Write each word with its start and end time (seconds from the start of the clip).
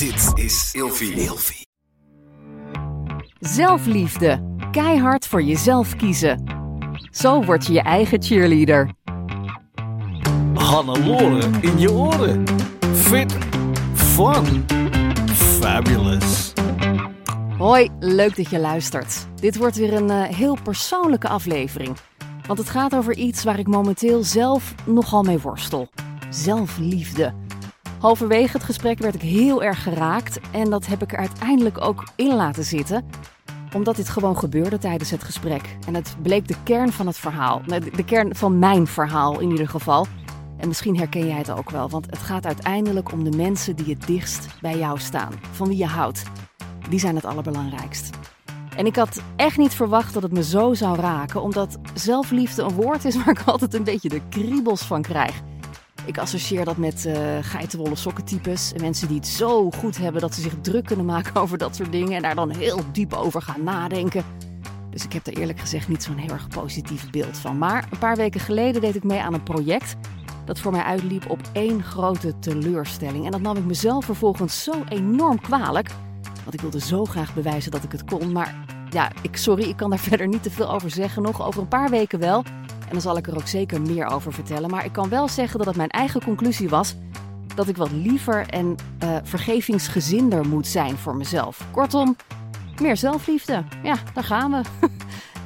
Dit 0.00 0.44
is 0.44 0.70
Ilfie. 0.72 1.12
Ilfie. 1.12 1.66
Zelfliefde. 3.38 4.56
Keihard 4.70 5.26
voor 5.26 5.42
jezelf 5.42 5.96
kiezen. 5.96 6.44
Zo 7.10 7.44
word 7.44 7.66
je 7.66 7.72
je 7.72 7.80
eigen 7.80 8.22
cheerleader. 8.22 8.90
Hannelore 10.54 11.48
in 11.60 11.78
je 11.78 11.92
oren. 11.92 12.44
Fit, 12.94 13.36
fun, 13.94 14.66
fabulous. 15.32 16.52
Hoi, 17.58 17.88
leuk 17.98 18.36
dat 18.36 18.50
je 18.50 18.58
luistert. 18.58 19.26
Dit 19.34 19.56
wordt 19.56 19.76
weer 19.76 19.92
een 19.92 20.10
eh, 20.10 20.36
heel 20.36 20.58
persoonlijke 20.62 21.28
aflevering. 21.28 21.96
Want 22.46 22.58
het 22.58 22.68
gaat 22.68 22.94
over 22.94 23.16
iets 23.16 23.44
waar 23.44 23.58
ik 23.58 23.66
momenteel 23.66 24.22
zelf 24.22 24.74
nogal 24.86 25.22
mee 25.22 25.38
worstel. 25.38 25.88
Zelfliefde. 26.30 27.34
Halverwege 28.00 28.52
het 28.52 28.64
gesprek 28.64 28.98
werd 28.98 29.14
ik 29.14 29.20
heel 29.20 29.62
erg 29.62 29.82
geraakt 29.82 30.40
en 30.50 30.70
dat 30.70 30.86
heb 30.86 31.02
ik 31.02 31.12
er 31.12 31.18
uiteindelijk 31.18 31.80
ook 31.80 32.08
in 32.16 32.34
laten 32.34 32.64
zitten 32.64 33.04
omdat 33.74 33.96
dit 33.96 34.08
gewoon 34.08 34.38
gebeurde 34.38 34.78
tijdens 34.78 35.10
het 35.10 35.24
gesprek. 35.24 35.76
En 35.86 35.94
het 35.94 36.16
bleek 36.22 36.48
de 36.48 36.54
kern 36.62 36.92
van 36.92 37.06
het 37.06 37.16
verhaal. 37.16 37.62
De 37.94 38.04
kern 38.04 38.34
van 38.34 38.58
mijn 38.58 38.86
verhaal 38.86 39.40
in 39.40 39.50
ieder 39.50 39.68
geval. 39.68 40.06
En 40.56 40.68
misschien 40.68 40.96
herken 40.96 41.26
jij 41.26 41.38
het 41.38 41.50
ook 41.50 41.70
wel, 41.70 41.88
want 41.88 42.06
het 42.06 42.18
gaat 42.18 42.46
uiteindelijk 42.46 43.12
om 43.12 43.30
de 43.30 43.36
mensen 43.36 43.76
die 43.76 43.94
het 43.94 44.06
dichtst 44.06 44.48
bij 44.60 44.78
jou 44.78 44.98
staan. 44.98 45.32
Van 45.50 45.68
wie 45.68 45.76
je 45.76 45.86
houdt. 45.86 46.22
Die 46.88 46.98
zijn 46.98 47.14
het 47.14 47.24
allerbelangrijkst. 47.24 48.10
En 48.76 48.86
ik 48.86 48.96
had 48.96 49.22
echt 49.36 49.56
niet 49.56 49.74
verwacht 49.74 50.14
dat 50.14 50.22
het 50.22 50.32
me 50.32 50.42
zo 50.42 50.74
zou 50.74 50.96
raken, 50.96 51.42
omdat 51.42 51.78
zelfliefde 51.94 52.62
een 52.62 52.74
woord 52.74 53.04
is 53.04 53.16
waar 53.16 53.28
ik 53.28 53.42
altijd 53.52 53.74
een 53.74 53.84
beetje 53.84 54.08
de 54.08 54.20
kriebels 54.28 54.82
van 54.82 55.02
krijg. 55.02 55.40
Ik 56.04 56.18
associeer 56.18 56.64
dat 56.64 56.76
met 56.76 57.04
uh, 57.06 57.14
geitenwolle 57.40 57.96
sokkentypes. 57.96 58.72
En 58.72 58.80
mensen 58.80 59.08
die 59.08 59.16
het 59.16 59.26
zo 59.26 59.70
goed 59.70 59.98
hebben 59.98 60.20
dat 60.20 60.34
ze 60.34 60.40
zich 60.40 60.54
druk 60.60 60.84
kunnen 60.84 61.06
maken 61.06 61.36
over 61.42 61.58
dat 61.58 61.76
soort 61.76 61.92
dingen. 61.92 62.12
En 62.12 62.22
daar 62.22 62.34
dan 62.34 62.50
heel 62.50 62.80
diep 62.92 63.12
over 63.12 63.42
gaan 63.42 63.64
nadenken. 63.64 64.24
Dus 64.90 65.04
ik 65.04 65.12
heb 65.12 65.26
er 65.26 65.36
eerlijk 65.36 65.60
gezegd 65.60 65.88
niet 65.88 66.02
zo'n 66.02 66.16
heel 66.16 66.30
erg 66.32 66.48
positief 66.48 67.10
beeld 67.10 67.38
van. 67.38 67.58
Maar 67.58 67.88
een 67.90 67.98
paar 67.98 68.16
weken 68.16 68.40
geleden 68.40 68.80
deed 68.80 68.94
ik 68.94 69.04
mee 69.04 69.20
aan 69.20 69.34
een 69.34 69.42
project. 69.42 69.96
Dat 70.44 70.60
voor 70.60 70.72
mij 70.72 70.82
uitliep 70.82 71.30
op 71.30 71.40
één 71.52 71.82
grote 71.82 72.38
teleurstelling. 72.38 73.24
En 73.24 73.30
dat 73.30 73.40
nam 73.40 73.56
ik 73.56 73.64
mezelf 73.64 74.04
vervolgens 74.04 74.62
zo 74.62 74.72
enorm 74.88 75.40
kwalijk. 75.40 75.90
Want 76.22 76.54
ik 76.54 76.60
wilde 76.60 76.80
zo 76.80 77.04
graag 77.04 77.34
bewijzen 77.34 77.70
dat 77.70 77.82
ik 77.82 77.92
het 77.92 78.04
kon. 78.04 78.32
Maar 78.32 78.64
ja, 78.90 79.10
ik, 79.22 79.36
sorry, 79.36 79.62
ik 79.62 79.76
kan 79.76 79.90
daar 79.90 79.98
verder 80.10 80.28
niet 80.28 80.42
te 80.42 80.50
veel 80.50 80.72
over 80.72 80.90
zeggen. 80.90 81.22
Nog 81.22 81.46
over 81.46 81.60
een 81.60 81.68
paar 81.68 81.90
weken 81.90 82.18
wel. 82.18 82.44
En 82.90 82.96
dan 82.96 83.00
zal 83.00 83.16
ik 83.16 83.26
er 83.26 83.36
ook 83.36 83.46
zeker 83.46 83.80
meer 83.80 84.06
over 84.06 84.32
vertellen. 84.32 84.70
Maar 84.70 84.84
ik 84.84 84.92
kan 84.92 85.08
wel 85.08 85.28
zeggen 85.28 85.58
dat 85.58 85.66
het 85.66 85.76
mijn 85.76 85.88
eigen 85.88 86.24
conclusie 86.24 86.68
was 86.68 86.96
dat 87.54 87.68
ik 87.68 87.76
wat 87.76 87.90
liever 87.90 88.46
en 88.46 88.76
uh, 89.04 89.16
vergevingsgezinder 89.22 90.48
moet 90.48 90.66
zijn 90.66 90.96
voor 90.96 91.16
mezelf. 91.16 91.66
Kortom, 91.70 92.16
meer 92.80 92.96
zelfliefde. 92.96 93.64
Ja, 93.82 93.96
daar 94.14 94.24
gaan 94.24 94.50
we. 94.50 94.62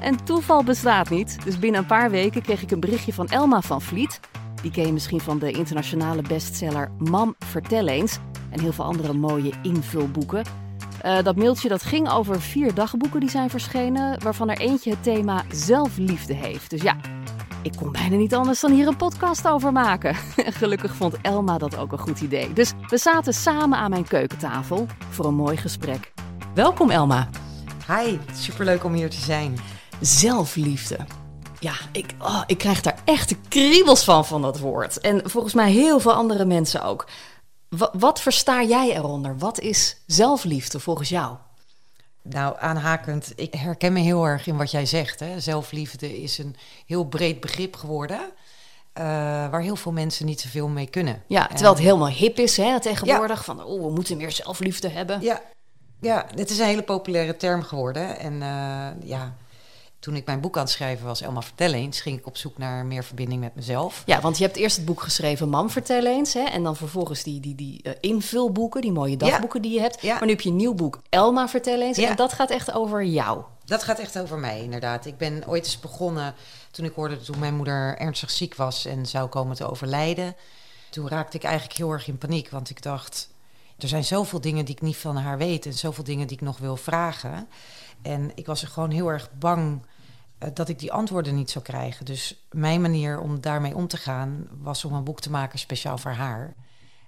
en 0.00 0.24
toeval 0.24 0.64
bestaat 0.64 1.10
niet. 1.10 1.38
Dus 1.44 1.58
binnen 1.58 1.80
een 1.80 1.86
paar 1.86 2.10
weken 2.10 2.42
kreeg 2.42 2.62
ik 2.62 2.70
een 2.70 2.80
berichtje 2.80 3.12
van 3.12 3.28
Elma 3.28 3.60
van 3.60 3.82
Vliet. 3.82 4.20
Die 4.62 4.70
ken 4.70 4.86
je 4.86 4.92
misschien 4.92 5.20
van 5.20 5.38
de 5.38 5.50
internationale 5.50 6.22
bestseller 6.22 6.90
Mam, 6.98 7.34
vertel 7.38 7.86
eens. 7.86 8.18
En 8.50 8.60
heel 8.60 8.72
veel 8.72 8.84
andere 8.84 9.12
mooie 9.12 9.52
invulboeken. 9.62 10.44
Uh, 11.04 11.22
dat 11.22 11.36
mailtje 11.36 11.68
dat 11.68 11.82
ging 11.82 12.10
over 12.10 12.40
vier 12.40 12.74
dagboeken 12.74 13.20
die 13.20 13.30
zijn 13.30 13.50
verschenen, 13.50 14.22
waarvan 14.22 14.50
er 14.50 14.58
eentje 14.58 14.90
het 14.90 15.02
thema 15.02 15.44
zelfliefde 15.50 16.34
heeft. 16.34 16.70
Dus 16.70 16.82
ja, 16.82 16.96
ik 17.64 17.72
kon 17.76 17.92
bijna 17.92 18.16
niet 18.16 18.34
anders 18.34 18.60
dan 18.60 18.72
hier 18.72 18.86
een 18.86 18.96
podcast 18.96 19.48
over 19.48 19.72
maken. 19.72 20.14
Gelukkig 20.60 20.94
vond 20.94 21.16
Elma 21.22 21.58
dat 21.58 21.76
ook 21.76 21.92
een 21.92 21.98
goed 21.98 22.20
idee. 22.20 22.52
Dus 22.52 22.72
we 22.88 22.96
zaten 22.96 23.32
samen 23.34 23.78
aan 23.78 23.90
mijn 23.90 24.08
keukentafel 24.08 24.86
voor 25.10 25.24
een 25.24 25.34
mooi 25.34 25.56
gesprek. 25.56 26.12
Welkom 26.54 26.90
Elma. 26.90 27.28
Hi, 27.86 28.18
superleuk 28.34 28.84
om 28.84 28.92
hier 28.92 29.10
te 29.10 29.20
zijn. 29.20 29.58
Zelfliefde. 30.00 30.96
Ja, 31.60 31.74
ik, 31.92 32.14
oh, 32.18 32.42
ik 32.46 32.58
krijg 32.58 32.80
daar 32.80 32.98
echt 33.04 33.28
de 33.28 33.36
kriebels 33.48 34.04
van, 34.04 34.26
van 34.26 34.42
dat 34.42 34.58
woord. 34.58 35.00
En 35.00 35.30
volgens 35.30 35.54
mij 35.54 35.70
heel 35.70 36.00
veel 36.00 36.12
andere 36.12 36.44
mensen 36.44 36.82
ook. 36.82 37.06
Wat, 37.68 37.90
wat 37.98 38.20
versta 38.20 38.62
jij 38.62 38.96
eronder? 38.96 39.38
Wat 39.38 39.60
is 39.60 40.02
zelfliefde 40.06 40.80
volgens 40.80 41.08
jou? 41.08 41.36
Nou, 42.28 42.56
aanhakend, 42.58 43.32
ik 43.36 43.54
herken 43.54 43.92
me 43.92 44.00
heel 44.00 44.24
erg 44.24 44.46
in 44.46 44.56
wat 44.56 44.70
jij 44.70 44.86
zegt. 44.86 45.20
Hè. 45.20 45.40
Zelfliefde 45.40 46.22
is 46.22 46.38
een 46.38 46.56
heel 46.86 47.04
breed 47.04 47.40
begrip 47.40 47.76
geworden. 47.76 48.20
Uh, 48.20 49.04
waar 49.50 49.60
heel 49.60 49.76
veel 49.76 49.92
mensen 49.92 50.26
niet 50.26 50.40
zoveel 50.40 50.68
mee 50.68 50.86
kunnen. 50.86 51.22
Ja, 51.26 51.46
terwijl 51.46 51.72
het 51.72 51.82
helemaal 51.82 52.08
hip 52.08 52.38
is 52.38 52.56
hè, 52.56 52.80
tegenwoordig. 52.80 53.44
Van, 53.44 53.64
oh, 53.64 53.82
we 53.82 53.90
moeten 53.90 54.16
meer 54.16 54.32
zelfliefde 54.32 54.88
hebben. 54.88 55.20
Ja, 55.20 55.42
ja, 56.00 56.26
het 56.34 56.50
is 56.50 56.58
een 56.58 56.66
hele 56.66 56.82
populaire 56.82 57.36
term 57.36 57.62
geworden. 57.62 58.18
En 58.18 58.32
uh, 58.32 59.08
ja, 59.08 59.34
toen 60.04 60.16
ik 60.16 60.26
mijn 60.26 60.40
boek 60.40 60.56
aan 60.56 60.62
het 60.62 60.72
schrijven 60.72 61.06
was, 61.06 61.20
Elma 61.20 61.42
Vertel 61.42 61.72
eens, 61.72 62.00
ging 62.00 62.18
ik 62.18 62.26
op 62.26 62.36
zoek 62.36 62.58
naar 62.58 62.86
meer 62.86 63.04
verbinding 63.04 63.40
met 63.40 63.54
mezelf. 63.54 64.02
Ja, 64.06 64.20
want 64.20 64.38
je 64.38 64.44
hebt 64.44 64.56
eerst 64.56 64.76
het 64.76 64.84
boek 64.84 65.02
geschreven, 65.02 65.48
Mam 65.48 65.70
Vertel 65.70 66.06
eens. 66.06 66.34
Hè, 66.34 66.40
en 66.40 66.62
dan 66.62 66.76
vervolgens 66.76 67.22
die, 67.22 67.40
die, 67.40 67.54
die 67.54 67.80
uh, 67.82 67.92
invulboeken, 68.00 68.80
die 68.80 68.92
mooie 68.92 69.16
dagboeken 69.16 69.62
die 69.62 69.72
je 69.72 69.80
hebt. 69.80 70.02
Ja. 70.02 70.14
Maar 70.14 70.24
nu 70.24 70.30
heb 70.30 70.40
je 70.40 70.48
een 70.48 70.56
nieuw 70.56 70.74
boek, 70.74 71.00
Elma 71.08 71.48
Vertel 71.48 71.80
eens. 71.80 71.96
Ja. 71.96 72.08
En 72.08 72.16
dat 72.16 72.32
gaat 72.32 72.50
echt 72.50 72.72
over 72.72 73.04
jou. 73.04 73.42
Dat 73.64 73.82
gaat 73.82 73.98
echt 73.98 74.18
over 74.18 74.38
mij, 74.38 74.62
inderdaad. 74.62 75.06
Ik 75.06 75.16
ben 75.16 75.42
ooit 75.46 75.64
eens 75.64 75.80
begonnen 75.80 76.34
toen 76.70 76.84
ik 76.84 76.94
hoorde 76.94 77.20
toen 77.20 77.38
mijn 77.38 77.56
moeder 77.56 77.98
ernstig 77.98 78.30
ziek 78.30 78.54
was 78.54 78.84
en 78.84 79.06
zou 79.06 79.28
komen 79.28 79.56
te 79.56 79.70
overlijden. 79.70 80.36
Toen 80.90 81.08
raakte 81.08 81.36
ik 81.36 81.44
eigenlijk 81.44 81.76
heel 81.76 81.90
erg 81.90 82.08
in 82.08 82.18
paniek, 82.18 82.50
want 82.50 82.70
ik 82.70 82.82
dacht, 82.82 83.28
er 83.78 83.88
zijn 83.88 84.04
zoveel 84.04 84.40
dingen 84.40 84.64
die 84.64 84.74
ik 84.74 84.82
niet 84.82 84.96
van 84.96 85.16
haar 85.16 85.38
weet 85.38 85.66
en 85.66 85.72
zoveel 85.72 86.04
dingen 86.04 86.26
die 86.26 86.36
ik 86.36 86.42
nog 86.42 86.58
wil 86.58 86.76
vragen. 86.76 87.48
En 88.02 88.30
ik 88.34 88.46
was 88.46 88.62
er 88.62 88.68
gewoon 88.68 88.90
heel 88.90 89.08
erg 89.08 89.30
bang 89.38 89.80
eh, 89.82 89.93
dat 90.54 90.68
ik 90.68 90.78
die 90.78 90.92
antwoorden 90.92 91.34
niet 91.34 91.50
zou 91.50 91.64
krijgen. 91.64 92.04
Dus 92.04 92.46
mijn 92.50 92.80
manier 92.80 93.20
om 93.20 93.40
daarmee 93.40 93.74
om 93.74 93.86
te 93.86 93.96
gaan 93.96 94.48
was 94.60 94.84
om 94.84 94.92
een 94.92 95.04
boek 95.04 95.20
te 95.20 95.30
maken 95.30 95.58
speciaal 95.58 95.98
voor 95.98 96.10
haar. 96.10 96.54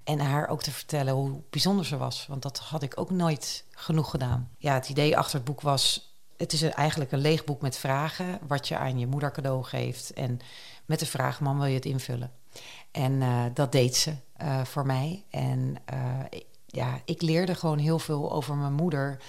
En 0.05 0.19
haar 0.19 0.49
ook 0.49 0.63
te 0.63 0.71
vertellen 0.71 1.15
hoe 1.15 1.41
bijzonder 1.51 1.85
ze 1.85 1.97
was. 1.97 2.27
Want 2.27 2.43
dat 2.43 2.59
had 2.59 2.83
ik 2.83 3.01
ook 3.01 3.11
nooit 3.11 3.65
genoeg 3.71 4.11
gedaan. 4.11 4.51
Ja, 4.59 4.75
het 4.75 4.89
idee 4.89 5.17
achter 5.17 5.35
het 5.35 5.45
boek 5.45 5.61
was. 5.61 6.15
Het 6.37 6.53
is 6.53 6.63
eigenlijk 6.63 7.13
een 7.13 7.19
leeg 7.19 7.45
boek 7.45 7.61
met 7.61 7.77
vragen. 7.77 8.39
Wat 8.47 8.69
je 8.69 8.77
aan 8.77 8.99
je 8.99 9.07
moeder 9.07 9.33
cadeau 9.33 9.65
geeft. 9.65 10.13
En 10.13 10.41
met 10.85 10.99
de 10.99 11.07
vraag: 11.07 11.41
man, 11.41 11.59
wil 11.59 11.67
je 11.67 11.75
het 11.75 11.85
invullen? 11.85 12.33
En 12.91 13.13
uh, 13.13 13.45
dat 13.55 13.73
deed 13.73 13.97
ze 13.97 14.15
uh, 14.43 14.65
voor 14.65 14.87
mij. 14.87 15.25
En 15.31 15.77
ja, 16.67 17.01
ik 17.05 17.23
leerde 17.23 17.55
gewoon 17.55 17.79
heel 17.79 17.99
veel 17.99 18.33
over 18.33 18.57
mijn 18.57 18.73
moeder. 18.73 19.23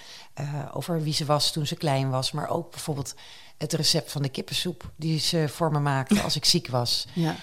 over 0.72 1.02
wie 1.02 1.12
ze 1.12 1.24
was 1.24 1.52
toen 1.52 1.66
ze 1.66 1.76
klein 1.76 2.10
was. 2.10 2.32
Maar 2.32 2.48
ook 2.48 2.70
bijvoorbeeld 2.70 3.14
het 3.58 3.72
recept 3.72 4.12
van 4.12 4.22
de 4.22 4.28
kippensoep 4.28 4.90
die 4.96 5.18
ze 5.18 5.48
voor 5.48 5.72
me 5.72 5.78
maakte 5.78 6.22
als 6.22 6.36
ik 6.36 6.44
ziek 6.44 6.68
was. 6.68 7.06
Ja. 7.14 7.36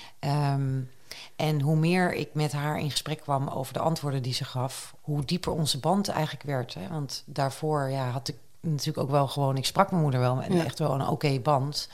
Um, 0.54 0.90
en 1.36 1.62
hoe 1.62 1.76
meer 1.76 2.14
ik 2.14 2.30
met 2.34 2.52
haar 2.52 2.80
in 2.80 2.92
gesprek 2.92 3.20
kwam 3.20 3.48
over 3.48 3.74
de 3.74 3.80
antwoorden 3.80 4.22
die 4.22 4.34
ze 4.34 4.46
gaf, 4.46 4.96
hoe 5.02 5.26
dieper 5.26 5.52
onze 5.52 5.80
band 5.80 6.08
eigenlijk 6.08 6.44
werd. 6.44 6.74
Hè? 6.74 6.88
Want 6.88 7.24
daarvoor 7.26 7.90
ja, 7.90 8.10
had 8.10 8.28
ik 8.28 8.36
natuurlijk 8.60 8.98
ook 8.98 9.10
wel 9.10 9.28
gewoon, 9.28 9.58
ik 9.58 9.66
sprak 9.66 9.90
mijn 9.90 10.04
moeder 10.04 10.20
wel 10.20 10.42
en 10.42 10.66
echt 10.66 10.80
wel 10.80 10.94
een 10.94 11.08
oké 11.08 11.40
band. 11.40 11.90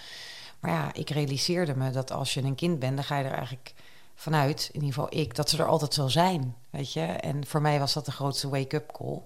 Maar 0.59 0.71
ja, 0.71 0.93
ik 0.93 1.09
realiseerde 1.09 1.75
me 1.75 1.91
dat 1.91 2.11
als 2.11 2.33
je 2.33 2.41
een 2.41 2.55
kind 2.55 2.79
bent, 2.79 2.95
dan 2.95 3.05
ga 3.05 3.17
je 3.17 3.23
er 3.23 3.31
eigenlijk 3.31 3.73
vanuit, 4.15 4.69
in 4.71 4.81
ieder 4.81 4.93
geval 4.93 5.19
ik, 5.19 5.35
dat 5.35 5.49
ze 5.49 5.57
er 5.57 5.67
altijd 5.67 5.93
zal 5.93 6.09
zijn. 6.09 6.55
Weet 6.69 6.93
je? 6.93 7.01
En 7.01 7.47
voor 7.47 7.61
mij 7.61 7.79
was 7.79 7.93
dat 7.93 8.05
de 8.05 8.11
grootste 8.11 8.49
wake-up 8.49 8.91
call. 8.91 9.21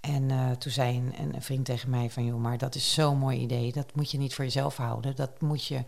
En 0.00 0.22
uh, 0.30 0.50
toen 0.50 0.72
zei 0.72 0.96
een, 0.96 1.34
een, 1.34 1.42
vriend 1.42 1.64
tegen 1.64 1.90
mij 1.90 2.10
van... 2.10 2.24
joh, 2.24 2.40
maar 2.40 2.58
dat 2.58 2.74
is 2.74 2.92
zo'n 2.92 3.18
mooi 3.18 3.38
idee. 3.38 3.72
Dat 3.72 3.86
moet 3.94 4.10
je 4.10 4.18
niet 4.18 4.34
voor 4.34 4.44
jezelf 4.44 4.76
houden. 4.76 5.16
Dat 5.16 5.30
moet 5.40 5.66
je... 5.66 5.84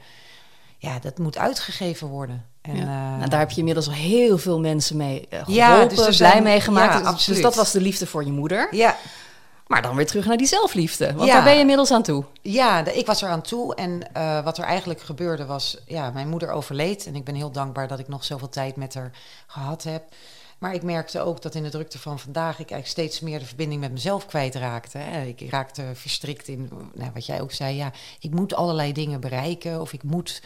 Ja, 0.79 0.99
dat 0.99 1.19
moet 1.19 1.39
uitgegeven 1.39 2.09
worden. 2.09 2.47
En, 2.61 2.77
ja. 2.77 2.83
uh, 2.83 3.17
nou, 3.17 3.29
daar 3.29 3.39
heb 3.41 3.51
je 3.51 3.59
inmiddels 3.59 3.87
al 3.87 3.93
heel 3.93 4.39
veel 4.39 4.61
mensen 4.61 4.97
mee 4.97 5.21
uh, 5.21 5.29
geholpen, 5.29 5.55
ja, 5.55 5.85
dus 5.85 6.17
blij 6.17 6.43
mee 6.43 6.61
gemaakt. 6.61 7.05
Ja, 7.05 7.13
dus, 7.13 7.25
dus 7.25 7.41
dat 7.41 7.55
was 7.55 7.73
de 7.73 7.81
liefde 7.81 8.07
voor 8.07 8.25
je 8.25 8.33
moeder. 8.33 8.69
Ja. 8.71 8.97
Maar 9.67 9.83
dan 9.83 9.97
weer 9.97 10.07
terug 10.07 10.27
naar 10.27 10.37
die 10.37 10.47
zelfliefde. 10.47 11.15
Want 11.15 11.31
daar 11.31 11.45
ben 11.45 11.53
je 11.53 11.61
inmiddels 11.61 11.91
aan 11.91 12.03
toe. 12.03 12.25
Ja, 12.41 12.83
de, 12.83 12.95
ik 12.95 13.07
was 13.07 13.23
er 13.23 13.29
aan 13.29 13.43
toe. 13.43 13.75
En 13.75 14.01
uh, 14.17 14.45
wat 14.45 14.59
er 14.59 14.65
eigenlijk 14.65 15.01
gebeurde 15.01 15.47
was... 15.47 15.79
Ja, 15.87 16.11
mijn 16.11 16.29
moeder 16.29 16.51
overleed. 16.51 17.07
En 17.07 17.15
ik 17.15 17.25
ben 17.25 17.35
heel 17.35 17.51
dankbaar 17.51 17.89
dat 17.89 17.99
ik 17.99 18.09
nog 18.09 18.25
zoveel 18.25 18.49
tijd 18.49 18.77
met 18.77 18.95
haar 18.95 19.11
gehad 19.47 19.83
heb. 19.83 20.03
Maar 20.63 20.75
ik 20.75 20.83
merkte 20.83 21.21
ook 21.21 21.43
dat 21.43 21.55
in 21.55 21.63
de 21.63 21.69
drukte 21.69 21.99
van 21.99 22.19
vandaag 22.19 22.53
ik 22.53 22.71
eigenlijk 22.71 22.87
steeds 22.87 23.21
meer 23.21 23.39
de 23.39 23.45
verbinding 23.45 23.81
met 23.81 23.93
mezelf 23.93 24.27
kwijtraakte. 24.27 24.99
Hè. 24.99 25.25
Ik 25.25 25.51
raakte 25.51 25.85
verstrikt 25.95 26.49
in 26.49 26.71
nou, 26.95 27.11
wat 27.15 27.27
jij 27.27 27.41
ook 27.41 27.53
zei. 27.53 27.77
Ja, 27.77 27.93
ik 28.21 28.31
moet 28.31 28.55
allerlei 28.55 28.93
dingen 28.93 29.21
bereiken 29.21 29.81
of 29.81 29.93
ik 29.93 30.03
moet 30.03 30.43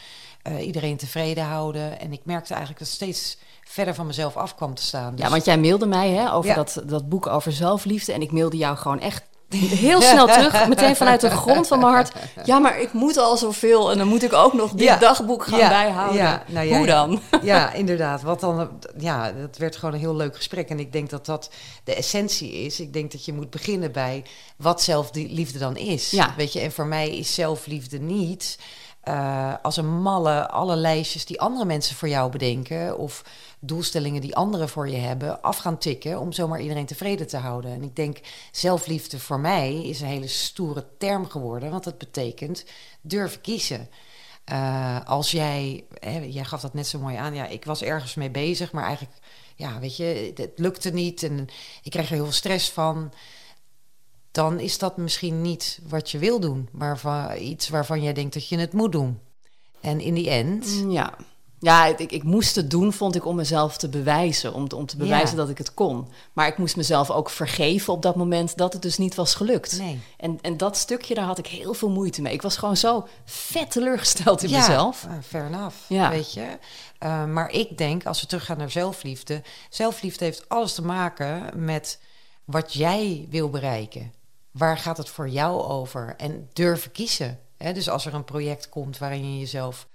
uh, 0.48 0.66
iedereen 0.66 0.96
tevreden 0.96 1.44
houden. 1.44 2.00
En 2.00 2.12
ik 2.12 2.20
merkte 2.24 2.54
eigenlijk 2.54 2.84
dat 2.84 2.92
steeds 2.92 3.38
verder 3.64 3.94
van 3.94 4.06
mezelf 4.06 4.36
af 4.36 4.54
kwam 4.54 4.74
te 4.74 4.82
staan. 4.82 5.14
Dus... 5.14 5.24
Ja, 5.24 5.30
want 5.30 5.44
jij 5.44 5.58
mailde 5.58 5.86
mij 5.86 6.10
hè, 6.10 6.32
over 6.32 6.50
ja. 6.50 6.56
dat, 6.56 6.82
dat 6.86 7.08
boek 7.08 7.26
over 7.26 7.52
zelfliefde. 7.52 8.12
En 8.12 8.22
ik 8.22 8.32
mailde 8.32 8.56
jou 8.56 8.76
gewoon 8.76 9.00
echt 9.00 9.22
heel 9.48 10.00
snel 10.12 10.26
terug, 10.26 10.69
meteen 10.69 10.96
vanuit 10.96 11.20
de 11.20 11.31
grond 11.31 11.66
van 11.66 11.78
mijn 11.78 11.93
hart. 11.93 12.12
Ja, 12.44 12.58
maar 12.58 12.81
ik 12.81 12.93
moet 12.93 13.16
al 13.16 13.37
zoveel 13.37 13.90
en 13.90 13.98
dan 13.98 14.08
moet 14.08 14.22
ik 14.22 14.32
ook 14.32 14.52
nog 14.52 14.70
dit 14.70 14.81
Ja. 14.87 14.96
dagboek 14.96 15.46
gaan 15.46 15.58
Ja, 15.58 15.69
bijhouden. 15.69 16.16
ja, 16.22 16.43
nou 16.46 16.66
ja, 16.66 16.76
Hoe 16.76 16.87
dan? 16.87 17.20
Ja, 17.43 17.72
inderdaad. 17.72 18.22
Wat 18.22 18.40
dan, 18.40 18.70
ja, 18.98 19.32
dat 19.32 19.56
werd 19.56 19.76
gewoon 19.76 19.94
een 19.94 20.00
heel 20.00 20.16
leuk 20.16 20.37
gesprek. 20.37 20.69
En 20.69 20.78
ik 20.81 20.93
denk 20.93 21.10
dat 21.10 21.26
dat 21.26 21.50
de 21.84 21.94
essentie 21.94 22.52
is. 22.52 22.81
Ik 22.81 22.93
denk 22.93 23.12
dat 23.12 23.25
je 23.25 23.32
moet 23.32 23.50
beginnen 23.50 23.93
bij 23.93 24.25
wat 24.56 24.82
zelfliefde 24.82 25.58
dan 25.58 25.76
is. 25.76 26.20
Weet 26.37 26.52
je, 26.52 26.60
en 26.60 26.72
voor 26.72 26.87
mij 26.87 27.16
is 27.16 27.34
zelfliefde 27.34 27.99
niet 27.99 28.58
eh, 29.02 29.52
als 29.62 29.76
een 29.76 30.00
malle 30.02 30.49
alle 30.49 30.76
lijstjes 30.76 31.25
die 31.25 31.40
andere 31.40 31.64
mensen 31.64 31.96
voor 31.96 32.08
jou 32.08 32.31
bedenken. 32.31 32.99
Of 32.99 33.22
doelstellingen 33.61 34.20
die 34.20 34.37
anderen 34.37 34.69
voor 34.69 34.88
je 34.88 34.97
hebben, 34.97 35.43
af 35.43 35.56
gaan 35.56 35.79
tikken 35.79 36.20
om 36.20 36.32
zomaar 36.32 36.61
iedereen 36.61 36.87
tevreden 36.87 37.26
te 37.26 37.37
houden. 37.37 37.70
En 37.70 37.82
ik 37.82 37.97
denk, 37.97 38.20
zelfliefde 38.53 39.19
voor 39.19 39.41
mij 39.41 39.82
is 39.82 40.00
een 40.00 40.06
hele 40.06 40.26
stoere 40.26 40.87
term 40.99 41.29
geworden, 41.29 41.70
want 41.70 41.85
dat 41.85 41.99
betekent 41.99 42.64
durven 43.00 43.41
kiezen. 43.41 43.88
Eh, 44.44 45.05
als 45.05 45.31
jij, 45.31 45.85
hè, 45.99 46.19
jij 46.19 46.44
gaf 46.44 46.61
dat 46.61 46.75
net 46.75 46.87
zo 46.87 46.99
mooi 46.99 47.17
aan, 47.17 47.35
ja, 47.35 47.47
ik 47.47 47.64
was 47.64 47.82
ergens 47.82 48.14
mee 48.14 48.31
bezig, 48.31 48.73
maar 48.73 48.85
eigenlijk, 48.85 49.17
ja, 49.56 49.79
weet 49.79 49.97
je, 49.97 50.32
het, 50.35 50.52
lukte 50.56 50.91
niet 50.91 51.23
en 51.23 51.49
ik 51.82 51.91
kreeg 51.91 52.09
er 52.09 52.14
heel 52.14 52.25
veel 52.25 52.32
stress 52.32 52.70
van. 52.70 53.12
Dan 54.31 54.61
is 54.61 54.79
dat 54.79 54.97
misschien 54.97 55.43
niet 55.43 55.81
wat 55.88 56.11
je 56.11 56.19
wil 56.19 56.41
doen, 56.41 56.69
maar 56.73 57.38
iets 57.38 57.69
waarvan 57.69 58.02
jij 58.02 58.12
denkt 58.12 58.35
dat 58.35 58.49
je 58.49 58.59
het 58.59 58.73
moet 58.73 58.93
doen. 58.93 59.20
En 59.81 60.00
in 60.00 60.14
die 60.14 60.31
end, 60.31 60.85
Ja, 60.88 61.17
ja 61.61 61.87
ik, 61.87 62.12
ik 62.12 62.23
moest 62.23 62.55
het 62.56 62.70
doen, 62.70 62.93
vond 62.93 63.14
ik, 63.14 63.25
om 63.26 63.37
mezelf 63.37 63.76
te 63.76 63.88
bewijzen. 63.88 64.55
Om, 64.55 64.69
te- 64.69 64.76
om 64.76 64.87
te 64.87 64.97
bewijzen 64.97 65.31
Ja. 65.31 65.37
dat 65.43 65.49
ik 65.49 65.58
het 65.58 65.75
kon. 65.75 66.08
Maar 66.32 66.47
ik 66.47 66.58
moest 66.58 66.76
mezelf 66.76 67.11
ook 67.11 67.31
vergeven 67.31 67.93
op 67.93 68.03
dat 68.03 68.17
moment 68.17 68.56
dat 68.56 68.73
het 68.73 68.82
dus 68.82 68.99
niet 68.99 69.14
was 69.14 69.35
gelukt. 69.35 69.79
nee. 69.79 70.00
En, 70.17 70.38
en 70.43 70.56
dat 70.56 70.76
stukje, 70.76 71.14
daar 71.14 71.25
had 71.25 71.38
ik 71.38 71.47
heel 71.47 71.75
veel 71.75 71.91
moeite 71.91 72.23
mee. 72.23 72.32
Ik 72.32 72.43
was 72.43 72.56
gewoon 72.56 72.76
zo 72.76 73.06
vet 73.25 73.70
teleurgesteld 73.70 74.43
in 74.43 74.49
ja, 74.49 74.58
mezelf. 74.58 75.05
eh, 75.05 75.12
fair 75.26 75.47
enough, 75.47 75.76
Ja. 75.88 76.11
weet 76.11 76.32
je. 76.32 76.58
Eh, 76.99 77.25
maar 77.25 77.50
ik 77.50 77.79
denk, 77.79 78.06
als 78.06 78.20
we 78.20 78.26
teruggaan 78.26 78.59
naar 78.59 78.70
zelfliefde... 78.70 79.43
zelfliefde 79.70 80.25
heeft 80.25 80.49
alles 80.49 80.75
te 80.75 80.82
maken 80.82 81.50
met 81.64 82.00
wat 82.44 82.73
jij 82.73 83.26
wil 83.31 83.50
bereiken. 83.50 84.12
Waar 84.50 84.79
gaat 84.79 84.97
het 84.97 85.09
voor 85.09 85.29
jou 85.29 85.62
over? 85.62 86.14
En 86.17 86.49
durven 86.52 86.93
kiezen. 86.93 87.38
Hè? 87.56 87.73
Dus 87.73 87.88
als 87.88 88.06
er 88.06 88.14
een 88.14 88.25
project 88.25 88.69
komt 88.69 88.99
waarin 88.99 89.32
je 89.32 89.38
jezelf 89.38 89.87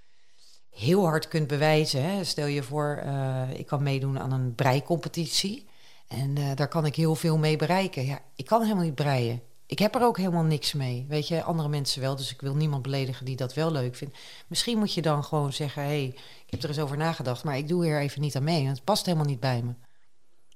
heel 0.72 1.06
hard 1.06 1.28
kunt 1.28 1.48
bewijzen... 1.48 2.04
Hè? 2.04 2.24
stel 2.24 2.46
je 2.46 2.64
voor, 2.64 3.00
eh, 3.04 3.50
ik 3.54 3.66
kan 3.66 3.84
meedoen 3.84 4.20
aan 4.20 4.32
een 4.32 4.56
breicompetitie... 4.56 5.66
en 6.08 6.38
eh, 6.38 6.56
daar 6.56 6.68
kan 6.68 6.86
ik 6.86 6.96
heel 6.96 7.16
veel 7.16 7.38
mee 7.38 7.56
bereiken. 7.56 8.06
Ja, 8.06 8.20
ik 8.36 8.46
kan 8.46 8.62
helemaal 8.62 8.84
niet 8.84 8.96
breien. 8.96 9.42
Ik 9.66 9.80
heb 9.80 9.96
er 9.96 10.04
ook 10.04 10.18
helemaal 10.18 10.44
niks 10.44 10.74
mee. 10.74 11.06
Weet 11.08 11.28
je, 11.28 11.44
andere 11.44 11.70
mensen 11.70 12.02
wel. 12.02 12.16
Dus 12.16 12.32
ik 12.32 12.42
wil 12.42 12.56
niemand 12.56 12.82
beledigen 12.82 13.26
die 13.26 13.36
dat 13.36 13.54
wel 13.54 13.72
leuk 13.72 13.96
vindt. 13.96 14.18
Misschien 14.48 14.78
moet 14.78 14.94
je 14.94 15.02
dan 15.02 15.24
gewoon 15.24 15.54
zeggen: 15.54 15.82
hé, 15.82 15.88
hey, 15.88 16.06
ik 16.46 16.52
heb 16.52 16.64
er 16.64 16.70
eens 16.70 16.80
over 16.80 16.98
nagedacht, 16.98 17.44
maar 17.44 17.58
ik 17.58 17.68
doe 17.68 17.86
hier 17.86 18.00
even 18.00 18.22
niet 18.22 18.36
aan 18.36 18.44
mee. 18.44 18.64
Want 18.64 18.76
het 18.76 18.86
past 18.86 19.06
helemaal 19.06 19.28
niet 19.28 19.40
bij 19.40 19.62
me. 19.64 19.74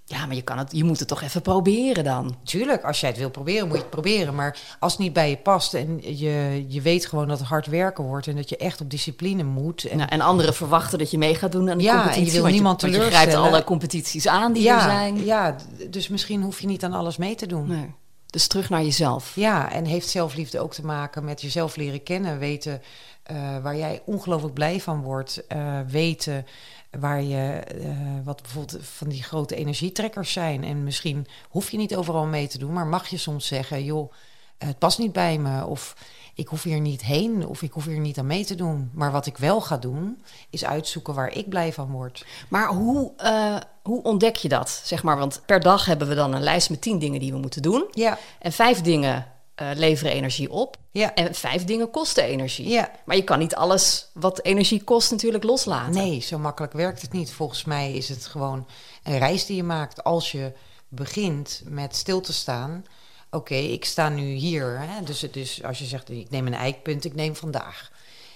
Ja, 0.07 0.25
maar 0.25 0.35
je, 0.35 0.41
kan 0.41 0.57
het, 0.57 0.71
je 0.71 0.83
moet 0.83 0.99
het 0.99 1.07
toch 1.07 1.21
even 1.21 1.41
proberen 1.41 2.03
dan. 2.03 2.35
Tuurlijk, 2.43 2.83
als 2.83 2.99
jij 2.99 3.09
het 3.09 3.17
wil 3.19 3.29
proberen, 3.29 3.67
moet 3.67 3.75
je 3.75 3.81
het 3.81 3.91
proberen. 3.91 4.35
Maar 4.35 4.57
als 4.79 4.91
het 4.91 5.01
niet 5.01 5.13
bij 5.13 5.29
je 5.29 5.37
past 5.37 5.73
en 5.73 6.17
je, 6.17 6.65
je 6.67 6.81
weet 6.81 7.05
gewoon 7.05 7.27
dat 7.27 7.39
het 7.39 7.47
hard 7.47 7.67
werken 7.67 8.03
wordt 8.03 8.27
en 8.27 8.35
dat 8.35 8.49
je 8.49 8.57
echt 8.57 8.81
op 8.81 8.89
discipline 8.89 9.43
moet. 9.43 9.83
En 9.83 9.97
Nou, 9.97 10.09
en 10.09 10.21
anderen 10.21 10.53
verwachten 10.53 10.99
dat 10.99 11.11
je 11.11 11.17
mee 11.17 11.35
gaat 11.35 11.51
doen 11.51 11.69
aan 11.69 11.77
die 11.77 11.87
Ja, 11.87 11.93
en 11.93 11.97
je 11.97 12.03
competitie. 12.03 12.31
wil 12.33 12.41
want 12.41 12.53
niemand 12.53 12.81
want 12.81 12.93
je 12.93 12.99
grijpt 12.99 13.15
teleurstellen. 13.17 13.49
alle 13.53 13.63
competities 13.63 14.27
aan 14.27 14.53
die 14.53 14.63
ja, 14.63 14.75
er 14.75 14.81
zijn. 14.81 15.25
ja, 15.25 15.55
dus 15.89 16.07
misschien 16.07 16.41
hoef 16.41 16.59
je 16.59 16.67
niet 16.67 16.83
aan 16.83 16.93
alles 16.93 17.17
mee 17.17 17.35
te 17.35 17.45
doen. 17.45 17.67
Nee. 17.67 17.93
Dus 18.25 18.47
terug 18.47 18.69
naar 18.69 18.83
jezelf. 18.83 19.31
Ja, 19.35 19.71
en 19.71 19.85
heeft 19.85 20.09
zelfliefde 20.09 20.59
ook 20.59 20.73
te 20.73 20.85
maken 20.85 21.23
met 21.25 21.41
jezelf 21.41 21.75
leren 21.75 22.03
kennen, 22.03 22.39
weten 22.39 22.81
eh, 23.23 23.37
waar 23.61 23.77
jij 23.77 24.01
ongelooflijk 24.05 24.53
blij 24.53 24.81
van 24.81 25.01
wordt, 25.01 25.47
eh, 25.47 25.79
weten 25.87 26.45
waar 26.91 27.21
je, 27.21 27.59
eh, 27.59 27.89
wat 28.23 28.41
bijvoorbeeld 28.41 28.85
van 28.85 29.09
die 29.09 29.23
grote 29.23 29.55
energietrekkers 29.55 30.33
zijn. 30.33 30.63
En 30.63 30.83
misschien 30.83 31.27
hoef 31.49 31.71
je 31.71 31.77
niet 31.77 31.95
overal 31.95 32.25
mee 32.25 32.47
te 32.47 32.57
doen, 32.57 32.73
maar 32.73 32.87
mag 32.87 33.07
je 33.07 33.17
soms 33.17 33.47
zeggen, 33.47 33.83
joh, 33.83 34.11
het 34.57 34.79
past 34.79 34.97
niet 34.97 35.11
bij 35.11 35.37
me, 35.37 35.65
of 35.65 35.95
ik 36.35 36.47
hoef 36.47 36.63
hier 36.63 36.79
niet 36.79 37.03
heen, 37.03 37.47
of 37.47 37.61
ik 37.61 37.71
hoef 37.71 37.85
hier 37.85 37.99
niet 37.99 38.17
aan 38.17 38.25
mee 38.25 38.45
te 38.45 38.55
doen. 38.55 38.89
Maar 38.93 39.11
wat 39.11 39.25
ik 39.25 39.37
wel 39.37 39.61
ga 39.61 39.77
doen, 39.77 40.23
is 40.49 40.65
uitzoeken 40.65 41.13
waar 41.13 41.31
ik 41.31 41.49
blij 41.49 41.73
van 41.73 41.91
word. 41.91 42.25
Maar 42.49 42.67
hoe, 42.67 43.11
eh, 43.17 43.57
hoe 43.83 44.03
ontdek 44.03 44.35
je 44.35 44.49
dat? 44.49 44.81
Zeg 44.83 45.03
maar, 45.03 45.17
want 45.17 45.41
per 45.45 45.59
dag 45.59 45.85
hebben 45.85 46.07
we 46.07 46.15
dan 46.15 46.33
een 46.33 46.43
lijst 46.43 46.69
met 46.69 46.81
tien 46.81 46.99
dingen 46.99 47.19
die 47.19 47.31
we 47.31 47.37
moeten 47.37 47.61
doen. 47.61 47.85
Ja, 47.91 48.17
En 48.39 48.51
vijf 48.51 48.81
dingen 48.81 49.25
eh, 49.55 49.69
leveren 49.73 50.11
energie 50.13 50.51
op. 50.51 50.77
ja, 50.91 51.13
En 51.13 51.35
vijf 51.35 51.63
dingen 51.65 51.89
kosten 51.91 52.23
energie. 52.23 52.67
ja. 52.67 52.91
Maar 53.05 53.15
je 53.15 53.23
kan 53.23 53.39
niet 53.39 53.55
alles 53.55 54.07
wat 54.13 54.43
energie 54.43 54.83
kost 54.83 55.11
natuurlijk 55.11 55.43
loslaten. 55.43 55.93
Nee, 55.93 56.19
zo 56.19 56.37
makkelijk 56.37 56.73
werkt 56.73 57.01
het 57.01 57.11
niet. 57.11 57.31
Volgens 57.31 57.63
mij 57.65 57.93
is 57.93 58.09
het 58.09 58.25
gewoon 58.25 58.67
een 59.03 59.17
reis 59.17 59.45
die 59.45 59.55
je 59.55 59.63
maakt. 59.63 60.03
Als 60.03 60.31
je 60.31 60.51
begint 60.87 61.61
met 61.65 61.95
stil 61.95 62.21
te 62.21 62.33
staan. 62.33 62.85
Oké, 63.31 63.55
ik 63.55 63.85
sta 63.85 64.09
nu 64.09 64.33
hier. 64.33 64.79
Hè? 64.79 65.03
Dus, 65.03 65.23
is, 65.23 65.63
als 65.63 65.79
je 65.79 65.85
zegt, 65.85 66.09
ik 66.09 66.29
neem 66.29 66.47
een 66.47 66.53
eikpunt, 66.53 67.05
ik 67.05 67.15
neem 67.15 67.35
vandaag. 67.35 67.91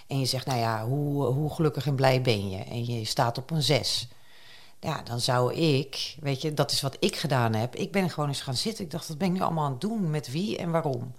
En 0.07 0.19
je 0.19 0.25
zegt, 0.25 0.45
nou 0.45 0.59
ja, 0.59 0.85
hoe, 0.85 1.25
hoe 1.25 1.53
gelukkig 1.53 1.85
en 1.85 1.95
blij 1.95 2.21
ben 2.21 2.49
je? 2.49 2.57
En 2.57 2.85
je 2.85 3.05
staat 3.05 3.37
op 3.37 3.51
een 3.51 3.61
zes. 3.61 4.07
Ja, 4.79 5.01
dan 5.01 5.19
zou 5.19 5.53
ik, 5.53 6.15
weet 6.19 6.41
je, 6.41 6.53
dat 6.53 6.71
is 6.71 6.81
wat 6.81 6.97
ik 6.99 7.15
gedaan 7.15 7.53
heb. 7.53 7.75
Ik 7.75 7.91
ben 7.91 8.09
gewoon 8.09 8.29
eens 8.29 8.41
gaan 8.41 8.55
zitten. 8.55 8.83
Ik 8.83 8.91
dacht, 8.91 9.07
wat 9.07 9.17
ben 9.17 9.27
ik 9.27 9.33
nu 9.33 9.41
allemaal 9.41 9.65
aan 9.65 9.71
het 9.71 9.81
doen? 9.81 10.09
Met 10.09 10.31
wie 10.31 10.57
en 10.57 10.71
waarom? 10.71 11.13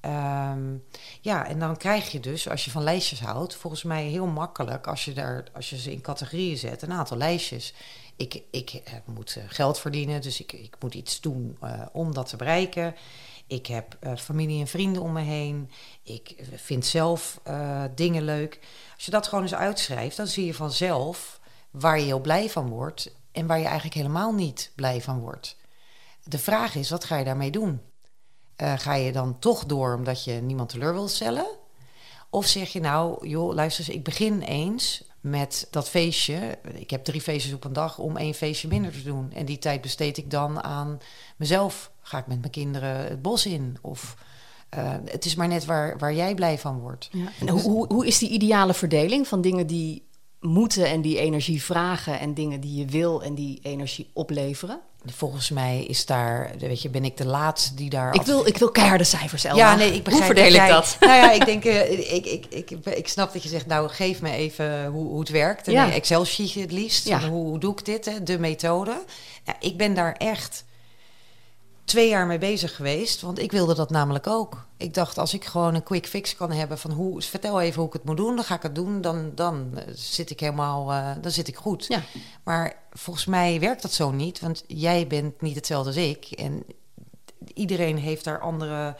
Ehm, 0.00 0.76
ja, 1.20 1.46
en 1.46 1.58
dan 1.58 1.76
krijg 1.76 2.12
je 2.12 2.20
dus, 2.20 2.48
als 2.48 2.64
je 2.64 2.70
van 2.70 2.82
lijstjes 2.82 3.20
houdt, 3.20 3.54
volgens 3.54 3.82
mij 3.82 4.04
heel 4.04 4.26
makkelijk, 4.26 4.86
als 4.86 5.04
je, 5.04 5.12
daar, 5.12 5.44
als 5.52 5.70
je 5.70 5.78
ze 5.78 5.92
in 5.92 6.00
categorieën 6.00 6.56
zet, 6.56 6.82
een 6.82 6.92
aantal 6.92 7.16
lijstjes. 7.16 7.74
Ik, 8.16 8.42
ik 8.50 8.70
eh, 8.70 8.92
moet 9.04 9.36
eh, 9.36 9.44
geld 9.46 9.78
verdienen, 9.78 10.20
dus 10.20 10.40
ik, 10.40 10.52
ik 10.52 10.76
moet 10.80 10.94
iets 10.94 11.20
doen 11.20 11.56
eh, 11.60 11.80
om 11.92 12.14
dat 12.14 12.28
te 12.28 12.36
bereiken. 12.36 12.94
Ik 13.46 13.66
heb 13.66 13.96
familie 14.18 14.60
en 14.60 14.66
vrienden 14.66 15.02
om 15.02 15.12
me 15.12 15.20
heen. 15.20 15.70
Ik 16.02 16.34
vind 16.54 16.86
zelf 16.86 17.40
dingen 17.94 18.22
leuk. 18.22 18.58
Als 18.94 19.04
je 19.04 19.10
dat 19.10 19.26
gewoon 19.26 19.44
eens 19.44 19.54
uitschrijft, 19.54 20.16
dan 20.16 20.26
zie 20.26 20.46
je 20.46 20.54
vanzelf 20.54 21.40
waar 21.72 21.98
je 21.98 22.04
heel 22.04 22.20
blij 22.20 22.50
van 22.50 22.68
wordt 22.68 23.14
en 23.32 23.46
waar 23.46 23.58
je 23.58 23.64
eigenlijk 23.64 23.94
helemaal 23.94 24.32
niet 24.32 24.72
blij 24.74 25.02
van 25.02 25.20
wordt. 25.20 25.56
De 26.24 26.38
vraag 26.38 26.74
is, 26.74 26.90
wat 26.90 27.04
ga 27.04 27.16
je 27.16 27.24
daarmee 27.24 27.50
doen? 27.50 27.80
Eh, 28.56 28.72
ga 28.78 28.94
je 28.94 29.12
dan 29.12 29.38
toch 29.38 29.66
door 29.66 29.94
omdat 29.94 30.24
je 30.24 30.32
niemand 30.32 30.68
teleur 30.68 30.92
wil 30.92 31.08
stellen? 31.08 31.46
Of 32.30 32.46
zeg 32.46 32.72
je 32.72 32.80
nou, 32.80 33.28
joh, 33.28 33.54
luister 33.54 33.84
eens, 33.84 33.94
ik 33.94 34.04
begin 34.04 34.40
eens 34.40 35.04
met 35.20 35.68
dat 35.70 35.88
feestje. 35.88 36.58
Ik 36.72 36.90
heb 36.90 37.04
drie 37.04 37.20
feestjes 37.20 37.54
op 37.54 37.64
een 37.64 37.72
dag 37.72 37.98
om 37.98 38.16
één 38.16 38.34
feestje 38.34 38.68
minder 38.68 38.92
te 38.92 39.02
doen. 39.02 39.32
En 39.32 39.44
die 39.44 39.58
tijd 39.58 39.80
besteed 39.80 40.16
ik 40.16 40.30
dan 40.30 40.62
aan 40.62 40.98
mezelf. 41.36 41.90
Ga 42.00 42.18
ik 42.18 42.26
met 42.26 42.38
mijn 42.38 42.50
kinderen 42.50 42.96
het 42.96 43.22
bos 43.22 43.46
in? 43.46 43.76
Of 43.80 44.16
eh, 44.68 44.92
het 45.04 45.24
is 45.24 45.34
maar 45.34 45.48
net 45.48 45.64
waar, 45.64 45.98
waar 45.98 46.14
jij 46.14 46.34
blij 46.34 46.58
van 46.58 46.78
wordt. 46.78 47.10
Hoe, 47.48 47.86
hoe 47.86 48.06
is 48.06 48.18
die 48.18 48.30
ideale 48.30 48.74
verdeling 48.74 49.28
van 49.28 49.40
dingen 49.40 49.66
die 49.66 50.06
moeten 50.42 50.86
en 50.86 51.00
die 51.00 51.18
energie 51.18 51.62
vragen 51.62 52.20
en 52.20 52.34
dingen 52.34 52.60
die 52.60 52.78
je 52.78 52.84
wil 52.84 53.22
en 53.22 53.34
die 53.34 53.58
energie 53.62 54.10
opleveren? 54.12 54.80
Volgens 55.06 55.50
mij 55.50 55.84
is 55.84 56.06
daar, 56.06 56.50
weet 56.58 56.82
je, 56.82 56.88
ben 56.88 57.04
ik 57.04 57.16
de 57.16 57.26
laatste 57.26 57.74
die 57.74 57.90
daar. 57.90 58.14
Ik 58.14 58.22
wil, 58.22 58.46
ik 58.46 58.56
wil 58.56 58.70
keiharde 58.70 59.04
cijfers, 59.04 59.44
Elma. 59.44 59.58
Ja, 59.58 59.74
nee, 59.76 59.94
ik 59.94 60.02
begrijp 60.02 60.24
Hoe 60.24 60.34
verdeel 60.34 60.52
ik 60.52 60.58
jij- 60.60 60.68
dat? 60.68 60.96
Nou 61.00 61.12
ja, 61.12 61.32
ik 61.32 61.44
denk, 61.44 61.64
eh, 61.64 62.14
ik, 62.14 62.26
ik, 62.26 62.46
ik, 62.50 62.70
ik 62.70 63.08
snap 63.08 63.32
dat 63.32 63.42
je 63.42 63.48
zegt, 63.48 63.66
nou, 63.66 63.88
geef 63.88 64.20
me 64.20 64.30
even 64.30 64.86
hoe, 64.86 65.06
hoe 65.06 65.20
het 65.20 65.28
werkt. 65.28 65.66
Ja. 65.66 65.92
Excel-sheetje 65.92 66.60
het 66.60 66.72
liefst. 66.72 67.08
Ja. 67.08 67.28
Hoe, 67.28 67.46
hoe 67.46 67.58
doe 67.58 67.72
ik 67.72 67.84
dit, 67.84 68.04
hè? 68.04 68.22
de 68.22 68.38
methode. 68.38 69.02
Ja, 69.44 69.56
ik 69.60 69.76
ben 69.76 69.94
daar 69.94 70.12
echt 70.12 70.64
twee 71.84 72.08
jaar 72.08 72.26
mee 72.26 72.38
bezig 72.38 72.76
geweest, 72.76 73.20
want 73.20 73.38
ik 73.38 73.52
wilde 73.52 73.74
dat 73.74 73.90
namelijk 73.90 74.26
ook. 74.26 74.66
Ik 74.76 74.94
dacht, 74.94 75.18
als 75.18 75.34
ik 75.34 75.44
gewoon 75.44 75.74
een 75.74 75.82
quick 75.82 76.06
fix 76.06 76.36
kan 76.36 76.52
hebben 76.52 76.78
van 76.78 76.90
hoe, 76.90 77.22
vertel 77.22 77.60
even 77.60 77.78
hoe 77.78 77.86
ik 77.86 77.92
het 77.92 78.04
moet 78.04 78.16
doen, 78.16 78.36
dan 78.36 78.44
ga 78.44 78.54
ik 78.54 78.62
het 78.62 78.74
doen, 78.74 79.00
dan, 79.00 79.32
dan 79.34 79.70
eh, 79.74 79.84
zit 79.94 80.30
ik 80.30 80.40
helemaal, 80.40 80.92
eh, 80.92 81.10
dan 81.20 81.30
zit 81.30 81.48
ik 81.48 81.56
goed. 81.56 81.84
Ja. 81.88 82.02
Maar 82.42 82.76
volgens 82.90 83.26
mij 83.26 83.60
werkt 83.60 83.82
dat 83.82 83.92
zo 83.92 84.10
niet, 84.10 84.40
want 84.40 84.64
jij 84.66 85.06
bent 85.06 85.40
niet 85.40 85.54
hetzelfde 85.54 85.88
als 85.88 85.98
ik. 85.98 86.24
En 86.24 86.64
iedereen 87.54 87.98
heeft 87.98 88.24
daar 88.24 88.40
andere. 88.40 88.96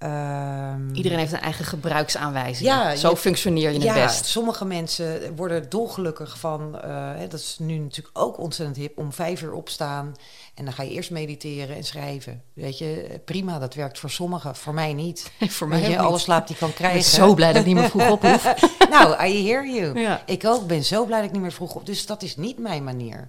Ehm, 0.00 0.94
Iedereen 0.94 1.18
heeft 1.18 1.32
een 1.32 1.40
eigen 1.40 1.64
gebruiksaanwijzing. 1.64 2.68
Ja, 2.68 2.96
Zo 2.96 3.10
je- 3.10 3.16
functioneer 3.16 3.68
je 3.68 3.74
het 3.74 3.82
ja, 3.82 3.94
best. 3.94 4.24
sommige 4.26 4.64
mensen 4.64 5.36
worden 5.36 5.68
dolgelukkig 5.68 6.38
van, 6.38 6.80
eh, 6.80 7.10
dat 7.28 7.40
is 7.40 7.56
nu 7.58 7.78
natuurlijk 7.78 8.18
ook 8.18 8.38
ontzettend 8.38 8.78
hip, 8.78 8.98
om 8.98 9.12
vijf 9.12 9.42
uur 9.42 9.52
opstaan 9.52 10.14
en 10.54 10.64
dan 10.64 10.74
ga 10.74 10.82
je 10.82 10.90
eerst 10.90 11.10
mediteren 11.10 11.76
en 11.76 11.84
schrijven. 11.84 12.42
Weet 12.52 12.78
je, 12.78 13.20
prima, 13.24 13.58
dat 13.58 13.74
werkt 13.74 13.98
voor 13.98 14.10
sommigen, 14.10 14.56
voor 14.56 14.74
mij 14.74 14.92
niet. 14.92 15.30
Voor 15.48 15.68
mij 15.68 15.88
je, 15.90 15.98
alle 15.98 16.18
slaap 16.18 16.46
die 16.46 16.56
kan 16.56 16.68
Ik 16.68 16.76
ben 16.78 16.86
krijgen. 16.88 17.10
zo 17.10 17.34
blij 17.34 17.52
dat 17.52 17.60
ik 17.60 17.66
niet 17.66 17.76
meer 17.76 17.90
vroeg 17.90 18.10
op 18.10 18.22
hoef. 18.22 18.54
nou, 18.90 19.24
I 19.26 19.46
hear 19.48 19.68
you. 19.68 19.98
Ja. 20.00 20.22
Ik 20.26 20.46
ook 20.46 20.66
ben 20.66 20.84
zo 20.84 21.04
blij 21.04 21.18
dat 21.18 21.26
ik 21.26 21.32
niet 21.32 21.42
meer 21.42 21.52
vroeg 21.52 21.74
op. 21.74 21.86
Dus 21.86 22.06
dat 22.06 22.22
is 22.22 22.36
niet 22.36 22.58
mijn 22.58 22.84
manier. 22.84 23.28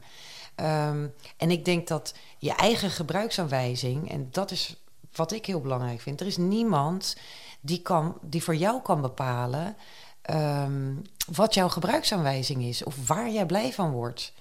Ehm, 0.55 1.07
en 1.37 1.51
ik 1.51 1.65
denk 1.65 1.87
dat 1.87 2.13
je 2.37 2.53
eigen 2.55 2.89
gebruiksaanwijzing, 2.91 4.11
en 4.11 4.27
dat 4.31 4.51
is 4.51 4.75
wat 5.15 5.31
ik 5.31 5.45
heel 5.45 5.61
belangrijk 5.61 6.01
vind. 6.01 6.21
Er 6.21 6.27
is 6.27 6.37
niemand 6.37 7.17
die, 7.59 7.81
kan, 7.81 8.17
die 8.21 8.43
voor 8.43 8.55
jou 8.55 8.81
kan 8.81 9.01
bepalen 9.01 9.75
ehm, 10.21 10.95
wat 11.31 11.53
jouw 11.53 11.69
gebruiksaanwijzing 11.69 12.63
is 12.63 12.83
of 12.83 13.07
waar 13.07 13.29
jij 13.29 13.45
blij 13.45 13.73
van 13.73 13.91
wordt. 13.91 14.33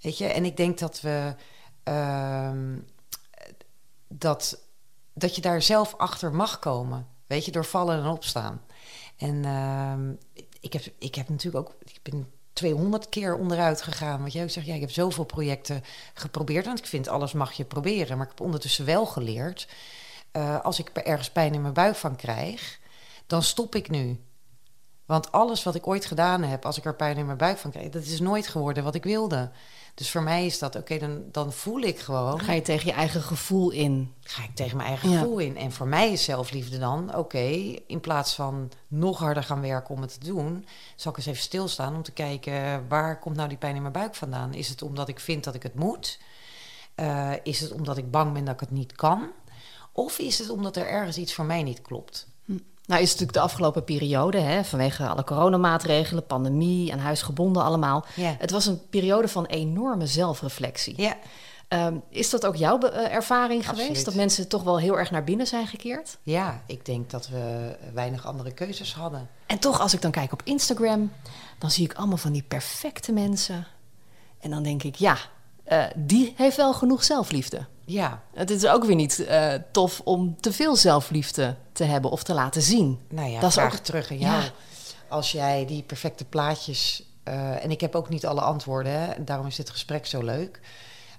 Weet 0.00 0.18
je, 0.18 0.26
en 0.26 0.44
ik 0.44 0.56
denk 0.56 0.78
dat 0.78 1.00
we 1.00 1.34
ehm, 1.82 2.78
dat, 4.08 4.62
dat 5.12 5.34
je 5.34 5.40
daar 5.40 5.62
zelf 5.62 5.94
achter 5.96 6.34
mag 6.34 6.58
komen. 6.58 7.06
Weet 7.26 7.44
je, 7.44 7.52
door 7.52 7.64
vallen 7.64 7.98
en 7.98 8.10
opstaan. 8.10 8.62
En 9.16 9.44
ehm, 9.44 10.12
ik, 10.60 10.72
heb, 10.72 10.84
ik 10.98 11.14
heb 11.14 11.28
natuurlijk 11.28 11.68
ook, 11.68 11.74
ik 11.84 11.98
ben 12.02 12.30
200 12.52 13.08
keer 13.08 13.36
onderuit 13.36 13.82
gegaan. 13.82 14.20
Want 14.20 14.32
jij 14.32 14.48
zegt, 14.48 14.66
ja, 14.66 14.74
ik 14.74 14.80
heb 14.80 14.90
zoveel 14.90 15.24
projecten 15.24 15.84
geprobeerd. 16.14 16.66
Want 16.66 16.78
ik 16.78 16.86
vind 16.86 17.08
alles 17.08 17.32
mag 17.32 17.52
je 17.52 17.64
proberen. 17.64 18.16
Maar 18.16 18.26
ik 18.26 18.32
heb 18.32 18.46
ondertussen 18.46 18.84
wel 18.84 19.06
geleerd. 19.06 19.68
Uh, 20.32 20.60
als 20.60 20.78
ik 20.78 20.88
ergens 20.88 21.30
pijn 21.30 21.54
in 21.54 21.62
mijn 21.62 21.74
buik 21.74 21.96
van 21.96 22.16
krijg, 22.16 22.80
dan 23.26 23.42
stop 23.42 23.74
ik 23.74 23.90
nu. 23.90 24.20
Want 25.06 25.32
alles 25.32 25.62
wat 25.62 25.74
ik 25.74 25.86
ooit 25.86 26.04
gedaan 26.04 26.42
heb, 26.42 26.64
als 26.64 26.78
ik 26.78 26.84
er 26.84 26.94
pijn 26.94 27.16
in 27.16 27.26
mijn 27.26 27.38
buik 27.38 27.58
van 27.58 27.70
krijg, 27.70 27.88
dat 27.88 28.02
is 28.02 28.20
nooit 28.20 28.48
geworden 28.48 28.84
wat 28.84 28.94
ik 28.94 29.04
wilde. 29.04 29.50
Dus 29.94 30.10
voor 30.10 30.22
mij 30.22 30.46
is 30.46 30.58
dat, 30.58 30.76
oké, 30.76 30.98
dan, 30.98 31.24
dan 31.30 31.52
voel 31.52 31.80
ik 31.80 31.98
gewoon. 31.98 32.40
Ga 32.40 32.52
je 32.52 32.62
tegen 32.62 32.86
je 32.86 32.92
eigen 32.92 33.22
gevoel 33.22 33.70
in? 33.70 34.14
Ga 34.20 34.42
ik 34.42 34.54
tegen 34.54 34.76
mijn 34.76 34.88
eigen 34.88 35.08
gevoel 35.08 35.38
in. 35.38 35.56
En 35.56 35.72
voor 35.72 35.86
mij 35.86 36.12
is 36.12 36.24
zelfliefde 36.24 36.78
dan, 36.78 37.16
oké, 37.16 37.76
in 37.86 38.00
plaats 38.00 38.34
van 38.34 38.70
nog 38.88 39.18
harder 39.18 39.42
gaan 39.42 39.60
werken 39.60 39.94
om 39.94 40.00
het 40.00 40.20
te 40.20 40.26
doen, 40.26 40.66
zal 40.96 41.10
ik 41.10 41.16
eens 41.16 41.26
even 41.26 41.42
stilstaan 41.42 41.94
om 41.94 42.02
te 42.02 42.12
kijken 42.12 42.88
waar 42.88 43.18
komt 43.18 43.36
nou 43.36 43.48
die 43.48 43.58
pijn 43.58 43.74
in 43.74 43.82
mijn 43.82 43.92
buik 43.92 44.14
vandaan? 44.14 44.54
Is 44.54 44.68
het 44.68 44.82
omdat 44.82 45.08
ik 45.08 45.20
vind 45.20 45.44
dat 45.44 45.54
ik 45.54 45.62
het 45.62 45.74
moet? 45.74 46.18
Uh, 46.96 47.32
is 47.42 47.60
het 47.60 47.72
omdat 47.72 47.96
ik 47.96 48.10
bang 48.10 48.32
ben 48.32 48.44
dat 48.44 48.54
ik 48.54 48.60
het 48.60 48.70
niet 48.70 48.92
kan? 48.92 49.30
Of 49.92 50.18
is 50.18 50.38
het 50.38 50.50
omdat 50.50 50.76
er 50.76 50.86
ergens 50.86 51.18
iets 51.18 51.34
voor 51.34 51.44
mij 51.44 51.62
niet 51.62 51.82
klopt? 51.82 52.26
Nou 52.86 53.02
is 53.02 53.10
het 53.10 53.20
natuurlijk 53.20 53.46
de 53.46 53.52
afgelopen 53.52 53.84
periode, 53.84 54.38
hè, 54.38 54.64
vanwege 54.64 55.06
alle 55.06 55.24
coronamaatregelen, 55.24 56.26
pandemie, 56.26 56.92
aan 56.92 56.98
huis 56.98 57.22
gebonden 57.22 57.62
allemaal. 57.62 58.04
Ja. 58.16 58.36
Het 58.38 58.50
was 58.50 58.66
een 58.66 58.88
periode 58.90 59.28
van 59.28 59.46
enorme 59.46 60.06
zelfreflectie. 60.06 60.94
Ja. 60.96 61.16
Ehm, 61.68 61.96
is 62.08 62.30
dat 62.30 62.46
ook 62.46 62.56
jouw 62.56 62.78
uh, 62.82 63.14
ervaring 63.14 63.60
Absoluut. 63.60 63.86
geweest? 63.86 64.04
Dat 64.04 64.14
mensen 64.14 64.48
toch 64.48 64.62
wel 64.62 64.78
heel 64.78 64.98
erg 64.98 65.10
naar 65.10 65.24
binnen 65.24 65.46
zijn 65.46 65.66
gekeerd? 65.66 66.18
Ja, 66.22 66.62
ik 66.66 66.84
denk 66.84 67.10
dat 67.10 67.28
we 67.28 67.76
weinig 67.94 68.26
andere 68.26 68.52
keuzes 68.52 68.94
hadden. 68.94 69.28
En 69.46 69.58
toch, 69.58 69.80
als 69.80 69.94
ik 69.94 70.02
dan 70.02 70.10
kijk 70.10 70.32
op 70.32 70.40
Instagram, 70.44 71.12
dan 71.58 71.70
zie 71.70 71.84
ik 71.84 71.94
allemaal 71.94 72.16
van 72.16 72.32
die 72.32 72.44
perfecte 72.48 73.12
mensen. 73.12 73.66
En 74.40 74.50
dan 74.50 74.62
denk 74.62 74.82
ik, 74.82 74.94
ja, 74.94 75.16
uh, 75.72 75.84
die 75.96 76.34
heeft 76.36 76.56
wel 76.56 76.74
genoeg 76.74 77.04
zelfliefde. 77.04 77.66
Ja. 77.84 78.22
Het 78.34 78.50
is 78.50 78.66
ook 78.66 78.84
weer 78.84 78.96
niet 78.96 79.18
uh, 79.18 79.54
tof 79.72 80.00
om 80.04 80.40
te 80.40 80.52
veel 80.52 80.76
zelfliefde 80.76 81.56
te 81.72 81.84
hebben 81.84 82.10
of 82.10 82.22
te 82.22 82.34
laten 82.34 82.62
zien. 82.62 83.00
Nou 83.08 83.30
ja, 83.30 83.40
dat 83.40 83.50
is 83.50 83.58
ook 83.58 83.74
terug 83.74 84.10
aan 84.10 84.18
jou. 84.18 84.42
Ja. 84.42 84.50
Als 85.08 85.32
jij 85.32 85.66
die 85.66 85.82
perfecte 85.82 86.24
plaatjes... 86.24 87.10
Uh, 87.28 87.64
en 87.64 87.70
ik 87.70 87.80
heb 87.80 87.94
ook 87.94 88.08
niet 88.08 88.26
alle 88.26 88.40
antwoorden, 88.40 88.92
hè, 88.92 89.24
daarom 89.24 89.46
is 89.46 89.56
dit 89.56 89.70
gesprek 89.70 90.06
zo 90.06 90.22
leuk. 90.22 90.60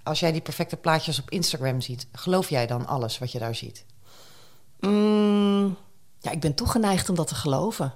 Als 0.03 0.19
jij 0.19 0.31
die 0.31 0.41
perfecte 0.41 0.75
plaatjes 0.75 1.19
op 1.19 1.29
Instagram 1.29 1.81
ziet, 1.81 2.07
geloof 2.12 2.50
jij 2.50 2.67
dan 2.67 2.88
alles 2.88 3.17
wat 3.17 3.31
je 3.31 3.39
daar 3.39 3.55
ziet? 3.55 3.86
Mm, 4.79 5.77
ja, 6.19 6.31
ik 6.31 6.39
ben 6.39 6.55
toch 6.55 6.72
geneigd 6.72 7.10
om 7.10 7.15
dat 7.15 7.27
te 7.27 7.36
geloven. 7.36 7.93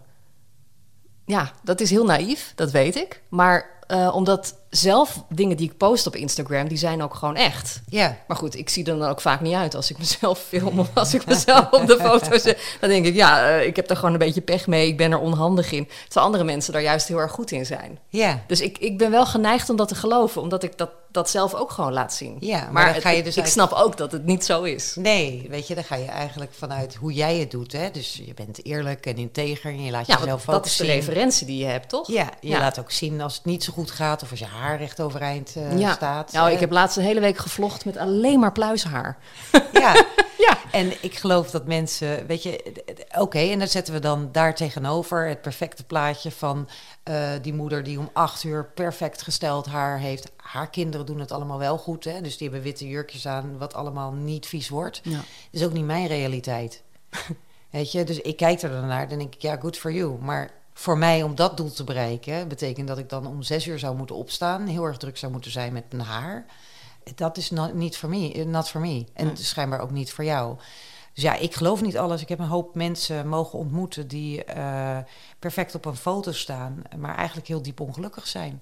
Ja, 1.25 1.51
dat 1.63 1.81
is 1.81 1.89
heel 1.89 2.05
naïef, 2.05 2.51
dat 2.55 2.71
weet 2.71 2.95
ik. 2.95 3.21
Maar 3.29 3.69
uh, 3.87 4.15
omdat 4.15 4.55
zelf 4.69 5.23
dingen 5.29 5.57
die 5.57 5.69
ik 5.71 5.77
post 5.77 6.07
op 6.07 6.15
Instagram, 6.15 6.67
die 6.67 6.77
zijn 6.77 7.03
ook 7.03 7.13
gewoon 7.15 7.35
echt. 7.35 7.81
Ja. 7.89 8.17
Maar 8.27 8.37
goed, 8.37 8.55
ik 8.55 8.69
zie 8.69 8.85
er 8.85 8.97
dan 8.97 9.09
ook 9.09 9.21
vaak 9.21 9.41
niet 9.41 9.53
uit 9.53 9.75
als 9.75 9.89
ik 9.91 9.97
mezelf 9.97 10.39
film 10.49 10.79
of 10.79 10.87
als 10.93 11.13
ik 11.13 11.25
mezelf 11.25 11.71
op 11.71 11.87
de 11.87 11.97
foto 12.01 12.37
zet. 12.37 12.75
Dan 12.79 12.89
denk 12.89 13.05
ik, 13.05 13.15
ja, 13.15 13.49
uh, 13.57 13.65
ik 13.65 13.75
heb 13.75 13.89
er 13.89 13.95
gewoon 13.95 14.11
een 14.13 14.19
beetje 14.19 14.41
pech 14.41 14.67
mee. 14.67 14.87
Ik 14.87 14.97
ben 14.97 15.11
er 15.11 15.19
onhandig 15.19 15.71
in. 15.71 15.87
Terwijl 16.03 16.25
andere 16.25 16.43
mensen 16.43 16.73
daar 16.73 16.81
juist 16.81 17.07
heel 17.07 17.17
erg 17.17 17.31
goed 17.31 17.51
in 17.51 17.65
zijn. 17.65 17.99
Ja. 18.09 18.43
Dus 18.47 18.61
ik, 18.61 18.77
ik 18.77 18.97
ben 18.97 19.11
wel 19.11 19.25
geneigd 19.25 19.69
om 19.69 19.75
dat 19.75 19.87
te 19.87 19.95
geloven, 19.95 20.41
omdat 20.41 20.63
ik 20.63 20.77
dat, 20.77 20.89
dat 21.11 21.29
zelf 21.29 21.53
ook 21.53 21.71
gewoon 21.71 21.93
laat 21.93 22.13
zien. 22.13 22.37
Ja, 22.39 22.69
maar, 22.71 22.95
ga 22.95 23.09
je 23.09 23.17
ik- 23.17 23.23
dus 23.23 23.37
ik 23.37 23.45
snap 23.45 23.71
ook 23.71 23.97
dat 23.97 24.11
het 24.11 24.25
niet 24.25 24.45
zo 24.45 24.63
is. 24.63 24.95
Nee, 24.95 25.45
weet 25.49 25.67
je, 25.67 25.75
dan 25.75 25.83
ga 25.83 25.95
je 25.95 26.05
eigenlijk 26.05 26.51
vanuit 26.53 26.95
hoe 26.95 27.13
jij 27.13 27.37
het 27.37 27.51
doet. 27.51 27.71
Hè? 27.71 27.91
Dus 27.91 28.21
je 28.25 28.33
bent 28.33 28.65
eerlijk 28.65 29.05
en 29.05 29.17
integer 29.17 29.71
en 29.71 29.83
je 29.83 29.91
laat 29.91 30.07
Ja, 30.07 30.17
jezelf 30.19 30.41
ook 30.41 30.53
dat 30.55 30.65
is 30.65 30.75
de 30.77 30.85
zien. 30.85 30.93
referentie 30.93 31.45
die 31.47 31.57
je 31.57 31.65
hebt, 31.65 31.89
toch? 31.89 32.07
Ja, 32.07 32.29
je 32.41 32.49
Ja. 32.49 32.59
laat 32.59 32.79
ook 32.79 32.91
zien 32.91 33.21
als 33.21 33.35
het 33.35 33.45
niet 33.45 33.63
zo 33.63 33.73
goed 33.73 33.91
gaat 33.91 34.23
of 34.23 34.29
als 34.29 34.39
je 34.39 34.45
haar 34.57 34.77
recht 34.77 35.01
overeind 35.01 35.55
eh, 35.55 35.79
ja. 35.79 35.93
staat. 35.93 36.31
Nou, 36.31 36.51
ik 36.51 36.59
heb 36.59 36.71
laatst 36.71 36.97
een 36.97 37.03
hele 37.03 37.19
week 37.19 37.37
gevlogd 37.37 37.85
met 37.85 37.97
alleen 37.97 38.39
maar 38.39 38.51
pluishaar. 38.51 39.17
Ja. 39.73 39.93
Ja. 40.37 40.57
En 40.71 41.03
ik 41.03 41.15
geloof 41.15 41.51
dat 41.51 41.65
mensen, 41.65 42.27
weet 42.27 42.43
je, 42.43 42.83
oké, 43.17 43.39
en 43.39 43.59
dan 43.59 43.67
zetten 43.67 43.93
we 43.93 43.99
dan 43.99 44.29
daar 44.31 44.55
tegenover 44.55 45.27
het 45.27 45.41
perfecte 45.41 45.83
plaatje 45.83 46.31
van 46.31 46.69
eh, 47.03 47.29
die 47.41 47.53
moeder 47.53 47.83
die 47.83 47.99
om 47.99 48.09
acht 48.13 48.43
uur 48.43 48.65
perfect 48.65 49.21
gesteld 49.21 49.65
haar 49.65 49.99
heeft. 49.99 50.31
Haar 50.37 50.69
kinderen 50.69 51.05
doen 51.05 51.19
het 51.19 51.31
allemaal 51.31 51.57
wel 51.57 51.77
goed, 51.77 52.03
hè? 52.03 52.21
dus 52.21 52.37
die 52.37 52.47
hebben 52.47 52.65
witte 52.65 52.87
jurkjes 52.87 53.27
aan, 53.27 53.57
wat 53.57 53.73
allemaal 53.73 54.11
niet 54.11 54.45
vies 54.45 54.69
wordt. 54.69 54.99
Ja. 55.03 55.19
is 55.51 55.63
ook 55.63 55.73
niet 55.73 55.85
mijn 55.85 56.07
realiteit. 56.07 56.83
Weet 57.69 57.91
je, 57.91 58.03
dus 58.03 58.21
ik 58.21 58.37
kijk 58.37 58.61
er 58.61 58.69
dan 58.69 58.87
naar, 58.87 59.09
dan 59.09 59.17
denk 59.17 59.35
ik, 59.35 59.41
ja, 59.41 59.57
good 59.59 59.77
for 59.77 59.91
you. 59.91 60.17
Maar 60.21 60.51
voor 60.77 60.97
mij 60.97 61.23
om 61.23 61.35
dat 61.35 61.57
doel 61.57 61.71
te 61.71 61.83
bereiken, 61.83 62.47
betekent 62.47 62.87
dat 62.87 62.97
ik 62.97 63.09
dan 63.09 63.27
om 63.27 63.41
zes 63.41 63.67
uur 63.67 63.79
zou 63.79 63.95
moeten 63.95 64.15
opstaan, 64.15 64.67
heel 64.67 64.83
erg 64.83 64.97
druk 64.97 65.17
zou 65.17 65.31
moeten 65.31 65.51
zijn 65.51 65.73
met 65.73 65.91
mijn 65.91 66.07
haar. 66.07 66.45
Dat 67.15 67.37
is 67.37 67.51
not, 67.51 67.73
niet 67.73 67.97
voor 67.97 68.09
me, 68.09 68.43
not 68.47 68.69
for 68.69 68.81
me. 68.81 69.05
En 69.13 69.25
Nee. 69.25 69.35
schijnbaar 69.35 69.79
ook 69.79 69.91
niet 69.91 70.11
voor 70.11 70.23
jou. 70.23 70.57
Dus 71.13 71.23
ja, 71.23 71.35
ik 71.35 71.55
geloof 71.55 71.81
niet 71.81 71.97
alles. 71.97 72.21
Ik 72.21 72.29
heb 72.29 72.39
een 72.39 72.45
hoop 72.45 72.75
mensen 72.75 73.27
mogen 73.27 73.59
ontmoeten 73.59 74.07
die 74.07 74.43
eh, 74.43 74.97
perfect 75.39 75.75
op 75.75 75.85
een 75.85 75.95
foto 75.95 76.31
staan, 76.31 76.81
maar 76.97 77.15
eigenlijk 77.15 77.47
heel 77.47 77.61
diep 77.61 77.79
ongelukkig 77.79 78.27
zijn. 78.27 78.61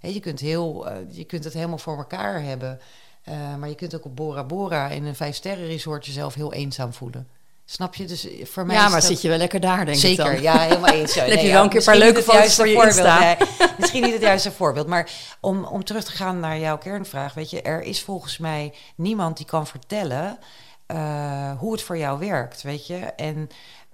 Je, 0.00 0.20
kunt 0.20 0.40
heel, 0.40 0.88
eh, 0.88 0.96
je 1.10 1.24
kunt 1.24 1.44
het 1.44 1.52
helemaal 1.52 1.78
voor 1.78 1.96
elkaar 1.96 2.42
hebben, 2.42 2.80
eh, 3.22 3.56
maar 3.56 3.68
je 3.68 3.74
kunt 3.74 3.94
ook 3.94 4.04
op 4.04 4.16
Bora 4.16 4.44
Bora 4.44 4.88
in 4.88 5.04
een 5.04 5.16
vijf-sterren 5.16 5.66
resort 5.66 6.06
jezelf 6.06 6.34
heel 6.34 6.52
eenzaam 6.52 6.92
voelen. 6.92 7.28
Snap 7.66 7.94
je? 7.94 8.04
Dus 8.04 8.26
voor 8.42 8.66
mij 8.66 8.76
Ja, 8.76 8.82
maar 8.88 9.00
dat- 9.00 9.08
zit 9.08 9.22
je 9.22 9.28
wel 9.28 9.38
lekker 9.38 9.60
daar, 9.60 9.84
denk 9.84 9.96
ik 9.96 10.02
Zeker, 10.02 10.42
ja, 10.42 10.58
helemaal 10.58 10.90
eens. 10.92 11.14
Dan 11.14 11.24
heb 11.24 11.38
je 11.40 11.52
wel 11.52 11.62
een 11.62 11.68
keer 11.68 11.78
een 11.78 11.84
paar 11.84 11.96
leuke 11.96 12.22
foto's 12.22 12.54
voor 12.54 12.68
je. 12.68 13.02
Nee, 13.02 13.36
misschien 13.78 14.02
niet 14.02 14.12
het 14.12 14.22
juiste 14.22 14.52
voorbeeld. 14.52 14.86
Maar 14.86 15.10
om, 15.40 15.64
om 15.64 15.84
terug 15.84 16.04
te 16.04 16.12
gaan 16.12 16.40
naar 16.40 16.58
jouw 16.58 16.78
kernvraag. 16.78 17.34
Weet 17.34 17.50
je, 17.50 17.62
er 17.62 17.82
is 17.82 18.02
volgens 18.02 18.38
mij 18.38 18.74
niemand 18.96 19.36
die 19.36 19.46
kan 19.46 19.66
vertellen 19.66 20.38
eh, 20.86 21.58
hoe 21.58 21.72
het 21.72 21.82
voor 21.82 21.98
jou 21.98 22.18
werkt. 22.18 22.62
Weet 22.62 22.86
je, 22.86 22.96
en 22.96 23.48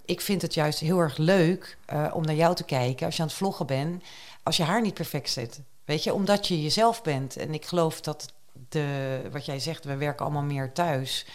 ik 0.04 0.20
vind 0.20 0.42
het 0.42 0.54
juist 0.54 0.78
heel 0.78 0.98
erg 0.98 1.16
leuk 1.16 1.76
eh, 1.86 2.06
om 2.12 2.24
naar 2.24 2.34
jou 2.34 2.54
te 2.54 2.64
kijken 2.64 3.06
als 3.06 3.16
je 3.16 3.22
aan 3.22 3.28
het 3.28 3.36
vloggen 3.36 3.66
bent. 3.66 4.02
Als 4.42 4.56
je 4.56 4.62
haar 4.62 4.80
niet 4.82 4.94
perfect 4.94 5.30
zit. 5.30 5.60
Weet 5.84 6.04
je, 6.04 6.14
omdat 6.14 6.48
je 6.48 6.62
jezelf 6.62 7.02
bent. 7.02 7.36
En 7.36 7.54
ik 7.54 7.64
geloof 7.66 8.00
dat 8.00 8.26
de, 8.68 9.20
wat 9.32 9.44
jij 9.44 9.58
zegt, 9.58 9.84
we 9.84 9.96
werken 9.96 10.24
allemaal 10.24 10.42
meer 10.42 10.72
thuis. 10.72 11.26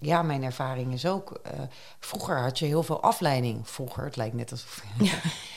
Ja, 0.00 0.22
mijn 0.22 0.42
ervaring 0.44 0.92
is 0.92 1.06
ook. 1.06 1.40
eh, 1.42 1.52
vroeger 2.00 2.38
had 2.40 2.58
je 2.58 2.64
heel 2.66 2.82
veel 2.82 3.02
afleiding. 3.02 3.68
Vroeger, 3.68 4.04
het 4.04 4.16
lijkt 4.16 4.34
net 4.34 4.50
alsof. 4.50 4.82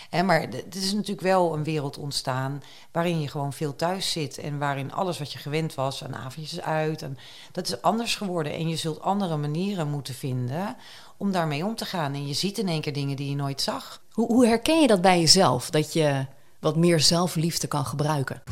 Hè, 0.09 0.23
maar 0.23 0.41
het 0.41 0.75
is 0.75 0.93
natuurlijk 0.93 1.21
wel 1.21 1.53
een 1.53 1.63
wereld 1.63 1.97
ontstaan 1.97 2.63
waarin 2.91 3.21
je 3.21 3.27
gewoon 3.27 3.53
veel 3.53 3.75
thuis 3.75 4.11
zit 4.11 4.37
en 4.37 4.57
waarin 4.57 4.93
alles 4.93 5.19
wat 5.19 5.31
je 5.31 5.39
gewend 5.39 5.75
was, 5.75 6.03
aan 6.03 6.15
avondjes 6.15 6.61
uit, 6.61 7.01
en 7.01 7.17
dat 7.51 7.67
is 7.67 7.81
anders 7.81 8.15
geworden. 8.15 8.53
En 8.53 8.69
je 8.69 8.75
zult 8.75 9.01
andere 9.01 9.37
manieren 9.37 9.87
moeten 9.87 10.13
vinden 10.13 10.75
om 11.17 11.31
daarmee 11.31 11.65
om 11.65 11.75
te 11.75 11.85
gaan. 11.85 12.13
En 12.13 12.27
je 12.27 12.33
ziet 12.33 12.57
in 12.57 12.67
één 12.67 12.81
keer 12.81 12.93
dingen 12.93 13.15
die 13.15 13.29
je 13.29 13.35
nooit 13.35 13.61
zag. 13.61 14.01
Hoe, 14.11 14.27
hoe 14.27 14.47
herken 14.47 14.81
je 14.81 14.87
dat 14.87 15.01
bij 15.01 15.19
jezelf? 15.19 15.69
Dat 15.69 15.93
je 15.93 16.25
wat 16.59 16.75
meer 16.75 16.99
zelfliefde 16.99 17.67
kan 17.67 17.85
gebruiken? 17.85 18.43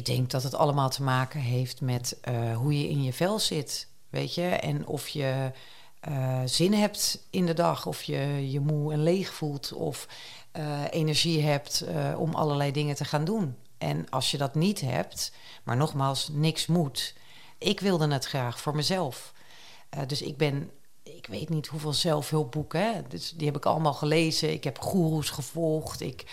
Ik 0.00 0.06
denk 0.06 0.30
dat 0.30 0.42
het 0.42 0.54
allemaal 0.54 0.88
te 0.88 1.02
maken 1.02 1.40
heeft 1.40 1.80
met 1.80 2.18
eh, 2.20 2.56
hoe 2.56 2.78
je 2.78 2.88
in 2.88 3.02
je 3.02 3.12
vel 3.12 3.38
zit. 3.38 3.88
Weet 4.08 4.34
je, 4.34 4.46
en 4.46 4.86
of 4.86 5.08
je 5.08 5.52
eh, 6.00 6.40
zin 6.44 6.72
hebt 6.72 7.26
in 7.30 7.46
de 7.46 7.52
dag, 7.52 7.86
of 7.86 8.02
je 8.02 8.50
je 8.50 8.60
moe 8.60 8.92
en 8.92 9.02
leeg 9.02 9.32
voelt, 9.34 9.72
of 9.72 10.08
eh, 10.52 10.82
energie 10.90 11.42
hebt 11.42 11.84
om 12.16 12.34
allerlei 12.34 12.72
dingen 12.72 12.94
te 12.94 13.04
gaan 13.04 13.24
doen. 13.24 13.56
En 13.78 14.08
als 14.10 14.30
je 14.30 14.38
dat 14.38 14.54
niet 14.54 14.80
hebt, 14.80 15.32
maar 15.62 15.76
nogmaals, 15.76 16.28
niks 16.32 16.66
moet. 16.66 17.14
Ik 17.58 17.80
wilde 17.80 18.12
het 18.12 18.26
graag 18.26 18.60
voor 18.60 18.76
mezelf. 18.76 19.32
Dus 20.06 20.22
ik 20.22 20.36
ben, 20.36 20.70
ik 21.02 21.26
weet 21.26 21.48
niet 21.48 21.66
hoeveel 21.66 21.92
zelfhulpboeken? 21.92 23.04
Dus 23.08 23.30
die 23.30 23.46
heb 23.46 23.56
ik 23.56 23.66
allemaal 23.66 23.94
gelezen. 23.94 24.52
Ik 24.52 24.64
heb 24.64 24.78
goeroes 24.78 25.30
gevolgd. 25.30 26.00
Ik, 26.00 26.24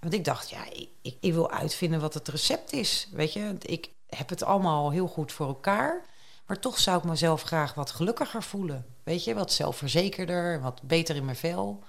want 0.00 0.14
ik 0.14 0.24
dacht, 0.24 0.50
ja, 0.50 0.64
ik, 1.02 1.16
ik, 1.20 1.32
wil 1.32 1.50
uitvinden 1.50 2.00
wat 2.00 2.14
het 2.14 2.28
recept 2.28 2.72
is. 2.72 3.08
Weet 3.12 3.32
je, 3.32 3.56
ik 3.60 3.90
heb 4.06 4.28
het 4.28 4.42
allemaal 4.42 4.90
heel 4.90 5.06
goed 5.06 5.32
voor 5.32 5.46
elkaar. 5.46 6.04
Maar 6.46 6.58
toch 6.58 6.78
zou 6.78 6.98
ik 6.98 7.04
mezelf 7.04 7.42
graag 7.42 7.74
wat 7.74 7.90
gelukkiger 7.90 8.42
voelen. 8.42 8.86
Weet 9.02 9.24
je, 9.24 9.34
wat 9.34 9.52
zelfverzekerder, 9.52 10.60
wat 10.60 10.82
beter 10.82 11.16
in 11.16 11.24
mijn 11.24 11.36
vel. 11.36 11.84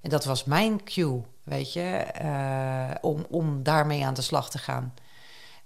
En 0.00 0.10
dat 0.10 0.24
was 0.24 0.44
mijn 0.44 0.84
cue, 0.84 1.22
weet 1.42 1.72
je, 1.72 1.90
eh, 1.96 2.94
om, 3.00 3.26
om 3.28 3.62
daarmee 3.62 4.04
aan 4.04 4.14
de 4.14 4.22
slag 4.22 4.50
te 4.50 4.58
gaan. 4.58 4.94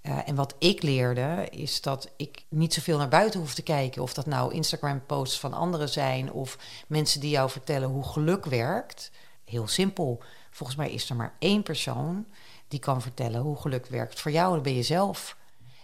Eh, 0.01 0.17
en 0.25 0.35
wat 0.35 0.55
ik 0.59 0.81
leerde 0.81 1.47
is 1.49 1.81
dat 1.81 2.11
ik 2.17 2.45
niet 2.49 2.73
zoveel 2.73 2.97
naar 2.97 3.07
buiten 3.07 3.39
hoef 3.39 3.53
te 3.53 3.61
kijken. 3.61 4.01
Of 4.01 4.13
dat 4.13 4.25
nou 4.25 4.53
Instagram-posts 4.53 5.39
van 5.39 5.53
anderen 5.53 5.89
zijn 5.89 6.31
of 6.31 6.57
mensen 6.87 7.19
die 7.19 7.29
jou 7.29 7.49
vertellen 7.49 7.89
hoe 7.89 8.03
geluk 8.03 8.45
werkt. 8.45 9.11
Heel 9.45 9.67
simpel. 9.67 10.23
Volgens 10.55 10.77
mij 10.77 10.91
is 10.91 11.09
er 11.09 11.15
maar 11.15 11.35
één 11.39 11.63
persoon 11.63 12.25
die 12.67 12.79
kan 12.79 13.01
vertellen 13.01 13.41
hoe 13.41 13.55
geluk 13.55 13.85
werkt 13.85 14.19
voor 14.19 14.31
jou. 14.31 14.53
Dat 14.53 14.63
ben 14.63 14.75
je 14.75 14.83
zelf. 14.83 15.37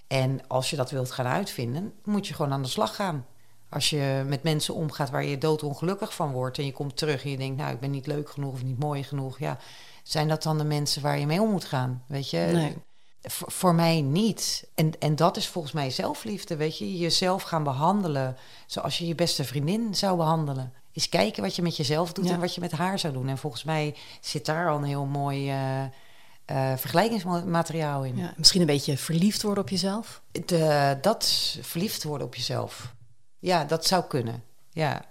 En 0.08 0.48
als 0.48 0.70
je 0.70 0.76
dat 0.76 0.92
wilt 0.92 1.12
gaan 1.12 1.26
uitvinden, 1.26 1.94
moet 2.04 2.28
je 2.28 2.34
gewoon 2.34 2.54
aan 2.54 2.62
de 2.62 2.68
slag 2.68 2.96
gaan. 2.96 3.26
Als 3.70 3.90
je 3.90 4.24
met 4.28 4.44
mensen 4.44 4.74
omgaat 4.74 5.10
waar 5.10 5.24
je 5.24 5.38
doodongelukkig 5.38 6.16
van 6.16 6.32
wordt 6.32 6.58
en 6.58 6.66
je 6.66 6.72
komt 6.72 6.98
terug 6.98 7.24
en 7.24 7.30
je 7.30 7.38
denkt, 7.38 7.58
nou, 7.58 7.74
ik 7.74 7.80
ben 7.80 7.92
niet 7.92 8.08
leuk 8.08 8.30
genoeg 8.30 8.54
of 8.54 8.64
niet 8.64 8.80
mooi 8.80 9.04
genoeg, 9.04 9.40
ja, 9.40 9.58
zijn 10.04 10.28
dat 10.28 10.44
dan 10.44 10.58
de 10.58 10.64
mensen 10.64 11.02
waar 11.02 11.20
je 11.20 11.26
mee 11.26 11.42
om 11.42 11.52
moet 11.52 11.66
gaan? 11.66 12.04
Weet 12.08 12.30
je? 12.30 12.50
Nee. 12.54 12.76
Voor, 13.22 13.52
voor 13.52 13.76
mij 13.76 14.02
niet. 14.02 14.68
En, 14.76 15.00
en 15.00 15.16
dat 15.16 15.38
is 15.38 15.48
volgens 15.48 15.74
mij 15.74 15.90
zelfliefde, 15.90 16.56
weet 16.56 16.78
je? 16.78 16.98
Jezelf 16.98 17.44
gaan 17.44 17.64
behandelen 17.64 18.38
zoals 18.66 18.98
je 18.98 19.08
je 19.08 19.16
beste 19.16 19.44
vriendin 19.44 19.96
zou 19.96 20.18
behandelen. 20.18 20.74
Eens 20.94 21.10
kijken 21.10 21.44
wat 21.44 21.56
je 21.56 21.62
met 21.62 21.78
jezelf 21.78 22.14
doet 22.14 22.26
Ja. 22.28 22.34
en 22.34 22.40
wat 22.40 22.56
je 22.56 22.62
met 22.62 22.72
haar 22.72 23.00
zou 23.00 23.14
doen. 23.14 23.28
En 23.28 23.38
volgens 23.38 23.64
mij 23.64 23.96
zit 24.22 24.46
daar 24.46 24.70
al 24.70 24.78
een 24.78 24.84
heel 24.84 25.06
mooi 25.06 25.50
eh, 25.50 25.84
eh, 26.46 26.78
vergelijkingsmateriaal 26.78 28.04
in. 28.06 28.18
Ja, 28.18 28.34
misschien 28.38 28.62
een 28.62 28.68
beetje 28.68 28.98
verliefd 28.98 29.42
worden 29.42 29.64
op 29.64 29.70
jezelf. 29.70 30.22
De, 30.46 30.98
dat 31.02 31.24
is 31.24 31.58
verliefd 31.62 32.04
worden 32.04 32.28
op 32.28 32.36
jezelf. 32.36 32.94
Ja, 33.40 33.64
dat 33.66 33.86
zou 33.86 34.04
kunnen. 34.04 34.44
Ja. 34.72 35.02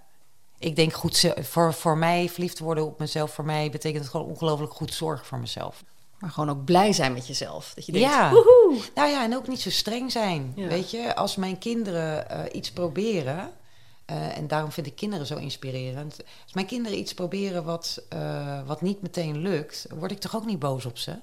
Ik 0.57 0.75
denk 0.75 0.93
goed, 0.93 1.33
voor, 1.39 1.73
voor 1.73 1.97
mij 1.97 2.29
verliefd 2.29 2.59
worden 2.59 2.85
op 2.85 2.99
mezelf, 2.99 3.31
voor 3.33 3.45
mij 3.45 3.69
betekent 3.69 4.01
het 4.03 4.11
gewoon 4.11 4.27
ongelooflijk 4.27 4.73
goed 4.73 4.93
zorgen 4.93 5.25
voor 5.25 5.39
mezelf. 5.39 5.83
Maar 6.19 6.29
gewoon 6.29 6.49
ook 6.49 6.65
blij 6.65 6.93
zijn 6.93 7.13
met 7.13 7.27
jezelf. 7.27 7.71
Dat 7.75 7.85
je 7.85 7.91
denkt, 7.91 8.07
Ja. 8.09 8.29
woehoe. 8.29 8.81
Nou 8.95 9.09
ja, 9.09 9.23
en 9.23 9.35
ook 9.35 9.47
niet 9.47 9.61
zo 9.61 9.69
streng 9.69 10.11
zijn. 10.11 10.51
Ja. 10.55 10.67
Weet 10.67 10.91
je, 10.91 11.15
als 11.15 11.35
mijn 11.35 11.57
kinderen 11.57 12.29
eh, 12.29 12.39
iets 12.51 12.71
proberen, 12.71 13.51
eh, 14.11 14.37
en 14.37 14.47
daarom 14.47 14.71
vind 14.71 14.87
ik 14.87 14.95
kinderen 14.95 15.25
zo 15.25 15.35
inspirerend. 15.37 16.17
Als 16.43 16.53
mijn 16.53 16.65
kinderen 16.65 16.97
iets 16.97 17.13
proberen 17.13 17.63
wat, 17.63 18.03
eh, 18.09 18.61
wat 18.65 18.81
niet 18.81 19.01
meteen 19.01 19.37
lukt, 19.37 19.87
word 19.95 20.11
ik 20.11 20.19
toch 20.19 20.35
ook 20.35 20.45
niet 20.45 20.59
boos 20.59 20.85
op 20.85 20.97
ze? 20.97 21.15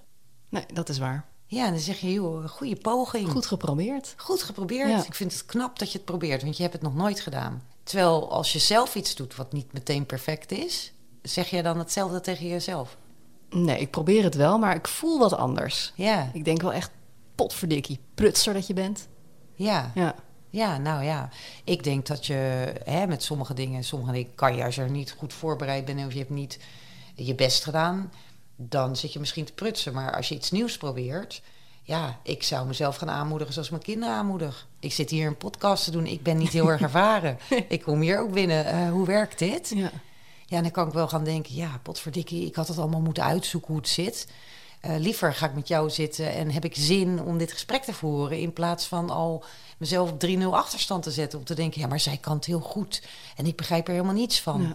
Nee, 0.48 0.64
dat 0.72 0.88
is 0.88 0.98
waar. 0.98 1.26
Ja, 1.46 1.64
en 1.64 1.70
dan 1.70 1.80
zeg 1.80 1.98
je, 1.98 2.12
joh, 2.12 2.48
goede 2.48 2.76
poging. 2.76 3.28
Goed 3.28 3.46
geprobeerd. 3.46 4.14
Goed 4.16 4.42
geprobeerd. 4.42 4.88
Ja. 4.88 5.04
Ik 5.04 5.14
vind 5.14 5.32
het 5.32 5.46
knap 5.46 5.78
dat 5.78 5.92
je 5.92 5.96
het 5.96 6.06
probeert, 6.06 6.42
want 6.42 6.56
je 6.56 6.62
hebt 6.62 6.74
het 6.74 6.82
nog 6.82 6.94
nooit 6.94 7.20
gedaan. 7.20 7.62
Terwijl 7.82 8.30
als 8.30 8.52
je 8.52 8.58
zelf 8.58 8.94
iets 8.94 9.14
doet 9.14 9.36
wat 9.36 9.52
niet 9.52 9.72
meteen 9.72 10.06
perfect 10.06 10.52
is, 10.52 10.92
zeg 11.22 11.50
je 11.50 11.62
dan 11.62 11.78
hetzelfde 11.78 12.20
tegen 12.20 12.46
jezelf. 12.46 12.96
Nee, 13.50 13.80
ik 13.80 13.90
probeer 13.90 14.24
het 14.24 14.34
wel, 14.34 14.58
maar 14.58 14.74
ik 14.74 14.88
voel 14.88 15.18
wat 15.18 15.32
anders. 15.32 15.92
Ja, 15.94 16.30
Ik 16.32 16.44
denk 16.44 16.62
wel 16.62 16.72
echt, 16.72 16.90
potverdikkie, 17.34 18.00
prutser 18.14 18.54
dat 18.54 18.66
je 18.66 18.74
bent. 18.74 19.08
ja, 19.54 19.92
Ja, 19.94 20.14
ja, 20.50 20.78
nou 20.78 21.04
ja. 21.04 21.28
Ik 21.64 21.84
denk 21.84 22.06
dat 22.06 22.26
je 22.26 22.72
hè, 22.84 23.06
met 23.06 23.22
sommige 23.22 23.54
dingen, 23.54 23.84
sommige 23.84 24.12
dingen 24.12 24.34
kan 24.34 24.56
je 24.56 24.64
als 24.64 24.74
je 24.74 24.82
er 24.82 24.90
niet 24.90 25.14
goed 25.18 25.32
voorbereid 25.32 25.84
bent 25.84 26.06
of 26.06 26.12
je 26.12 26.18
hebt 26.18 26.30
niet 26.30 26.58
je 27.14 27.34
best 27.34 27.64
gedaan, 27.64 28.12
dan 28.56 28.96
zit 28.96 29.12
je 29.12 29.18
misschien 29.18 29.44
te 29.44 29.52
prutsen. 29.52 29.92
Maar 29.92 30.16
als 30.16 30.28
je 30.28 30.34
iets 30.34 30.50
nieuws 30.50 30.76
probeert, 30.76 31.42
ja, 31.82 32.18
ik 32.22 32.42
zou 32.42 32.66
mezelf 32.66 32.96
gaan 32.96 33.10
aanmoedigen 33.10 33.52
zoals 33.52 33.70
mijn 33.70 33.82
kinderen 33.82 34.14
aanmoedig. 34.14 34.66
Ik 34.80 34.92
zit 34.92 35.10
hier 35.10 35.26
een 35.26 35.36
podcast 35.36 35.84
te 35.84 35.90
doen, 35.90 36.06
ik 36.06 36.22
ben 36.22 36.36
niet 36.36 36.52
heel 36.52 36.70
erg 36.70 36.80
ervaren. 36.80 37.38
Ik 37.68 37.82
kom 37.82 38.00
hier 38.00 38.20
ook 38.20 38.32
binnen, 38.32 38.66
eh, 38.66 38.90
hoe 38.90 39.06
werkt 39.06 39.38
dit? 39.38 39.72
ja. 39.74 39.90
Ja, 40.48 40.56
en 40.56 40.62
dan 40.62 40.72
kan 40.72 40.86
ik 40.86 40.92
wel 40.92 41.08
gaan 41.08 41.24
denken, 41.24 41.54
ja, 41.54 41.80
potverdikkie, 41.82 42.46
ik 42.46 42.54
had 42.54 42.68
het 42.68 42.78
allemaal 42.78 43.00
moeten 43.00 43.22
uitzoeken 43.22 43.68
hoe 43.68 43.78
het 43.78 43.88
zit. 43.88 44.26
Eh, 44.80 44.96
liever 44.98 45.34
ga 45.34 45.46
ik 45.46 45.54
met 45.54 45.68
jou 45.68 45.90
zitten 45.90 46.32
en 46.32 46.50
heb 46.50 46.64
ik 46.64 46.74
zin 46.76 47.22
om 47.22 47.38
dit 47.38 47.52
gesprek 47.52 47.82
te 47.82 47.92
voeren... 47.92 48.38
in 48.38 48.52
plaats 48.52 48.86
van 48.86 49.10
al 49.10 49.44
mezelf 49.78 50.10
op 50.10 50.26
3-0 50.26 50.42
achterstand 50.50 51.02
te 51.02 51.10
zetten... 51.10 51.38
om 51.38 51.44
te 51.44 51.54
denken, 51.54 51.80
ja, 51.80 51.86
maar 51.86 52.00
zij 52.00 52.16
kan 52.16 52.36
het 52.36 52.44
heel 52.44 52.60
goed 52.60 53.02
en 53.36 53.46
ik 53.46 53.56
begrijp 53.56 53.86
er 53.86 53.92
helemaal 53.92 54.14
niets 54.14 54.40
van. 54.40 54.62
Ja. 54.62 54.74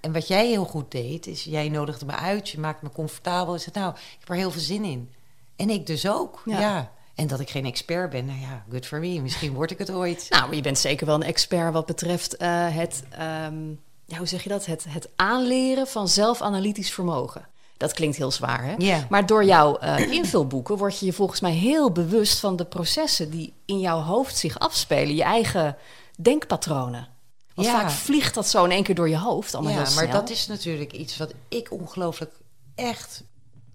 En 0.00 0.12
wat 0.12 0.28
jij 0.28 0.46
heel 0.46 0.64
goed 0.64 0.90
deed, 0.90 1.26
is 1.26 1.44
jij 1.44 1.68
nodigde 1.68 2.06
me 2.06 2.12
uit, 2.12 2.48
je 2.48 2.58
maakte 2.58 2.84
me 2.84 2.90
comfortabel... 2.90 3.54
en 3.54 3.60
zei, 3.60 3.78
nou, 3.78 3.94
ik 3.94 4.16
heb 4.18 4.28
er 4.28 4.34
heel 4.34 4.50
veel 4.50 4.60
zin 4.60 4.84
in. 4.84 5.10
En 5.56 5.70
ik 5.70 5.86
dus 5.86 6.08
ook, 6.08 6.42
Ja. 6.44 6.60
ja. 6.60 6.92
En 7.14 7.26
dat 7.26 7.40
ik 7.40 7.50
geen 7.50 7.64
expert 7.64 8.10
ben, 8.10 8.26
nou 8.26 8.40
ja, 8.40 8.64
good 8.70 8.86
for 8.86 8.98
me. 8.98 9.20
Misschien 9.20 9.52
word 9.52 9.70
ik 9.70 9.78
het 9.78 9.90
ooit. 9.90 10.26
Nou, 10.30 10.46
maar 10.46 10.54
je 10.54 10.62
bent 10.62 10.78
zeker 10.78 11.06
wel 11.06 11.14
een 11.14 11.22
expert 11.22 11.72
wat 11.72 11.86
betreft 11.86 12.36
eh, 12.36 12.74
het, 12.74 13.02
ehm, 13.10 13.68
ja, 14.04 14.16
hoe 14.16 14.26
zeg 14.26 14.42
je 14.42 14.48
dat? 14.48 14.66
Het, 14.66 14.84
het 14.88 15.08
aanleren 15.16 15.86
van 15.86 16.08
zelfanalytisch 16.08 16.92
vermogen. 16.92 17.48
Dat 17.76 17.92
klinkt 17.92 18.16
heel 18.16 18.30
zwaar, 18.30 18.64
hè? 18.64 19.04
Maar 19.08 19.26
door 19.26 19.44
jouw 19.44 19.76
eh, 19.76 20.12
invulboeken 20.18 20.76
word 20.76 20.98
je 20.98 21.06
je 21.06 21.12
volgens 21.12 21.40
mij 21.40 21.52
heel 21.52 21.90
bewust 21.92 22.38
van 22.40 22.56
de 22.56 22.64
processen 22.64 23.30
die 23.30 23.52
in 23.64 23.80
jouw 23.80 24.00
hoofd 24.00 24.36
zich 24.36 24.58
afspelen. 24.58 25.14
Je 25.14 25.22
eigen 25.22 25.76
denkpatronen. 26.20 27.08
Want 27.54 27.68
Ja. 27.68 27.80
vaak 27.80 27.90
vliegt 27.90 28.34
dat 28.34 28.48
zo 28.48 28.64
in 28.64 28.70
één 28.70 28.82
keer 28.82 28.94
door 28.94 29.08
je 29.08 29.18
hoofd. 29.18 29.54
Allemaal 29.54 29.72
ja, 29.72 29.82
heel 29.84 29.94
maar 29.94 30.04
snel. 30.04 30.20
dat 30.20 30.30
is 30.30 30.46
natuurlijk 30.46 30.92
iets 30.92 31.16
wat 31.16 31.32
ik 31.48 31.72
ongelooflijk 31.72 32.34
echt, 32.74 33.22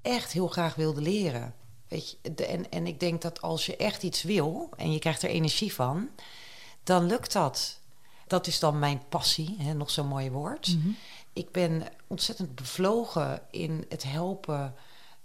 echt 0.01 0.31
heel 0.31 0.47
graag 0.47 0.75
wilde 0.75 1.01
leren. 1.01 1.53
Weet 1.87 2.09
je, 2.21 2.33
de- 2.35 2.45
en, 2.45 2.71
en 2.71 2.87
ik 2.87 2.99
denk 2.99 3.21
dat 3.21 3.41
als 3.41 3.65
je 3.65 3.75
echt 3.77 4.03
iets 4.03 4.23
wil 4.23 4.69
en 4.77 4.91
je 4.91 4.99
krijgt 4.99 5.23
er 5.23 5.29
energie 5.29 5.73
van, 5.73 6.07
dan 6.83 7.05
lukt 7.05 7.33
dat. 7.33 7.77
Dat 8.27 8.47
is 8.47 8.59
dan 8.59 8.79
mijn 8.79 9.01
passie, 9.09 9.55
hè, 9.59 9.73
nog 9.73 9.89
zo'n 9.89 10.07
mooi 10.07 10.31
woord. 10.31 10.77
Ik 11.39 11.51
ben 11.51 11.83
ontzettend 12.07 12.55
bevlogen 12.55 13.41
in 13.51 13.85
het 13.89 14.03
helpen 14.03 14.75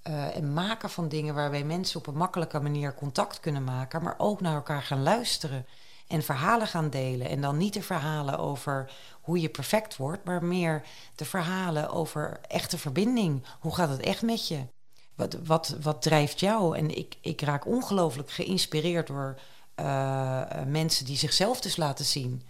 eh, 0.02 0.36
en 0.36 0.52
maken 0.52 0.90
van 0.90 1.08
dingen 1.08 1.34
waarbij 1.34 1.64
mensen 1.64 1.98
op 1.98 2.06
een 2.06 2.16
makkelijke 2.16 2.60
manier 2.60 2.94
contact 2.94 3.40
kunnen 3.40 3.64
maken, 3.64 4.02
maar 4.02 4.14
ook 4.18 4.40
naar 4.40 4.54
elkaar 4.54 4.82
gaan 4.82 5.02
luisteren 5.02 5.66
en 6.06 6.22
verhalen 6.22 6.66
gaan 6.66 6.90
delen. 6.90 7.28
En 7.28 7.40
dan 7.40 7.56
niet 7.56 7.72
de 7.72 7.82
verhalen 7.82 8.38
over 8.38 8.92
hoe 9.20 9.40
je 9.40 9.48
perfect 9.48 9.96
wordt, 9.96 10.24
maar 10.24 10.44
meer 10.44 10.82
de 11.14 11.24
verhalen 11.24 11.90
over 11.90 12.40
echte 12.48 12.78
verbinding. 12.78 13.44
Hoe 13.60 13.74
gaat 13.74 13.88
het 13.88 14.00
echt 14.00 14.22
met 14.22 14.48
je? 14.48 14.66
Wat, 15.14 15.36
wat, 15.44 15.76
wat 15.80 16.02
drijft 16.02 16.40
jou? 16.40 16.76
En 16.76 16.96
ik, 16.96 17.16
ik 17.20 17.40
raak 17.40 17.66
ongelooflijk 17.66 18.30
geïnspireerd 18.30 19.06
door 19.06 19.40
eh, 19.74 20.40
eh, 20.40 20.66
mensen 20.66 21.04
die 21.04 21.16
zichzelf 21.16 21.60
dus 21.60 21.76
laten 21.76 22.04
zien. 22.04 22.42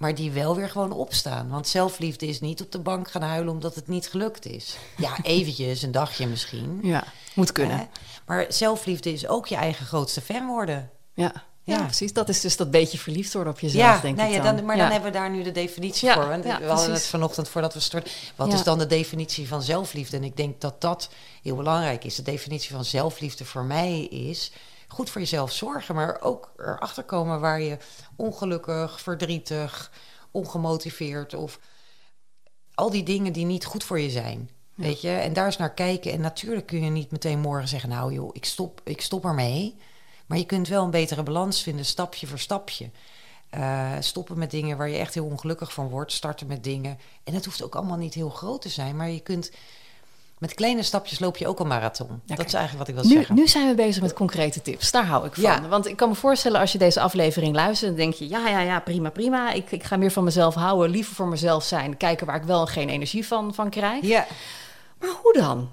Maar 0.00 0.14
die 0.14 0.30
wel 0.30 0.56
weer 0.56 0.68
gewoon 0.68 0.92
opstaan. 0.92 1.48
Want 1.48 1.68
zelfliefde 1.68 2.26
is 2.26 2.40
niet 2.40 2.60
op 2.62 2.72
de 2.72 2.78
bank 2.78 3.10
gaan 3.10 3.22
huilen 3.22 3.52
omdat 3.52 3.74
het 3.74 3.88
niet 3.88 4.08
gelukt 4.08 4.46
is. 4.46 4.76
Ja, 4.96 5.18
eventjes, 5.36 5.82
een 5.82 5.92
dagje 5.92 6.26
misschien. 6.26 6.78
Ja, 6.82 7.04
moet 7.34 7.52
kunnen. 7.52 7.88
Maar 8.26 8.46
zelfliefde 8.48 9.12
is 9.12 9.26
ook 9.26 9.46
je 9.46 9.56
eigen 9.56 9.86
grootste 9.86 10.20
fan 10.20 10.46
worden. 10.46 10.90
Ja. 11.14 11.32
Ja, 11.64 11.76
Ja. 11.76 11.84
precies. 11.84 12.12
Dat 12.12 12.28
is 12.28 12.40
dus 12.40 12.56
dat 12.56 12.70
beetje 12.70 12.98
verliefd 12.98 13.32
worden 13.32 13.52
op 13.52 13.60
jezelf, 13.60 13.82
ja, 13.82 14.00
denk 14.00 14.16
nou 14.16 14.28
ik 14.28 14.34
ja, 14.36 14.42
dan. 14.42 14.56
dan, 14.56 14.64
maar 14.64 14.76
dan 14.76 14.90
hebben 14.90 15.12
we 15.12 15.18
daar 15.18 15.30
nu 15.30 15.42
de 15.42 15.52
definitie 15.52 16.10
voor. 16.12 16.28
Want 16.28 16.44
we 16.44 16.50
hadden 16.66 16.92
het 16.92 17.06
vanochtend 17.06 17.48
voordat 17.48 17.74
we 17.74 17.80
starten. 17.80 18.12
Wat 18.36 18.52
is 18.52 18.62
dan 18.62 18.78
de 18.78 18.86
definitie 18.86 19.48
van 19.48 19.62
zelfliefde? 19.62 20.16
En 20.16 20.24
ik 20.24 20.36
denk 20.36 20.60
dat 20.60 20.80
dat 20.80 21.10
heel 21.42 21.56
belangrijk 21.56 22.04
is. 22.04 22.14
De 22.14 22.22
definitie 22.22 22.70
van 22.70 22.84
zelfliefde 22.84 23.44
voor 23.44 23.64
mij 23.64 24.00
is 24.00 24.52
goed 24.92 25.10
voor 25.10 25.20
jezelf 25.20 25.52
zorgen, 25.52 25.94
maar 25.94 26.20
ook 26.20 26.52
erachter 26.56 27.04
komen 27.04 27.40
waar 27.40 27.60
je 27.60 27.78
ongelukkig, 28.16 29.00
verdrietig, 29.00 29.90
ongemotiveerd 30.30 31.34
of 31.34 31.58
al 32.74 32.90
die 32.90 33.02
dingen 33.02 33.32
die 33.32 33.46
niet 33.46 33.64
goed 33.64 33.84
voor 33.84 34.00
je 34.00 34.10
zijn. 34.10 34.50
Weet 34.74 35.00
je, 35.00 35.10
en 35.10 35.32
daar 35.32 35.46
eens 35.46 35.56
naar 35.56 35.74
kijken. 35.74 36.12
En 36.12 36.20
natuurlijk 36.20 36.66
kun 36.66 36.84
je 36.84 36.90
niet 36.90 37.10
meteen 37.10 37.40
morgen 37.40 37.68
zeggen: 37.68 37.88
Nou, 37.88 38.12
joh, 38.12 38.30
ik 38.32 38.44
stop, 38.44 38.80
ik 38.84 39.00
stop 39.00 39.24
ermee. 39.24 39.76
Maar 40.26 40.38
je 40.38 40.46
kunt 40.46 40.68
wel 40.68 40.84
een 40.84 40.90
betere 40.90 41.22
balans 41.22 41.62
vinden, 41.62 41.84
stapje 41.84 42.26
voor 42.26 42.38
stapje. 42.38 42.90
Eh, 43.50 43.92
stoppen 44.00 44.38
met 44.38 44.50
dingen 44.50 44.76
waar 44.76 44.88
je 44.88 44.96
echt 44.96 45.14
heel 45.14 45.24
ongelukkig 45.24 45.72
van 45.72 45.88
wordt. 45.88 46.12
Starten 46.12 46.46
met 46.46 46.64
dingen. 46.64 46.98
En 47.24 47.32
dat 47.32 47.44
hoeft 47.44 47.62
ook 47.62 47.74
allemaal 47.74 47.96
niet 47.96 48.14
heel 48.14 48.30
groot 48.30 48.62
te 48.62 48.68
zijn. 48.68 48.96
Maar 48.96 49.10
je 49.10 49.20
kunt. 49.20 49.50
Met 50.40 50.54
kleine 50.54 50.82
stapjes 50.82 51.18
loop 51.18 51.36
je 51.36 51.46
ook 51.46 51.60
een 51.60 51.66
marathon. 51.66 52.08
dat 52.08 52.36
kijk. 52.36 52.48
is 52.48 52.54
eigenlijk 52.54 52.88
wat 52.88 52.96
ik 52.96 53.02
wil 53.02 53.12
Nu, 53.12 53.16
zeggen. 53.18 53.34
nu 53.34 53.48
zijn 53.48 53.68
we 53.68 53.74
bezig 53.74 54.02
met 54.02 54.12
concrete 54.12 54.62
tips. 54.62 54.90
Daar 54.90 55.06
hou 55.06 55.26
ik 55.26 55.34
van. 55.34 55.42
Ja. 55.42 55.68
Want 55.68 55.86
ik 55.86 55.96
kan 55.96 56.08
me 56.08 56.14
voorstellen, 56.14 56.60
als 56.60 56.72
je 56.72 56.78
deze 56.78 57.00
aflevering 57.00 57.54
luistert, 57.54 57.90
dan 57.90 58.00
denk 58.00 58.14
je: 58.14 58.28
ja, 58.28 58.48
ja, 58.48 58.60
ja, 58.60 58.80
prima, 58.80 59.10
prima. 59.10 59.52
Ik, 59.52 59.70
ik 59.70 59.84
ga 59.84 59.96
meer 59.96 60.10
van 60.10 60.24
mezelf 60.24 60.54
houden, 60.54 60.90
liever 60.90 61.14
voor 61.14 61.28
mezelf 61.28 61.64
zijn. 61.64 61.96
Kijken 61.96 62.26
waar 62.26 62.36
ik 62.36 62.42
wel 62.42 62.66
geen 62.66 62.88
energie 62.88 63.26
van, 63.26 63.54
van 63.54 63.70
krijg. 63.70 64.04
Ja. 64.04 64.26
Maar 65.00 65.10
hoe 65.22 65.32
dan? 65.32 65.68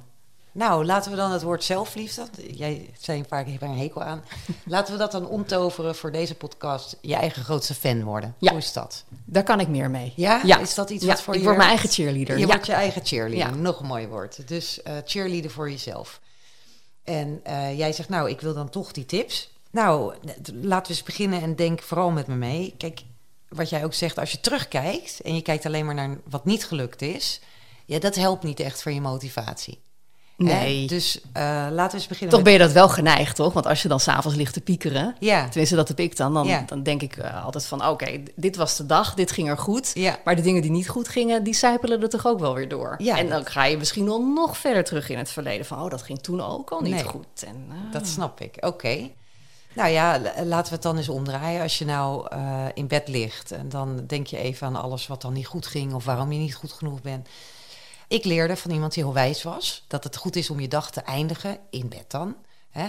Nou, 0.57 0.85
laten 0.85 1.11
we 1.11 1.17
dan 1.17 1.31
het 1.31 1.41
woord 1.41 1.63
zelfliefde. 1.63 2.27
Jij 2.51 2.89
zei 2.99 3.19
een 3.19 3.25
paar 3.25 3.43
keer, 3.43 3.53
ik 3.53 3.59
heb 3.59 3.69
er 3.69 3.75
een 3.75 3.81
hekel 3.81 4.03
aan. 4.03 4.23
Laten 4.65 4.93
we 4.93 4.99
dat 4.99 5.11
dan 5.11 5.27
omtoveren 5.27 5.95
voor 5.95 6.11
deze 6.11 6.35
podcast. 6.35 6.97
Je 7.01 7.15
eigen 7.15 7.43
grootste 7.43 7.73
fan 7.73 8.03
worden. 8.03 8.35
Ja. 8.37 8.49
Hoe 8.49 8.59
is 8.59 8.73
dat? 8.73 9.03
Daar 9.25 9.43
kan 9.43 9.59
ik 9.59 9.67
meer 9.67 9.89
mee. 9.89 10.13
Ja? 10.15 10.59
Is 10.59 10.73
dat 10.73 10.89
iets 10.89 11.03
Ja, 11.03 11.09
wat 11.09 11.21
voor 11.21 11.33
ik 11.33 11.39
je 11.39 11.45
word 11.45 11.57
mijn 11.57 11.69
eigen 11.69 11.89
cheerleader. 11.89 12.35
Je 12.35 12.41
ja. 12.41 12.47
wordt 12.47 12.65
je 12.65 12.71
eigen 12.73 13.05
cheerleader. 13.05 13.57
Nog 13.57 13.79
een 13.79 13.85
mooi 13.85 14.07
woord. 14.07 14.47
Dus 14.47 14.81
eh 14.81 14.93
cheerleader 15.05 15.51
voor 15.51 15.69
jezelf. 15.69 16.19
En 17.03 17.39
eh, 17.43 17.77
jij 17.77 17.93
zegt, 17.93 18.09
nou, 18.09 18.29
ik 18.29 18.41
wil 18.41 18.53
dan 18.53 18.69
toch 18.69 18.91
die 18.91 19.05
tips. 19.05 19.49
Nou, 19.71 20.15
laten 20.61 20.91
we 20.91 20.97
eens 20.97 21.03
beginnen 21.03 21.41
en 21.41 21.55
denk 21.55 21.81
vooral 21.81 22.11
met 22.11 22.27
me 22.27 22.35
mee. 22.35 22.73
Kijk, 22.77 23.01
wat 23.49 23.69
jij 23.69 23.83
ook 23.83 23.93
zegt, 23.93 24.17
als 24.17 24.31
je 24.31 24.39
terugkijkt 24.39 25.21
en 25.21 25.35
je 25.35 25.41
kijkt 25.41 25.65
alleen 25.65 25.85
maar 25.85 25.95
naar 25.95 26.17
wat 26.29 26.45
niet 26.45 26.65
gelukt 26.65 27.01
is, 27.01 27.41
ja, 27.85 27.99
dat 27.99 28.15
helpt 28.15 28.43
niet 28.43 28.59
echt 28.59 28.81
voor 28.81 28.91
je 28.91 29.01
motivatie. 29.01 29.79
Nee. 30.37 30.81
Hè? 30.81 30.87
Dus 30.87 31.21
eh, 31.33 31.43
laten 31.71 31.91
we 31.91 31.93
eens 31.97 32.07
beginnen. 32.07 32.29
Toch 32.35 32.43
met- 32.43 32.43
ben 32.43 32.53
je 32.53 32.59
dat 32.59 32.71
wel 32.71 32.89
geneigd, 32.89 33.35
toch? 33.35 33.53
Want 33.53 33.65
als 33.67 33.81
je 33.81 33.87
dan 33.87 33.99
s'avonds 33.99 34.37
ligt 34.37 34.53
te 34.53 34.61
piekeren, 34.61 35.15
Ja. 35.19 35.47
tenminste 35.47 35.75
dat 35.75 35.87
heb 35.87 35.99
ik 35.99 36.17
dan, 36.17 36.33
dan, 36.33 36.47
Ja. 36.47 36.63
dan 36.67 36.83
denk 36.83 37.01
ik 37.01 37.17
eh, 37.17 37.45
altijd 37.45 37.65
van 37.65 37.87
oké, 37.87 38.23
dit 38.35 38.55
was 38.55 38.77
de 38.77 38.85
dag, 38.85 39.13
dit 39.13 39.31
ging 39.31 39.49
er 39.49 39.57
goed. 39.57 39.91
Ja. 39.93 40.19
Maar 40.23 40.35
de 40.35 40.41
dingen 40.41 40.61
die 40.61 40.71
niet 40.71 40.89
goed 40.89 41.07
gingen, 41.07 41.43
die 41.43 41.53
sijpelen 41.53 42.01
er 42.01 42.09
toch 42.09 42.25
ook 42.27 42.39
wel 42.39 42.53
weer 42.53 42.69
door. 42.69 42.95
Ja. 42.97 43.17
En 43.17 43.29
dan 43.29 43.45
ga 43.45 43.65
je 43.65 43.77
misschien 43.77 44.05
wel 44.05 44.21
nog 44.25 44.57
verder 44.57 44.83
terug 44.83 45.09
in 45.09 45.17
het 45.17 45.29
verleden 45.29 45.65
van 45.65 45.81
oh, 45.83 45.89
dat 45.89 46.01
ging 46.01 46.19
toen 46.19 46.41
ook 46.41 46.69
al 46.69 46.81
niet 46.81 46.93
Nee. 46.93 47.03
goed. 47.03 47.43
En, 47.45 47.65
eh, 47.69 47.91
Dat 47.91 48.07
snap 48.07 48.41
ik. 48.41 48.55
Oké. 48.65 49.09
Nou 49.73 49.89
ja, 49.89 50.19
laten 50.43 50.69
we 50.69 50.73
het 50.73 50.81
dan 50.81 50.97
eens 50.97 51.09
omdraaien. 51.09 51.61
Als 51.61 51.77
je 51.77 51.85
nou 51.85 52.27
in 52.73 52.87
bed 52.87 53.07
ligt 53.07 53.51
en 53.51 53.69
dan 53.69 54.03
denk 54.07 54.27
je 54.27 54.37
even 54.37 54.67
aan 54.67 54.75
alles 54.75 55.07
wat 55.07 55.21
dan 55.21 55.33
niet 55.33 55.47
goed 55.47 55.67
ging 55.67 55.93
of 55.93 56.05
waarom 56.05 56.31
je 56.31 56.39
niet 56.39 56.55
goed 56.55 56.71
genoeg 56.71 57.01
bent. 57.01 57.27
Ik 58.07 58.23
leerde 58.23 58.57
van 58.57 58.71
iemand 58.71 58.93
die 58.93 59.03
heel 59.03 59.13
wijs 59.13 59.43
was 59.43 59.85
dat 59.87 60.03
het 60.03 60.15
goed 60.15 60.35
is 60.35 60.49
om 60.49 60.59
je 60.59 60.67
dag 60.67 60.91
te 60.91 61.01
eindigen, 61.01 61.59
in 61.69 61.89
bed 61.89 62.11
dan, 62.11 62.35
hè, 62.69 62.87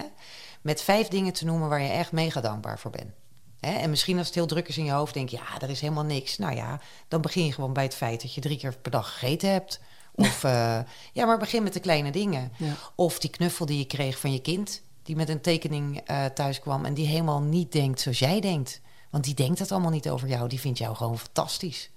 met 0.60 0.82
vijf 0.82 1.08
dingen 1.08 1.32
te 1.32 1.44
noemen 1.44 1.68
waar 1.68 1.82
je 1.82 1.88
echt 1.88 2.12
mega 2.12 2.40
dankbaar 2.40 2.78
voor 2.78 2.90
bent. 2.90 3.12
Hè, 3.60 3.72
en 3.72 3.90
misschien 3.90 4.18
als 4.18 4.26
het 4.26 4.34
heel 4.34 4.46
druk 4.46 4.68
is 4.68 4.78
in 4.78 4.84
je 4.84 4.90
hoofd, 4.90 5.14
denk 5.14 5.28
je, 5.28 5.36
ja, 5.36 5.60
er 5.60 5.70
is 5.70 5.80
helemaal 5.80 6.04
niks. 6.04 6.38
Nou 6.38 6.54
ja, 6.54 6.80
dan 7.08 7.20
begin 7.20 7.44
je 7.44 7.52
gewoon 7.52 7.72
bij 7.72 7.84
het 7.84 7.94
feit 7.94 8.22
dat 8.22 8.34
je 8.34 8.40
drie 8.40 8.58
keer 8.58 8.76
per 8.82 8.90
dag 8.90 9.12
gegeten 9.12 9.50
hebt. 9.50 9.80
Of 10.14 10.44
eh, 10.44 10.78
ja, 11.12 11.26
maar 11.26 11.38
begin 11.38 11.62
met 11.62 11.72
de 11.72 11.80
kleine 11.80 12.10
dingen. 12.10 12.52
Ja. 12.56 12.74
Of 12.94 13.18
die 13.18 13.30
knuffel 13.30 13.66
die 13.66 13.78
je 13.78 13.86
kreeg 13.86 14.18
van 14.18 14.32
je 14.32 14.40
kind, 14.40 14.82
die 15.02 15.16
met 15.16 15.28
een 15.28 15.40
tekening 15.40 15.98
eh, 15.98 16.24
thuis 16.24 16.60
kwam 16.60 16.84
en 16.84 16.94
die 16.94 17.06
helemaal 17.06 17.40
niet 17.40 17.72
denkt 17.72 18.00
zoals 18.00 18.18
jij 18.18 18.40
denkt. 18.40 18.80
Want 19.10 19.24
die 19.24 19.34
denkt 19.34 19.58
het 19.58 19.72
allemaal 19.72 19.90
niet 19.90 20.10
over 20.10 20.28
jou, 20.28 20.48
die 20.48 20.60
vindt 20.60 20.78
jou 20.78 20.96
gewoon 20.96 21.18
fantastisch. 21.18 21.90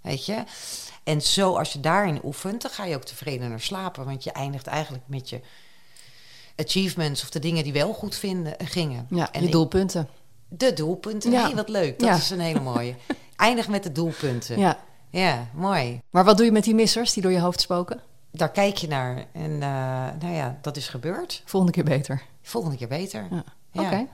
Weet 0.00 0.26
je? 0.26 0.44
En 1.04 1.22
zo, 1.22 1.56
als 1.56 1.72
je 1.72 1.80
daarin 1.80 2.20
oefent, 2.24 2.62
dan 2.62 2.70
ga 2.70 2.84
je 2.84 2.94
ook 2.96 3.04
tevreden 3.04 3.48
naar 3.48 3.60
slapen. 3.60 4.04
Want 4.04 4.24
je 4.24 4.32
eindigt 4.32 4.66
eigenlijk 4.66 5.04
met 5.06 5.28
je 5.28 5.40
achievements 6.56 7.22
of 7.22 7.30
de 7.30 7.38
dingen 7.38 7.64
die 7.64 7.72
wel 7.72 7.92
goed 7.92 8.14
vinden, 8.16 8.54
gingen. 8.58 9.06
ja, 9.10 9.32
en 9.32 9.42
je 9.42 9.48
doelpunten. 9.50 10.08
de 10.48 10.72
doelpunten. 10.72 11.30
Ja. 11.30 11.42
Hey, 11.46 11.54
wat 11.54 11.68
leuk. 11.68 11.98
Dat 11.98 12.08
Ja. 12.08 12.14
is 12.16 12.30
een 12.30 12.40
hele 12.40 12.60
mooie. 12.60 12.94
Eindig 13.36 13.68
met 13.68 13.82
de 13.82 13.92
doelpunten. 13.92 14.58
Ja. 14.58 14.78
Ja, 15.10 15.46
mooi. 15.54 16.00
Maar 16.10 16.24
wat 16.24 16.36
doe 16.36 16.46
je 16.46 16.52
met 16.52 16.64
die 16.64 16.74
missers 16.74 17.12
die 17.12 17.22
door 17.22 17.32
je 17.32 17.40
hoofd 17.40 17.60
spoken? 17.60 18.00
Daar 18.32 18.50
kijk 18.50 18.76
je 18.76 18.88
naar. 18.88 19.24
En 19.32 19.52
eh, 19.52 19.68
nou 20.20 20.32
ja, 20.34 20.58
dat 20.62 20.76
is 20.76 20.88
gebeurd. 20.88 21.42
Volgende 21.44 21.74
keer 21.74 21.84
beter. 21.84 22.22
Volgende 22.42 22.76
keer 22.76 22.88
beter. 22.88 23.26
Ja. 23.30 23.44
Ja. 23.72 23.82
Oké. 23.82 24.06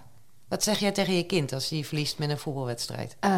Wat 0.48 0.62
zeg 0.62 0.78
jij 0.78 0.92
tegen 0.92 1.14
je 1.14 1.26
kind 1.26 1.52
als 1.52 1.68
hij 1.68 1.84
verliest 1.84 2.18
met 2.18 2.30
een 2.30 2.38
voetbalwedstrijd? 2.38 3.16
Eh, 3.20 3.30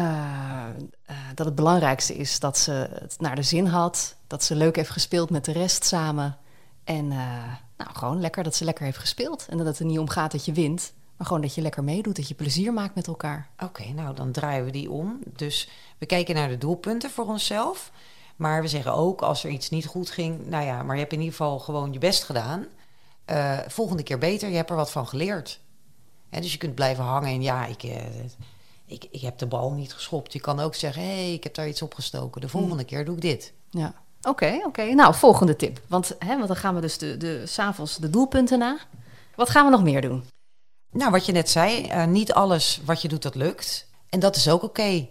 eh, 1.05 1.15
dat 1.35 1.45
het 1.45 1.55
belangrijkste 1.55 2.15
is 2.15 2.39
dat 2.39 2.57
ze 2.57 2.71
het 2.71 3.15
naar 3.19 3.35
de 3.35 3.43
zin 3.43 3.65
had. 3.65 4.15
Dat 4.27 4.43
ze 4.43 4.55
leuk 4.55 4.75
heeft 4.75 4.89
gespeeld 4.89 5.29
met 5.29 5.45
de 5.45 5.51
rest 5.51 5.85
samen. 5.85 6.37
En 6.83 7.11
eh, 7.11 7.43
nou, 7.77 7.89
gewoon 7.93 8.21
lekker 8.21 8.43
dat 8.43 8.55
ze 8.55 8.65
lekker 8.65 8.85
heeft 8.85 8.97
gespeeld. 8.97 9.45
En 9.49 9.57
dat 9.57 9.65
het 9.65 9.79
er 9.79 9.85
niet 9.85 9.99
om 9.99 10.09
gaat 10.09 10.31
dat 10.31 10.45
je 10.45 10.51
wint. 10.51 10.93
Maar 11.17 11.27
gewoon 11.27 11.41
dat 11.41 11.55
je 11.55 11.61
lekker 11.61 11.83
meedoet. 11.83 12.15
Dat 12.15 12.27
je 12.27 12.35
plezier 12.35 12.73
maakt 12.73 12.95
met 12.95 13.07
elkaar. 13.07 13.49
Oké, 13.63 13.87
nou 13.87 14.15
dan 14.15 14.31
draaien 14.31 14.65
we 14.65 14.71
die 14.71 14.91
om. 14.91 15.19
Dus 15.35 15.69
we 15.97 16.05
kijken 16.05 16.35
naar 16.35 16.49
de 16.49 16.57
doelpunten 16.57 17.11
voor 17.11 17.25
onszelf. 17.25 17.91
Maar 18.35 18.61
we 18.61 18.67
zeggen 18.67 18.93
ook 18.93 19.21
als 19.21 19.43
er 19.43 19.49
iets 19.49 19.69
niet 19.69 19.85
goed 19.85 20.09
ging, 20.09 20.47
nou 20.47 20.65
ja, 20.65 20.83
maar 20.83 20.95
je 20.95 21.01
hebt 21.01 21.13
in 21.13 21.19
ieder 21.19 21.35
geval 21.35 21.59
gewoon 21.59 21.93
je 21.93 21.99
best 21.99 22.23
gedaan. 22.23 22.65
Volgende 23.67 24.03
keer 24.03 24.17
beter, 24.17 24.49
je 24.49 24.55
hebt 24.55 24.69
er 24.69 24.75
wat 24.75 24.91
van 24.91 25.07
geleerd. 25.07 25.59
Dus 26.29 26.51
je 26.51 26.57
kunt 26.57 26.75
blijven 26.75 27.03
hangen 27.03 27.29
en 27.29 27.41
ja, 27.41 27.65
ik, 27.65 27.83
eh, 27.83 28.05
ik, 28.85 29.07
ik 29.11 29.21
heb 29.21 29.37
de 29.37 29.45
bal 29.45 29.71
niet 29.71 29.93
geschopt. 29.93 30.33
Je 30.33 30.39
kan 30.39 30.59
ook 30.59 30.75
zeggen, 30.75 31.01
hé, 31.01 31.07
hey, 31.07 31.33
ik 31.33 31.43
heb 31.43 31.53
daar 31.53 31.67
iets 31.67 31.81
opgestoken. 31.81 32.41
De 32.41 32.49
volgende 32.49 32.83
keer 32.83 33.05
doe 33.05 33.15
ik 33.15 33.21
dit. 33.21 33.53
Ja. 33.69 33.93
Oké, 34.21 34.61
oké. 34.65 34.83
Nou, 34.83 35.15
volgende 35.15 35.55
tip. 35.55 35.81
Want, 35.87 36.15
hè, 36.19 36.35
want 36.35 36.47
dan 36.47 36.55
gaan 36.55 36.75
we 36.75 36.81
dus 36.81 36.97
de, 36.97 37.17
de, 37.17 37.45
s'avonds 37.45 37.97
de 37.97 38.09
doelpunten 38.09 38.59
na. 38.59 38.77
Wat 39.35 39.49
gaan 39.49 39.65
we 39.65 39.71
nog 39.71 39.83
meer 39.83 40.01
doen? 40.01 40.23
Nou, 40.91 41.11
wat 41.11 41.25
je 41.25 41.31
net 41.31 41.49
zei, 41.49 41.85
eh, 41.85 42.05
niet 42.05 42.33
alles 42.33 42.81
wat 42.85 43.01
je 43.01 43.07
doet, 43.07 43.21
dat 43.21 43.35
lukt. 43.35 43.87
En 44.09 44.19
dat 44.19 44.35
is 44.35 44.49
ook 44.49 44.63
oké. 44.63 45.07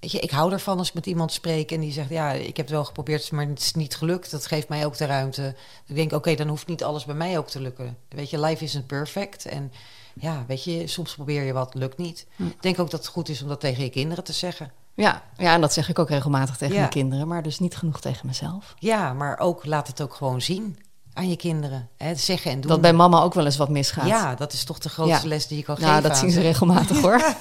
Weet 0.00 0.12
je, 0.12 0.20
ik 0.20 0.30
hou 0.30 0.52
ervan 0.52 0.78
als 0.78 0.88
ik 0.88 0.94
met 0.94 1.06
iemand 1.06 1.32
spreek 1.32 1.72
en 1.72 1.80
die 1.80 1.92
zegt... 1.92 2.08
ja, 2.08 2.32
ik 2.32 2.56
heb 2.56 2.66
het 2.66 2.74
wel 2.74 2.84
geprobeerd, 2.84 3.32
maar 3.32 3.46
het 3.46 3.58
is 3.58 3.74
niet 3.74 3.96
gelukt. 3.96 4.30
Dat 4.30 4.46
geeft 4.46 4.68
mij 4.68 4.86
ook 4.86 4.96
de 4.96 5.06
ruimte. 5.06 5.54
Ik 5.86 5.94
denk, 5.94 6.12
oké, 6.12 6.34
dan 6.34 6.48
hoeft 6.48 6.66
niet 6.66 6.84
alles 6.84 7.04
bij 7.04 7.14
mij 7.14 7.38
ook 7.38 7.48
te 7.48 7.60
lukken. 7.60 7.96
Weet 8.08 8.30
je, 8.30 8.40
life 8.40 8.64
isn't 8.64 8.86
perfect. 8.86 9.46
En 9.46 9.72
ja, 10.14 10.44
weet 10.46 10.64
je, 10.64 10.86
soms 10.86 11.14
probeer 11.14 11.42
je 11.42 11.52
wat, 11.52 11.74
lukt 11.74 11.98
niet. 11.98 12.26
Ik 12.36 12.62
denk 12.62 12.78
ook 12.78 12.90
dat 12.90 13.00
het 13.00 13.08
goed 13.08 13.28
is 13.28 13.42
om 13.42 13.48
dat 13.48 13.60
tegen 13.60 13.84
je 13.84 13.90
kinderen 13.90 14.24
te 14.24 14.32
zeggen. 14.32 14.72
Ja, 14.94 15.22
ja, 15.36 15.54
en 15.54 15.60
dat 15.60 15.72
zeg 15.72 15.88
ik 15.88 15.98
ook 15.98 16.08
regelmatig 16.08 16.56
tegen 16.56 16.74
Ja. 16.74 16.80
mijn 16.80 16.92
kinderen. 16.92 17.28
Maar 17.28 17.42
dus 17.42 17.58
niet 17.58 17.76
genoeg 17.76 18.00
tegen 18.00 18.26
mezelf. 18.26 18.74
Ja, 18.78 19.12
maar 19.12 19.38
ook 19.38 19.64
laat 19.66 19.86
het 19.86 20.00
ook 20.00 20.14
gewoon 20.14 20.40
zien 20.40 20.78
aan 21.20 21.28
je 21.28 21.36
kinderen. 21.36 21.88
Hè, 21.96 22.14
zeggen 22.14 22.50
en 22.50 22.60
doen. 22.60 22.70
Dat 22.70 22.80
bij 22.80 22.92
mama 22.92 23.20
ook 23.22 23.34
wel 23.34 23.44
eens 23.44 23.56
wat 23.56 23.68
misgaat. 23.68 24.06
Ja, 24.06 24.34
dat 24.34 24.52
is 24.52 24.64
toch 24.64 24.78
de 24.78 24.88
grootste 24.88 25.22
Ja. 25.22 25.28
les 25.28 25.46
die 25.46 25.56
je 25.58 25.62
kan 25.64 25.76
Nou, 25.80 25.86
geven 25.88 26.02
dat 26.02 26.12
aan 26.12 26.18
zien 26.18 26.30
ze 26.30 26.40
regelmatig 26.40 27.00
hoor. 27.00 27.20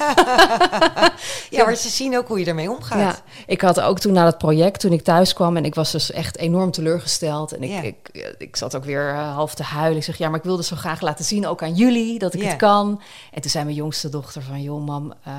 Ja, 1.49 1.63
maar 1.65 1.75
ze 1.75 1.89
zien 1.89 2.17
ook 2.17 2.27
hoe 2.27 2.39
je 2.39 2.45
ermee 2.45 2.71
omgaat. 2.71 2.99
Ja, 2.99 3.15
ik 3.47 3.61
had 3.61 3.79
ook 3.81 3.99
toen 3.99 4.13
na 4.13 4.23
dat 4.23 4.37
project, 4.37 4.79
toen 4.79 4.91
ik 4.91 5.01
thuis 5.03 5.33
kwam 5.33 5.57
en 5.57 5.65
ik 5.65 5.75
was 5.75 5.91
dus 5.91 6.11
echt 6.11 6.37
enorm 6.37 6.71
teleurgesteld. 6.71 7.51
En 7.53 7.63
ik, 7.63 7.69
Ja. 7.69 7.81
ik, 7.81 8.33
ik 8.37 8.55
zat 8.55 8.75
ook 8.75 8.83
weer 8.85 9.09
eh, 9.09 9.33
half 9.33 9.55
te 9.55 9.63
huilen. 9.63 9.97
Ik 9.97 10.03
zeg, 10.03 10.17
ja, 10.17 10.29
maar 10.29 10.37
ik 10.37 10.43
wilde 10.45 10.63
zo 10.63 10.75
graag 10.75 11.01
laten 11.01 11.25
zien, 11.25 11.47
ook 11.47 11.63
aan 11.63 11.73
jullie, 11.75 12.19
dat 12.19 12.33
ik 12.33 12.41
Ja. 12.41 12.47
het 12.47 12.57
kan. 12.57 13.01
En 13.31 13.41
toen 13.41 13.51
zei 13.51 13.63
mijn 13.63 13.75
jongste 13.75 14.09
dochter 14.09 14.41
van, 14.41 14.61
joh 14.61 14.85
mam, 14.85 15.13
eh, 15.23 15.33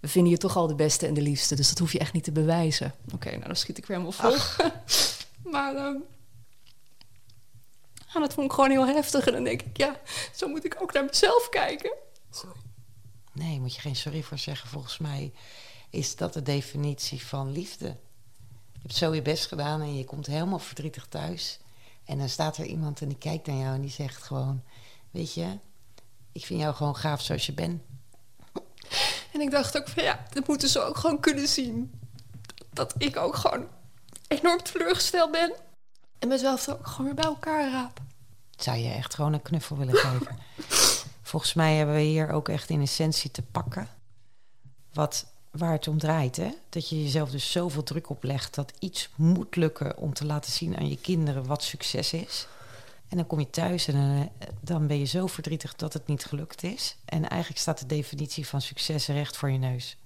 we 0.00 0.08
vinden 0.08 0.30
je 0.32 0.38
toch 0.38 0.56
al 0.56 0.66
de 0.66 0.74
beste 0.74 1.06
en 1.06 1.14
de 1.14 1.22
liefste, 1.22 1.54
dus 1.54 1.68
dat 1.68 1.78
hoef 1.78 1.92
je 1.92 1.98
echt 1.98 2.12
niet 2.12 2.24
te 2.24 2.32
bewijzen. 2.32 2.92
Oké, 3.14 3.30
nou 3.30 3.44
dan 3.46 3.56
schiet 3.56 3.78
ik 3.78 3.86
weer 3.86 3.96
helemaal 3.98 4.30
vol. 4.30 4.36
maar 5.52 5.74
ehm, 5.76 5.94
ja, 8.14 8.20
dat 8.20 8.34
vond 8.34 8.46
ik 8.46 8.52
gewoon 8.52 8.70
heel 8.70 8.86
heftig. 8.86 9.26
En 9.26 9.32
dan 9.32 9.44
denk 9.44 9.62
ik, 9.62 9.76
ja, 9.76 10.00
zo 10.34 10.48
moet 10.48 10.64
ik 10.64 10.76
ook 10.82 10.92
naar 10.92 11.04
mezelf 11.04 11.48
kijken. 11.48 11.92
Nee, 13.32 13.60
moet 13.60 13.74
je 13.74 13.80
geen 13.80 13.96
sorry 13.96 14.22
voor 14.22 14.38
zeggen. 14.38 14.68
Volgens 14.68 14.98
mij 14.98 15.32
is 15.90 16.16
dat 16.16 16.32
de 16.32 16.42
definitie 16.42 17.26
van 17.26 17.52
liefde. 17.52 17.86
Je 18.72 18.78
hebt 18.82 18.94
zo 18.94 19.14
je 19.14 19.22
best 19.22 19.46
gedaan 19.46 19.80
en 19.80 19.96
je 19.96 20.04
komt 20.04 20.26
helemaal 20.26 20.58
verdrietig 20.58 21.06
thuis. 21.06 21.58
En 22.04 22.18
dan 22.18 22.28
staat 22.28 22.56
er 22.56 22.64
iemand 22.64 23.00
en 23.00 23.08
die 23.08 23.18
kijkt 23.18 23.46
naar 23.46 23.56
jou 23.56 23.74
en 23.74 23.80
die 23.80 23.90
zegt 23.90 24.22
gewoon... 24.22 24.62
Weet 25.10 25.34
je, 25.34 25.58
ik 26.32 26.44
vind 26.44 26.60
jou 26.60 26.74
gewoon 26.74 26.96
gaaf 26.96 27.20
zoals 27.20 27.46
je 27.46 27.52
bent. 27.52 27.82
En 29.32 29.40
ik 29.40 29.50
dacht 29.50 29.78
ook 29.78 29.88
van 29.88 30.02
ja, 30.02 30.26
dat 30.32 30.46
moeten 30.46 30.68
ze 30.68 30.80
ook 30.80 30.96
gewoon 30.96 31.20
kunnen 31.20 31.48
zien. 31.48 32.00
Dat 32.72 32.94
ik 32.98 33.16
ook 33.16 33.36
gewoon 33.36 33.68
enorm 34.28 34.62
teleurgesteld 34.62 35.30
ben. 35.30 35.52
En 36.20 36.28
mezelf 36.28 36.68
ook 36.68 36.86
gewoon 36.86 37.06
weer 37.06 37.14
bij 37.14 37.24
elkaar 37.24 37.70
raap. 37.70 38.00
Zou 38.56 38.78
je 38.78 38.88
echt 38.92 39.14
gewoon 39.14 39.32
een 39.32 39.42
knuffel 39.42 39.76
willen 39.76 39.94
geven? 40.06 40.38
Volgens 41.22 41.54
mij 41.54 41.74
hebben 41.76 41.94
we 41.94 42.00
hier 42.00 42.30
ook 42.30 42.48
echt 42.48 42.70
in 42.70 42.80
essentie 42.80 43.30
te 43.30 43.42
pakken. 43.42 43.88
Wat, 44.92 45.26
waar 45.50 45.72
het 45.72 45.88
om 45.88 45.98
draait, 45.98 46.36
hè? 46.36 46.50
Dat 46.68 46.88
je 46.88 47.02
jezelf 47.02 47.30
dus 47.30 47.50
zoveel 47.50 47.82
druk 47.82 48.10
oplegt 48.10 48.54
dat 48.54 48.72
iets 48.78 49.08
moet 49.16 49.56
lukken 49.56 49.96
om 49.96 50.14
te 50.14 50.24
laten 50.26 50.52
zien 50.52 50.76
aan 50.76 50.88
je 50.88 50.96
kinderen 50.96 51.46
wat 51.46 51.62
succes 51.62 52.12
is. 52.12 52.46
En 53.08 53.16
dan 53.16 53.26
kom 53.26 53.38
je 53.40 53.50
thuis 53.50 53.86
en 53.88 54.30
eh, 54.38 54.48
dan 54.60 54.86
ben 54.86 54.98
je 54.98 55.04
zo 55.04 55.26
verdrietig 55.26 55.74
dat 55.76 55.92
het 55.92 56.06
niet 56.06 56.24
gelukt 56.24 56.62
is. 56.62 56.96
En 57.04 57.28
eigenlijk 57.28 57.60
staat 57.60 57.78
de 57.78 57.86
definitie 57.86 58.46
van 58.46 58.60
succes 58.60 59.06
recht 59.06 59.36
voor 59.36 59.50
je 59.50 59.58
neus. 59.58 59.96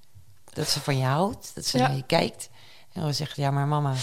Dat 0.52 0.68
ze 0.68 0.80
van 0.80 0.96
je 0.98 1.04
houdt, 1.04 1.50
dat 1.54 1.66
ze 1.66 1.78
Ja. 1.78 1.86
naar 1.88 1.96
je 1.96 2.06
kijkt. 2.06 2.48
En 2.92 3.02
dan 3.02 3.14
zegt, 3.14 3.36
ja, 3.36 3.50
maar 3.50 3.66
mama, 3.66 3.94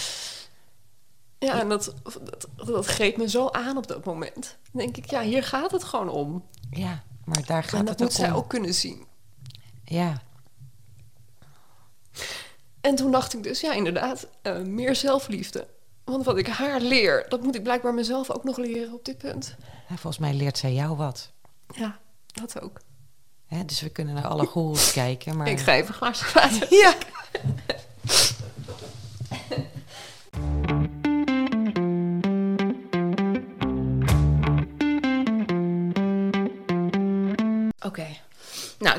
Ja, 1.42 1.60
en 1.60 1.68
dat, 1.68 1.94
dat, 2.02 2.46
dat 2.66 2.86
greep 2.86 3.16
me 3.16 3.28
zo 3.28 3.48
aan 3.48 3.76
op 3.76 3.86
dat 3.86 4.04
moment. 4.04 4.56
Dan 4.72 4.82
denk 4.82 4.96
ik, 4.96 5.10
ja, 5.10 5.22
hier 5.22 5.42
gaat 5.42 5.70
het 5.70 5.84
gewoon 5.84 6.08
om. 6.08 6.44
ja, 6.70 7.02
maar 7.24 7.46
daar 7.46 7.62
gaat 7.64 7.80
en 7.80 7.84
dat 7.86 7.94
het 7.98 8.00
moet 8.08 8.12
zij 8.12 8.30
om. 8.30 8.36
ook 8.36 8.48
kunnen 8.48 8.74
zien. 8.74 9.06
Ja, 9.84 10.22
En 12.80 12.94
toen 12.94 13.10
dacht 13.10 13.34
ik 13.34 13.42
dus, 13.42 13.60
ja, 13.60 13.72
inderdaad, 13.72 14.26
eh, 14.42 14.58
meer 14.58 14.96
zelfliefde. 14.96 15.66
Want 16.04 16.24
wat 16.24 16.36
ik 16.38 16.46
haar 16.46 16.80
leer, 16.80 17.26
dat 17.28 17.42
moet 17.42 17.54
ik 17.54 17.62
blijkbaar 17.62 17.94
mezelf 17.94 18.30
ook 18.30 18.44
nog 18.44 18.56
leren 18.56 18.92
op 18.92 19.04
dit 19.04 19.18
punt. 19.18 19.54
en 19.88 19.98
volgens 19.98 20.18
mij 20.18 20.34
leert 20.34 20.58
zij 20.58 20.72
jou 20.72 20.96
wat. 20.96 21.30
Ja, 21.74 21.98
dat 22.26 22.60
ook. 22.60 22.80
Hè, 23.46 23.64
dus 23.64 23.80
we 23.80 23.88
kunnen 23.88 24.14
naar 24.14 24.26
alle 24.26 24.46
goeroes 24.46 24.92
kijken. 25.02 25.36
Maar... 25.36 25.48
Ik 25.48 25.60
ga 25.60 25.74
even 25.74 25.88
een 25.88 25.94
glaasje 25.94 26.24
water. 26.34 26.66
Ja. 26.74 26.94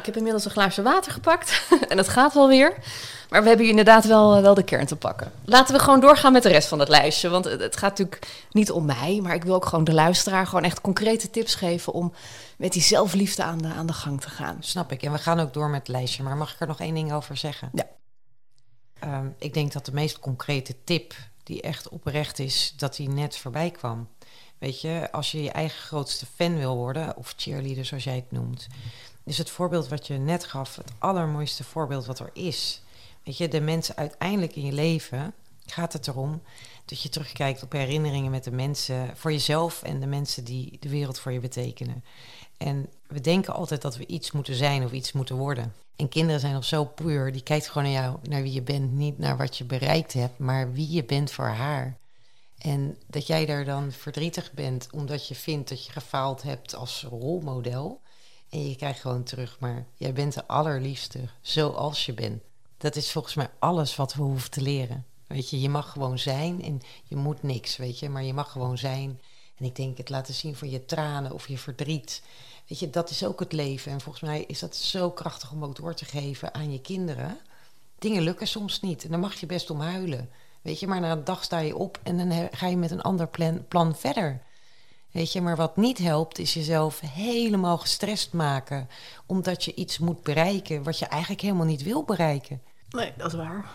Ik 0.04 0.10
heb 0.10 0.18
inmiddels 0.18 0.46
een 0.46 0.52
glaasje 0.52 0.82
water 0.82 1.12
gepakt. 1.12 1.68
en 1.90 1.98
het 1.98 2.08
gaat 2.08 2.34
wel 2.34 2.48
weer. 2.48 2.78
Maar 3.30 3.42
we 3.42 3.48
hebben 3.48 3.66
hier 3.66 3.70
inderdaad 3.70 4.06
wel, 4.06 4.36
eh, 4.36 4.42
wel 4.42 4.54
de 4.54 4.64
kern 4.64 4.86
te 4.86 4.96
pakken. 4.96 5.32
Laten 5.46 5.76
we 5.76 5.82
gewoon 5.82 6.00
doorgaan 6.00 6.34
met 6.34 6.44
de 6.44 6.50
rest 6.50 6.68
van 6.68 6.80
het 6.80 6.90
lijstje. 6.90 7.30
Want 7.30 7.46
het, 7.46 7.78
gaat 7.78 7.90
natuurlijk 7.90 8.28
niet 8.52 8.72
om 8.72 8.86
mij. 8.86 9.20
Maar 9.22 9.36
ik 9.36 9.44
wil 9.44 9.56
ook 9.56 9.66
gewoon 9.66 9.84
de 9.84 9.94
luisteraar 9.94 10.48
gewoon 10.48 10.64
echt 10.64 10.82
concrete 10.82 11.30
tips 11.30 11.56
geven... 11.56 11.94
om 11.94 12.14
met 12.58 12.74
die 12.74 12.82
zelfliefde 12.82 13.44
aan 13.44 13.58
de, 13.58 13.68
aan 13.68 13.86
de 13.86 13.94
gang 13.94 14.22
te 14.22 14.30
gaan. 14.30 14.58
Snap 14.60 14.92
ik. 14.92 15.04
En 15.04 15.12
we 15.12 15.18
gaan 15.18 15.40
ook 15.40 15.54
door 15.54 15.70
met 15.70 15.80
het 15.80 15.88
lijstje. 15.88 16.24
Maar 16.24 16.38
mag 16.38 16.54
ik 16.54 16.60
er 16.60 16.68
nog 16.68 16.80
één 16.80 16.94
ding 16.94 17.14
over 17.14 17.38
zeggen? 17.38 17.70
Ja. 17.74 17.88
Ehm, 19.00 19.28
ik 19.38 19.54
denk 19.54 19.72
dat 19.72 19.86
de 19.86 19.94
meest 19.94 20.20
concrete 20.20 20.76
tip, 20.84 21.14
die 21.44 21.62
echt 21.62 21.90
oprecht 21.90 22.40
is, 22.40 22.74
dat 22.78 22.96
die 22.96 23.10
net 23.10 23.38
voorbij 23.38 23.72
kwam. 23.72 24.08
Weet 24.64 24.82
je, 24.82 25.08
als 25.12 25.32
je 25.32 25.44
je 25.44 25.52
eigen 25.52 25.82
grootste 25.82 26.26
fan 26.36 26.58
wil 26.58 26.76
worden, 26.76 27.18
of 27.18 27.34
cheerleader 27.38 27.86
zoals 27.86 28.04
jij 28.04 28.16
het 28.16 28.32
noemt, 28.32 28.68
is 29.24 29.38
het 29.38 29.50
voorbeeld 29.50 29.88
wat 29.88 30.08
je 30.08 30.18
net 30.18 30.44
gaf 30.44 30.76
het 30.76 30.92
allermooiste 30.98 31.64
voorbeeld 31.64 32.06
wat 32.06 32.20
er 32.20 32.30
is. 32.34 32.82
Weet 33.24 33.38
je, 33.38 33.48
de 33.48 33.62
mensen 33.62 33.96
uiteindelijk 33.96 34.56
in 34.56 34.66
je 34.66 34.72
leven 34.72 35.34
gaat 35.66 35.94
het 35.94 36.08
erom 36.08 36.42
dat 36.86 37.02
je 37.02 37.10
terugkijkt 37.10 37.64
op 37.64 37.72
herinneringen 37.72 38.32
met 38.32 38.44
de 38.44 38.52
mensen 38.52 39.18
voor 39.18 39.32
jezelf 39.32 39.84
en 39.84 40.00
de 40.00 40.06
mensen 40.06 40.44
die 40.44 40.78
de 40.80 40.90
wereld 40.90 41.20
voor 41.20 41.32
je 41.32 41.40
betekenen. 41.40 42.04
En 42.58 42.90
we 43.08 43.22
denken 43.22 43.54
altijd 43.54 43.82
dat 43.82 43.98
we 43.98 44.06
iets 44.06 44.32
moeten 44.32 44.56
zijn 44.56 44.84
of 44.84 44.92
iets 44.92 45.12
moeten 45.12 45.36
worden. 45.36 45.74
En 45.96 46.10
kinderen 46.10 46.40
zijn 46.40 46.54
nog 46.54 46.66
zo 46.66 46.86
puur, 46.86 47.32
die 47.32 47.44
kijkt 47.44 47.68
gewoon 47.68 47.92
naar 47.92 48.02
jou, 48.02 48.18
naar 48.22 48.42
wie 48.42 48.54
je 48.54 48.62
bent, 48.62 48.94
niet 48.94 49.18
naar 49.18 49.38
wat 49.38 49.58
je 49.58 49.64
bereikt 49.64 50.14
hebt, 50.14 50.40
maar 50.40 50.74
wie 50.74 50.92
je 50.92 51.04
bent 51.04 51.32
voor 51.32 51.48
haar. 51.48 51.98
En 52.58 52.98
dat 53.08 53.28
jij 53.28 53.46
daar 53.46 53.66
dan 53.66 53.92
verdrietig 53.92 54.52
bent 54.52 54.88
omdat 54.92 55.28
je 55.28 55.36
vindt 55.36 55.70
dat 55.70 55.86
je 55.86 55.92
gefaald 55.92 56.42
hebt 56.42 56.76
als 56.76 57.06
rolmodel. 57.10 58.02
En 58.54 58.70
je 58.70 58.76
krijgt 58.76 59.00
gewoon 59.00 59.24
terug, 59.24 59.58
maar 59.60 59.86
jij 59.96 60.14
bent 60.14 60.34
de 60.34 60.48
allerliefste 60.48 61.20
zoals 61.42 62.06
je 62.06 62.14
bent. 62.14 62.42
Dat 62.78 62.96
is 62.96 63.12
volgens 63.12 63.34
mij 63.34 63.50
alles 63.60 63.96
wat 63.96 64.14
we 64.14 64.22
hoeven 64.22 64.52
te 64.52 64.62
leren. 64.62 65.06
Weet 65.28 65.50
je, 65.50 65.62
je 65.62 65.70
mag 65.70 65.92
gewoon 65.92 66.20
zijn 66.20 66.64
en 66.64 66.82
je 67.04 67.16
moet 67.16 67.44
niks, 67.44 67.78
weet 67.78 68.00
je, 68.00 68.10
maar 68.10 68.24
je 68.24 68.34
mag 68.34 68.52
gewoon 68.52 68.78
zijn. 68.78 69.20
En 69.58 69.66
ik 69.66 69.76
denk 69.76 69.98
het 69.98 70.10
laten 70.10 70.34
zien 70.34 70.56
van 70.56 70.70
je 70.70 70.86
tranen 70.86 71.32
of 71.32 71.48
je 71.48 71.58
verdriet. 71.58 72.22
Weet 72.68 72.80
je, 72.80 72.90
dat 72.90 73.10
is 73.10 73.26
ook 73.26 73.40
het 73.40 73.52
leven. 73.52 73.92
En 73.92 74.02
volgens 74.02 74.24
mij 74.24 74.44
is 74.44 74.60
dat 74.60 74.76
zo 74.76 75.12
krachtig 75.12 75.52
om 75.52 75.64
ook 75.64 75.76
door 75.76 75.94
te 75.94 76.06
geven 76.06 76.54
aan 76.54 76.72
je 76.72 76.82
kinderen. 76.82 77.38
Dingen 78.00 78.24
lukken 78.24 78.48
soms 78.48 78.82
niet 78.82 79.04
en 79.04 79.12
dan 79.12 79.20
mag 79.20 79.40
je 79.40 79.46
best 79.46 79.70
om 79.70 79.80
huilen. 79.80 80.30
Weet 80.62 80.80
je, 80.80 80.88
maar 80.88 81.00
na 81.00 81.12
een 81.12 81.24
dag 81.24 81.44
sta 81.44 81.60
je 81.60 81.78
op 81.78 82.00
en 82.04 82.18
dan 82.18 82.50
ga 82.52 82.68
je 82.68 82.78
met 82.78 82.92
een 82.92 83.02
ander 83.02 83.28
plan, 83.28 83.68
plan 83.68 83.96
verder. 83.96 84.42
Weet 85.14 85.32
je, 85.32 85.42
maar 85.42 85.56
wat 85.56 85.78
niet 85.78 85.98
helpt 85.98 86.40
is 86.40 86.54
jezelf 86.54 87.00
helemaal 87.00 87.78
gestrest 87.78 88.34
maken. 88.34 88.90
Omdat 89.26 89.64
je 89.64 89.74
iets 89.74 89.98
moet 89.98 90.24
bereiken 90.24 90.84
wat 90.84 91.00
je 91.00 91.06
eigenlijk 91.06 91.42
helemaal 91.42 91.66
niet 91.66 91.84
wil 91.84 92.04
bereiken. 92.04 92.62
Nee, 92.90 93.14
dat 93.18 93.28
is 93.28 93.34
waar. 93.34 93.66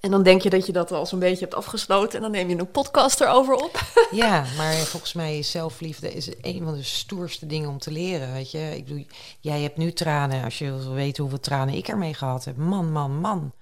En 0.00 0.10
dan 0.10 0.22
denk 0.22 0.42
je 0.42 0.50
dat 0.50 0.66
je 0.66 0.72
dat 0.72 0.92
al 0.92 1.06
zo'n 1.06 1.18
beetje 1.18 1.44
hebt 1.44 1.54
afgesloten 1.54 2.14
en 2.14 2.20
dan 2.20 2.30
neem 2.30 2.48
je 2.48 2.58
een 2.58 2.70
podcast 2.70 3.20
erover 3.20 3.54
op. 3.54 3.80
Ja, 4.10 4.44
maar 4.56 4.74
volgens 4.74 5.12
mij 5.12 5.38
is 5.38 5.50
zelfliefde 5.50 6.12
is 6.12 6.28
een 6.40 6.64
van 6.64 6.74
de 6.74 6.82
stoerste 6.82 7.46
dingen 7.46 7.68
om 7.68 7.78
te 7.78 7.90
leren. 7.90 8.32
Weet 8.32 8.50
je, 8.50 8.76
ik 8.76 8.84
bedoel, 8.84 9.06
jij 9.40 9.60
hebt 9.60 9.76
nu 9.76 9.92
tranen. 9.92 10.44
Als 10.44 10.58
je 10.58 10.64
wil 10.64 10.92
weten 10.92 11.22
hoeveel 11.22 11.40
tranen 11.40 11.74
ik 11.74 11.88
ermee 11.88 12.14
gehad 12.14 12.44
heb. 12.44 12.56
Man, 12.56 12.92
man, 12.92 13.20
man. 13.20 13.52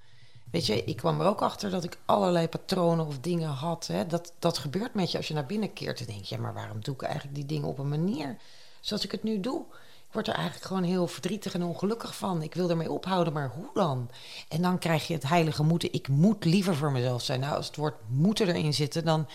Weet 0.56 0.66
je, 0.66 0.84
ik 0.84 0.96
kwam 0.96 1.20
er 1.20 1.26
ook 1.26 1.42
achter 1.42 1.70
dat 1.70 1.84
ik 1.84 1.98
allerlei 2.04 2.48
patronen 2.48 3.06
of 3.06 3.18
dingen 3.18 3.48
had. 3.48 3.86
Hè. 3.86 4.06
Dat, 4.06 4.32
dat 4.38 4.58
gebeurt 4.58 4.94
met 4.94 5.10
je 5.10 5.16
als 5.16 5.28
je 5.28 5.34
naar 5.34 5.46
binnen 5.46 5.72
keert. 5.72 6.00
en 6.00 6.06
denk 6.06 6.24
je, 6.24 6.38
maar 6.38 6.54
waarom 6.54 6.80
doe 6.80 6.94
ik 6.94 7.02
eigenlijk 7.02 7.34
die 7.34 7.46
dingen 7.46 7.68
op 7.68 7.78
een 7.78 7.88
manier 7.88 8.36
zoals 8.80 9.04
ik 9.04 9.10
het 9.10 9.22
nu 9.22 9.40
doe? 9.40 9.64
Ik 10.06 10.12
word 10.12 10.28
er 10.28 10.34
eigenlijk 10.34 10.66
gewoon 10.66 10.82
heel 10.82 11.06
verdrietig 11.06 11.54
en 11.54 11.62
ongelukkig 11.62 12.16
van. 12.16 12.42
Ik 12.42 12.54
wil 12.54 12.70
ermee 12.70 12.90
ophouden, 12.90 13.32
maar 13.32 13.52
hoe 13.54 13.70
dan? 13.74 14.10
En 14.48 14.62
dan 14.62 14.78
krijg 14.78 15.06
je 15.06 15.14
het 15.14 15.28
heilige 15.28 15.62
moeten. 15.62 15.92
Ik 15.92 16.08
moet 16.08 16.44
liever 16.44 16.76
voor 16.76 16.92
mezelf 16.92 17.22
zijn. 17.22 17.40
Nou, 17.40 17.56
als 17.56 17.66
het 17.66 17.76
woord 17.76 17.96
moeten 18.08 18.48
erin 18.48 18.74
zitten, 18.74 19.04
dan 19.04 19.28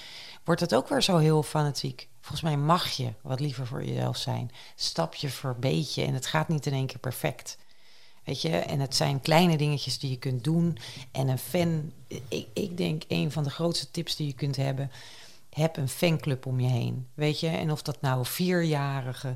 wordt 0.44 0.62
het 0.62 0.76
ook 0.76 0.88
weer 0.88 1.02
zo 1.02 1.18
heel 1.18 1.44
fanatiek. 1.44 2.08
Volgens 2.20 2.42
mij 2.42 2.58
mag 2.58 2.90
je 2.90 3.14
wat 3.22 3.40
liever 3.40 3.68
voor 3.68 3.84
jezelf 3.84 4.18
zijn. 4.18 4.52
Stapje 4.76 5.30
voor 5.30 5.56
beetje. 5.60 6.04
En 6.04 6.14
het 6.14 6.26
gaat 6.26 6.48
niet 6.48 6.66
in 6.66 6.74
één 6.74 6.88
keer 6.88 7.00
perfect. 7.00 7.58
Weet 8.24 8.42
je, 8.42 8.50
en 8.50 8.80
het 8.80 8.96
zijn 8.96 9.22
kleine 9.22 9.58
dingetjes 9.58 10.00
die 10.00 10.10
je 10.10 10.18
kunt 10.18 10.44
doen. 10.44 10.78
En 11.12 11.28
een 11.28 11.38
fan, 11.38 11.92
ik, 12.28 12.48
ik 12.54 12.78
denk 12.78 13.04
een 13.08 13.32
van 13.32 13.44
de 13.44 13.50
grootste 13.50 13.92
tips 13.92 14.16
die 14.16 14.28
je 14.28 14.34
kunt 14.34 14.56
hebben. 14.56 14.92
Heb 15.50 15.78
een 15.78 15.90
fanclub 15.90 16.46
om 16.46 16.60
je 16.60 16.68
heen. 16.68 17.08
Weet 17.14 17.40
je, 17.40 17.48
en 17.48 17.72
of 17.72 17.82
dat 17.82 18.02
nou 18.02 18.26
vierjarige, 18.26 19.36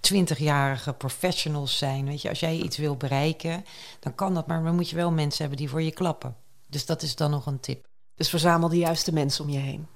twintigjarige 0.00 0.92
professionals 0.92 1.78
zijn. 1.78 2.04
Weet 2.04 2.22
je, 2.22 2.28
als 2.28 2.40
jij 2.40 2.56
iets 2.56 2.76
wil 2.76 2.96
bereiken, 2.96 3.64
dan 4.00 4.14
kan 4.14 4.34
dat, 4.34 4.46
maar 4.46 4.62
dan 4.62 4.74
moet 4.74 4.90
je 4.90 4.96
wel 4.96 5.10
mensen 5.10 5.40
hebben 5.40 5.58
die 5.58 5.68
voor 5.68 5.82
je 5.82 5.92
klappen. 5.92 6.36
Dus 6.66 6.86
dat 6.86 7.02
is 7.02 7.16
dan 7.16 7.30
nog 7.30 7.46
een 7.46 7.60
tip. 7.60 7.86
Dus 8.14 8.28
verzamel 8.28 8.68
de 8.68 8.78
juiste 8.78 9.12
mensen 9.12 9.44
om 9.44 9.50
je 9.50 9.58
heen. 9.58 9.86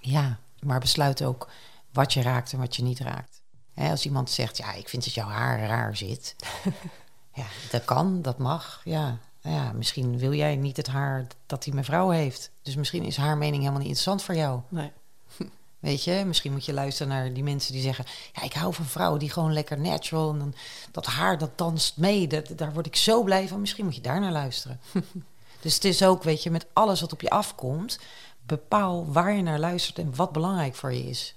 Ja, 0.00 0.38
maar 0.60 0.80
besluit 0.80 1.24
ook 1.24 1.48
wat 1.92 2.12
je 2.12 2.22
raakt 2.22 2.52
en 2.52 2.58
wat 2.58 2.76
je 2.76 2.82
niet 2.82 3.00
raakt. 3.00 3.40
als 3.74 4.04
iemand 4.04 4.30
zegt, 4.30 4.56
ja, 4.56 4.72
ik 4.72 4.88
vind 4.88 5.04
dat 5.04 5.14
jouw 5.14 5.28
haar 5.28 5.66
raar 5.66 5.96
zit. 5.96 6.36
Ja, 7.34 7.44
dat 7.70 7.84
kan, 7.84 8.22
dat 8.22 8.38
mag. 8.38 8.80
Ja. 8.84 9.18
Nou 9.42 9.56
ja, 9.56 9.72
misschien 9.72 10.18
wil 10.18 10.32
jij 10.34 10.56
niet 10.56 10.76
het 10.76 10.86
haar 10.86 11.26
dat 11.46 11.62
die 11.62 11.74
mevrouw 11.74 12.10
heeft. 12.10 12.50
Dus 12.62 12.74
misschien 12.74 13.02
is 13.02 13.16
haar 13.16 13.36
mening 13.36 13.58
helemaal 13.58 13.78
niet 13.78 13.88
interessant 13.88 14.22
voor 14.22 14.34
jou. 14.34 14.60
Nee. 14.68 14.92
Weet 15.78 16.04
je, 16.04 16.22
misschien 16.26 16.52
moet 16.52 16.64
je 16.64 16.72
luisteren 16.72 17.12
naar 17.12 17.32
die 17.32 17.42
mensen 17.42 17.72
die 17.72 17.82
zeggen: 17.82 18.04
Ja, 18.32 18.42
ik 18.42 18.52
hou 18.52 18.74
van 18.74 18.84
vrouwen 18.84 19.18
die 19.18 19.30
gewoon 19.30 19.52
lekker 19.52 19.80
natural. 19.80 20.30
En 20.30 20.38
dan, 20.38 20.54
dat 20.90 21.06
haar 21.06 21.38
dat 21.38 21.58
danst 21.58 21.96
mee. 21.96 22.26
Dat, 22.26 22.48
daar 22.56 22.72
word 22.72 22.86
ik 22.86 22.96
zo 22.96 23.22
blij 23.22 23.48
van. 23.48 23.60
Misschien 23.60 23.84
moet 23.84 23.94
je 23.94 24.00
daar 24.00 24.20
naar 24.20 24.32
luisteren. 24.32 24.80
dus 25.62 25.74
het 25.74 25.84
is 25.84 26.02
ook, 26.02 26.22
weet 26.22 26.42
je, 26.42 26.50
met 26.50 26.66
alles 26.72 27.00
wat 27.00 27.12
op 27.12 27.20
je 27.20 27.30
afkomt, 27.30 27.98
bepaal 28.46 29.12
waar 29.12 29.32
je 29.32 29.42
naar 29.42 29.58
luistert 29.58 29.98
en 29.98 30.16
wat 30.16 30.32
belangrijk 30.32 30.74
voor 30.74 30.92
je 30.92 31.08
is. 31.08 31.34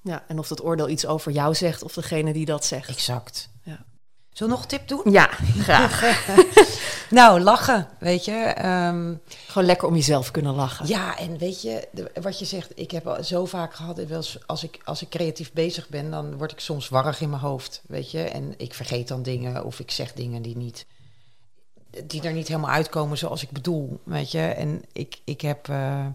Ja, 0.00 0.24
en 0.28 0.38
of 0.38 0.48
dat 0.48 0.64
oordeel 0.64 0.88
iets 0.88 1.06
over 1.06 1.32
jou 1.32 1.54
zegt 1.54 1.82
of 1.82 1.92
degene 1.92 2.32
die 2.32 2.44
dat 2.46 2.64
zegt. 2.64 2.88
Exact. 2.88 3.48
Zullen 4.34 4.52
we 4.52 4.58
nog 4.58 4.70
een 4.70 4.78
tip 4.78 4.88
doen? 4.88 5.12
Ja, 5.12 5.26
graag. 5.66 6.24
nou, 7.10 7.40
lachen, 7.40 7.88
weet 7.98 8.24
je. 8.24 8.32
Ehm, 8.32 9.14
Gewoon 9.46 9.66
lekker 9.66 9.88
om 9.88 9.94
jezelf 9.94 10.30
kunnen 10.30 10.54
lachen. 10.54 10.86
Ja, 10.86 11.18
en 11.18 11.38
weet 11.38 11.62
je, 11.62 11.88
wat 12.22 12.38
je 12.38 12.44
zegt, 12.44 12.70
ik 12.74 12.90
heb 12.90 13.06
al 13.06 13.24
zo 13.24 13.44
vaak 13.44 13.74
gehad, 13.74 14.00
als 14.46 14.64
ik, 14.64 14.80
als 14.84 15.02
ik 15.02 15.08
creatief 15.08 15.52
bezig 15.52 15.88
ben, 15.88 16.10
dan 16.10 16.36
word 16.36 16.52
ik 16.52 16.60
soms 16.60 16.88
warrig 16.88 17.20
in 17.20 17.30
mijn 17.30 17.42
hoofd, 17.42 17.82
weet 17.86 18.10
je. 18.10 18.22
En 18.22 18.54
ik 18.56 18.74
vergeet 18.74 19.08
dan 19.08 19.22
dingen 19.22 19.64
of 19.64 19.80
ik 19.80 19.90
zeg 19.90 20.12
dingen 20.12 20.42
die 20.42 20.56
niet, 20.56 20.86
die 22.04 22.22
er 22.22 22.32
niet 22.32 22.48
helemaal 22.48 22.70
uitkomen 22.70 23.18
zoals 23.18 23.42
ik 23.42 23.50
bedoel, 23.50 24.00
weet 24.04 24.30
je. 24.30 24.42
En 24.42 24.82
ik, 24.92 25.18
ik 25.24 25.40
heb... 25.40 25.68
Uh, 25.68 26.06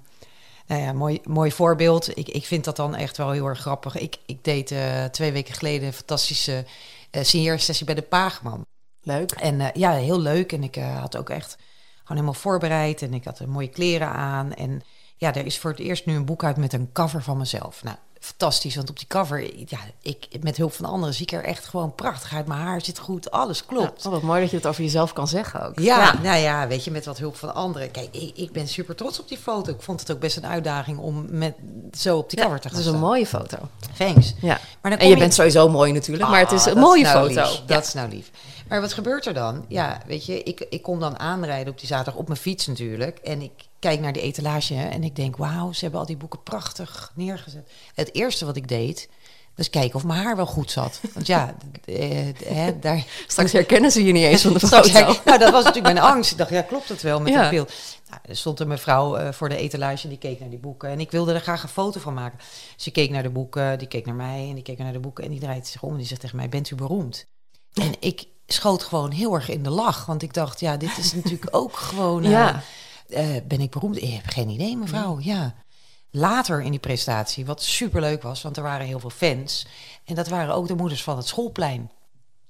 nou 0.68 0.82
ja, 0.82 0.94
mooi, 0.94 1.20
mooi 1.24 1.52
voorbeeld. 1.52 2.18
Ik, 2.18 2.30
ik 2.30 2.46
vind 2.46 2.64
dat 2.64 2.76
dan 2.76 2.96
echt 2.96 3.18
wel 3.18 3.32
heel 3.32 3.46
erg 3.46 3.60
grappig. 3.60 3.98
Ik, 3.98 4.18
ik 4.26 4.44
deed 4.44 4.72
uh, 4.72 5.06
twee 5.06 5.32
weken 5.32 5.54
geleden 5.54 5.88
een 5.88 5.94
fantastische 5.94 6.66
uh, 7.12 7.58
sessie 7.58 7.86
bij 7.86 7.96
de 7.96 8.02
Paagman. 8.02 8.66
Leuk. 9.02 9.32
En 9.32 9.60
uh, 9.60 9.68
ja, 9.74 9.92
heel 9.92 10.20
leuk. 10.20 10.52
En 10.52 10.64
ik 10.64 10.78
uh, 10.78 11.00
had 11.00 11.18
ook 11.18 11.30
echt 11.30 11.52
gewoon 11.96 12.18
helemaal 12.18 12.34
voorbereid. 12.34 13.02
En 13.02 13.14
ik 13.14 13.24
had 13.24 13.46
mooie 13.46 13.70
kleren 13.70 14.10
aan. 14.10 14.54
En 14.54 14.82
ja, 15.16 15.36
er 15.36 15.46
is 15.46 15.60
voor 15.60 15.72
het 15.72 15.80
eerst 15.80 16.06
nu 16.06 16.16
een 16.16 16.26
boek 16.26 16.44
uit 16.44 16.58
met 16.58 16.74
een 16.74 16.92
cover 16.92 17.24
van 17.24 17.38
mezelf. 17.38 17.84
Nou, 17.84 17.98
fantastisch. 18.20 18.76
Want 18.76 18.90
op 18.90 18.98
die 18.98 19.08
cover, 19.08 19.70
ja, 19.70 19.80
ik 20.02 20.28
met 20.42 20.58
hulp 20.58 20.74
van 20.74 20.86
anderen 20.86 21.14
zie 21.14 21.26
ik 21.26 21.32
er 21.32 21.44
echt 21.44 21.66
gewoon 21.66 21.96
prachtig 21.96 22.34
uit. 22.34 22.48
Mijn 22.48 22.60
haar 22.60 22.82
zit 22.82 23.00
goed, 23.00 23.32
alles 23.32 23.66
klopt. 23.66 24.04
Ja, 24.04 24.10
wat 24.10 24.22
mooi 24.22 24.42
dat 24.42 24.50
je 24.50 24.56
het 24.56 24.68
over 24.68 24.84
jezelf 24.84 25.14
kan 25.14 25.28
zeggen 25.28 25.66
ook. 25.66 25.80
Ja, 25.80 25.98
ja, 25.98 26.22
nou 26.22 26.38
ja, 26.38 26.68
weet 26.68 26.84
je, 26.84 26.92
met 26.92 27.06
wat 27.06 27.18
hulp 27.18 27.36
van 27.36 27.56
anderen. 27.56 27.92
Kijk, 27.92 28.16
ik, 28.16 28.38
ik, 28.38 28.52
ben 28.52 28.68
super 28.68 28.96
trots 28.96 29.20
op 29.20 29.28
die 29.28 29.38
foto. 29.38 29.72
Ik 29.72 29.82
vond 29.82 30.00
het 30.00 30.12
ook 30.12 30.20
best 30.20 30.38
een 30.38 30.46
uitdaging 30.46 30.98
om 30.98 31.26
met 31.30 31.56
zo 31.98 32.18
op 32.18 32.30
die 32.30 32.40
cover 32.40 32.60
te 32.60 32.68
gaan 32.68 32.78
Het 32.78 32.88
is 32.88 32.94
een 32.94 33.00
mooie 33.00 33.28
foto. 33.28 33.58
Thanks. 33.98 34.34
Ja. 34.42 34.60
Maar 34.82 34.92
dan 34.92 35.00
en 35.00 35.10
je, 35.10 35.18
bent 35.18 35.34
sowieso 35.34 35.70
mooi 35.70 35.92
natuurlijk, 35.92 36.30
maar 36.30 36.40
het 36.40 36.52
is 36.52 36.68
ah, 36.68 36.74
een 36.74 36.80
mooie 36.80 37.04
nou 37.04 37.34
foto. 37.34 37.66
Dat 37.66 37.86
is 37.86 37.94
nou 37.94 38.10
lief. 38.10 38.32
Maar 38.68 38.82
wat 38.82 38.94
gebeurt 38.94 39.26
er 39.26 39.34
dan? 39.34 39.66
Ja, 39.68 40.02
weet 40.06 40.26
je, 40.26 40.44
ik, 40.44 40.66
ik 40.70 40.82
kom 40.82 41.00
dan 41.00 41.20
aanrijden 41.20 41.72
op 41.72 41.80
die 41.80 41.88
zaterdag 41.88 42.16
op 42.16 42.28
mijn 42.28 42.40
fiets 42.40 42.68
natuurlijk. 42.68 43.18
En 43.18 43.42
ik 43.42 43.52
kijk 43.80 44.00
naar 44.00 44.14
die 44.14 44.22
etalage 44.22 44.76
en 44.76 45.04
ik 45.04 45.16
denk, 45.16 45.38
wauw, 45.38 45.72
ze 45.72 45.80
hebben 45.82 46.00
al 46.00 46.06
die 46.06 46.18
boeken 46.18 46.44
prachtig 46.44 47.12
neergezet. 47.16 47.72
Het 47.94 48.16
eerste 48.16 48.46
wat 48.46 48.56
ik 48.56 48.68
deed, 48.68 49.10
was 49.60 49.70
kijken 49.70 49.96
of 49.96 50.04
mijn 50.04 50.24
haar 50.24 50.36
wel 50.36 50.46
goed 50.46 50.72
zat. 50.72 51.00
Want 51.14 51.28
ja, 51.28 51.56
eh, 51.86 52.68
daar... 52.82 53.06
Straks 53.28 53.52
herkennen 53.52 53.92
ze 53.92 54.04
je 54.04 54.12
niet 54.12 54.24
eens 54.24 54.42
van 54.42 54.54
de 54.54 54.60
foto. 54.68 55.16
nou, 55.26 55.38
dat 55.38 55.52
was 55.52 55.64
natuurlijk 55.64 55.94
mijn 55.94 56.06
angst. 56.06 56.32
Ik 56.32 56.38
dacht, 56.38 56.50
ja, 56.50 56.62
klopt 56.62 56.90
het 56.90 57.02
wel 57.02 57.22
met 57.22 57.34
ja. 57.34 57.50
beeld? 57.50 57.72
Nou, 58.10 58.22
er 58.26 58.36
stond 58.36 58.60
een 58.60 58.68
mevrouw 58.68 59.20
uh, 59.20 59.32
voor 59.32 59.50
de 59.50 59.56
etalage 59.56 60.08
die 60.08 60.18
keek 60.18 60.40
naar 60.40 60.50
die 60.50 60.60
boeken. 60.60 60.90
En 60.90 61.00
ik 61.00 61.12
wilde 61.12 61.34
er 61.34 61.40
graag 61.40 61.64
een 61.64 61.70
foto 61.70 62.00
van 62.00 62.14
maken. 62.14 62.40
Ze 62.76 62.92
keek 62.92 63.10
naar 63.10 63.24
de 63.24 63.30
boeken, 63.30 63.78
die 63.78 63.88
keek 63.88 64.06
naar 64.06 64.16
mij 64.16 64.48
en 64.48 64.54
die 64.54 64.64
keek 64.64 64.78
naar 64.78 64.94
de 64.94 65.00
boeken. 65.00 65.24
En 65.24 65.30
die 65.30 65.40
draait 65.40 65.68
zich 65.68 65.84
om 65.84 65.92
en 65.92 65.98
die 65.98 66.08
zegt 66.08 66.22
tegen 66.22 66.36
mij, 66.36 66.50
bent 66.50 66.70
u 66.70 66.76
beroemd? 66.76 67.26
En 67.74 67.94
ik 68.00 68.26
schoot 68.48 68.84
gewoon 68.84 69.12
heel 69.12 69.34
erg 69.34 69.50
in 69.50 69.64
de 69.64 69.70
lach. 69.70 70.06
Want 70.06 70.22
ik 70.22 70.34
dacht, 70.34 70.60
ja, 70.60 70.78
dit 70.78 70.98
is 70.98 71.14
natuurlijk 71.14 71.48
ook 71.56 71.76
gewoon... 71.76 72.24
ja. 72.24 72.64
Uh, 73.10 73.36
ben 73.48 73.62
ik 73.62 73.70
beroemd? 73.70 74.02
Ik 74.02 74.14
heb 74.14 74.26
geen 74.28 74.50
idee, 74.50 74.78
mevrouw. 74.78 75.20
Ja. 75.20 75.54
Later 76.12 76.62
in 76.62 76.72
die 76.72 76.80
presentatie, 76.80 77.46
wat 77.46 77.64
superleuk 77.64 78.24
was, 78.24 78.42
want 78.42 78.58
er 78.58 78.64
waren 78.64 78.86
heel 78.86 79.00
veel 79.00 79.10
fans. 79.10 79.68
En 80.06 80.16
dat 80.16 80.28
waren 80.28 80.54
ook 80.54 80.68
de 80.68 80.76
moeders 80.76 81.04
van 81.04 81.18
het 81.18 81.28
schoolplein. 81.28 81.92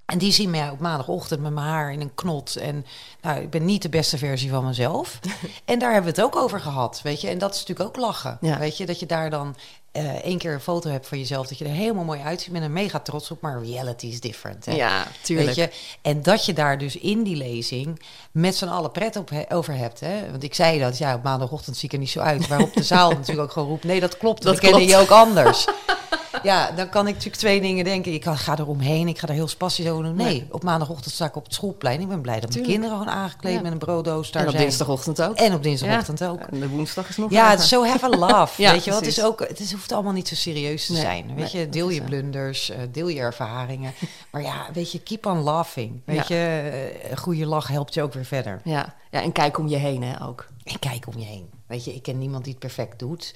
En 0.09 0.17
die 0.17 0.31
zien 0.31 0.49
mij 0.49 0.69
op 0.69 0.79
maandagochtend 0.79 1.41
met 1.41 1.53
mijn 1.53 1.67
haar 1.67 1.91
in 1.91 2.01
een 2.01 2.13
knot. 2.15 2.55
En 2.55 2.85
nou, 3.21 3.41
ik 3.41 3.49
ben 3.49 3.65
niet 3.65 3.81
de 3.81 3.89
beste 3.89 4.17
versie 4.17 4.49
van 4.49 4.65
mezelf. 4.65 5.19
en 5.65 5.79
daar 5.79 5.93
hebben 5.93 6.13
we 6.13 6.21
het 6.21 6.27
ook 6.27 6.41
over 6.41 6.59
gehad, 6.59 6.99
weet 7.03 7.21
je. 7.21 7.27
En 7.27 7.37
dat 7.37 7.53
is 7.53 7.59
natuurlijk 7.59 7.89
ook 7.89 8.03
lachen, 8.03 8.37
ja. 8.41 8.57
weet 8.57 8.77
je. 8.77 8.85
Dat 8.85 8.99
je 8.99 9.05
daar 9.05 9.29
dan 9.29 9.55
uh, 9.93 10.15
één 10.15 10.37
keer 10.37 10.53
een 10.53 10.59
foto 10.59 10.89
hebt 10.89 11.07
van 11.07 11.17
jezelf, 11.17 11.47
dat 11.47 11.57
je 11.57 11.65
er 11.65 11.71
helemaal 11.71 12.03
mooi 12.03 12.21
uitziet. 12.21 12.53
ben 12.53 12.61
er 12.61 12.71
mega 12.71 12.99
trots 12.99 13.31
op, 13.31 13.41
maar 13.41 13.63
reality 13.63 14.07
is 14.07 14.19
different. 14.19 14.65
Hè? 14.65 14.73
Ja, 14.73 15.07
tuurlijk. 15.21 15.55
Weet 15.55 15.55
je? 15.55 15.97
En 16.01 16.23
dat 16.23 16.45
je 16.45 16.53
daar 16.53 16.77
dus 16.77 16.95
in 16.95 17.23
die 17.23 17.35
lezing 17.35 18.01
met 18.31 18.55
z'n 18.55 18.67
allen 18.67 18.91
pret 18.91 19.15
op 19.15 19.31
over 19.49 19.75
hebt. 19.75 19.99
Hè? 19.99 20.31
Want 20.31 20.43
ik 20.43 20.53
zei 20.53 20.79
dat, 20.79 20.97
ja, 20.97 21.15
op 21.15 21.23
maandagochtend 21.23 21.77
zie 21.77 21.87
ik 21.87 21.93
er 21.93 21.99
niet 21.99 22.09
zo 22.09 22.19
uit. 22.19 22.47
Waarop 22.47 22.73
de 22.73 22.83
zaal 22.83 23.09
natuurlijk 23.19 23.39
ook 23.39 23.51
gewoon 23.51 23.67
roept, 23.67 23.83
nee, 23.83 23.99
dat 23.99 24.17
klopt, 24.17 24.41
dat 24.41 24.55
we 24.55 24.61
kennen 24.61 24.87
je 24.87 24.97
ook 24.97 25.11
anders. 25.11 25.67
ja, 26.43 26.71
dan 26.71 26.89
kan 26.89 27.07
ik 27.07 27.13
natuurlijk 27.13 27.41
twee 27.41 27.61
dingen 27.61 27.83
denken. 27.83 28.13
Ik 28.13 28.25
ga 28.25 28.57
er 28.57 28.67
omheen, 28.67 29.07
ik 29.07 29.19
ga 29.19 29.27
er 29.27 29.33
heel 29.33 29.47
spastisch 29.47 29.87
over 29.87 30.03
doen. 30.03 30.15
Nee, 30.15 30.47
op 30.51 30.63
maandagochtend 30.63 31.13
sta 31.13 31.25
ik 31.25 31.35
op 31.35 31.43
het 31.43 31.53
schoolplein. 31.53 32.01
Ik 32.01 32.07
ben 32.07 32.21
blij 32.21 32.39
dat 32.39 32.51
Tuurlijk. 32.51 32.67
mijn 32.67 32.79
kinderen 32.79 32.97
gewoon 33.07 33.21
aangekleed 33.23 33.53
Ja. 33.53 33.61
met 33.61 33.71
een 33.71 33.77
brooddoos 33.77 34.31
daar 34.31 34.41
En 34.41 34.47
op 34.47 34.53
zijn. 34.53 34.65
dinsdagochtend 34.67 35.21
ook. 35.21 35.35
En 35.35 35.53
op 35.53 35.63
dinsdagochtend 35.63 36.19
Ja. 36.19 36.27
ook. 36.27 36.39
En 36.41 36.59
de 36.59 36.69
woensdag 36.69 37.09
is 37.09 37.17
nog 37.17 37.31
Ja, 37.31 37.57
zo 37.57 37.85
have 37.85 38.05
a 38.05 38.09
laugh. 38.09 38.57
Ja, 38.59 38.71
weet 38.71 38.83
je 38.83 38.89
wel, 38.89 38.99
het, 38.99 39.07
is 39.07 39.23
ook, 39.23 39.39
het 39.39 39.71
hoeft 39.71 39.91
allemaal 39.91 40.13
niet 40.13 40.27
zo 40.27 40.35
serieus 40.35 40.85
te 40.85 40.91
Nee, 40.91 41.01
zijn. 41.01 41.35
Weet 41.35 41.53
nee, 41.53 41.61
je, 41.61 41.69
deel 41.69 41.89
je 41.89 42.01
blunders, 42.01 42.69
eh, 42.69 42.77
deel 42.91 43.07
je 43.07 43.19
ervaringen. 43.19 43.93
maar 44.31 44.41
ja, 44.41 44.65
weet 44.73 44.91
je, 44.91 44.99
keep 44.99 45.25
on 45.25 45.41
laughing. 45.43 46.01
Weet 46.05 46.27
Ja. 46.27 46.35
je, 46.35 46.69
eh, 47.03 47.11
een 47.11 47.17
goede 47.17 47.45
lach 47.45 47.67
helpt 47.67 47.93
je 47.93 48.01
ook 48.01 48.13
weer 48.13 48.25
verder. 48.25 48.61
Ja. 48.63 48.95
ja, 49.11 49.21
en 49.21 49.31
kijk 49.31 49.57
om 49.57 49.67
je 49.67 49.75
heen 49.77 50.03
hè, 50.03 50.25
ook. 50.25 50.47
En 50.63 50.79
kijk 50.79 51.07
om 51.07 51.19
je 51.19 51.25
heen. 51.25 51.49
Weet 51.67 51.85
je, 51.85 51.93
ik 51.95 52.03
ken 52.03 52.17
niemand 52.17 52.43
die 52.43 52.51
het 52.53 52.61
perfect 52.61 52.99
doet. 52.99 53.33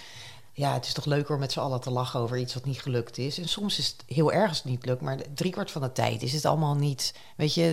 Ja, 0.54 0.74
het 0.74 0.86
is 0.86 0.94
toch 0.94 1.06
leuker 1.06 1.34
om 1.34 1.40
met 1.40 1.52
z'n 1.52 1.60
allen 1.60 1.82
te 1.82 1.92
lachen 1.92 2.20
over 2.20 2.38
iets 2.38 2.54
wat 2.54 2.66
niet 2.66 2.82
gelukt 2.82 3.18
is. 3.18 3.38
En 3.38 3.48
soms 3.48 3.80
is 3.80 3.88
het 3.88 4.04
heel 4.16 4.32
erg 4.32 4.50
als 4.50 4.58
het 4.58 4.66
niet 4.66 4.86
lukt, 4.86 5.02
maar 5.02 5.18
driekwart 5.34 5.72
van 5.72 5.82
de 5.82 5.92
tijd 5.92 6.22
is 6.22 6.34
het 6.34 6.46
allemaal 6.46 6.76
niet. 6.76 7.14
Weet 7.38 7.54
je, 7.54 7.64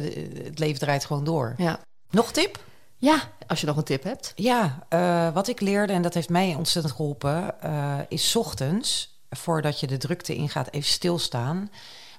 het 0.44 0.58
leven 0.58 0.80
draait 0.80 1.04
gewoon 1.04 1.24
door. 1.24 1.54
Ja. 1.56 1.80
Nog 2.10 2.32
tip? 2.32 2.58
ja, 3.00 3.20
als 3.46 3.60
je 3.60 3.66
nog 3.66 3.76
een 3.76 3.84
tip 3.84 4.02
hebt. 4.02 4.32
Ja, 4.36 4.86
eh, 4.88 5.32
wat 5.32 5.48
ik 5.48 5.60
leerde, 5.60 5.92
en 5.92 6.02
dat 6.02 6.14
heeft 6.14 6.28
mij 6.28 6.54
ontzettend 6.54 6.94
geholpen, 6.94 7.62
eh, 7.62 7.98
is 8.08 8.36
ochtends, 8.36 9.18
voordat 9.30 9.80
je 9.80 9.86
de 9.86 9.96
drukte 9.96 10.34
ingaat, 10.34 10.70
even 10.70 10.90
stilstaan 10.90 11.70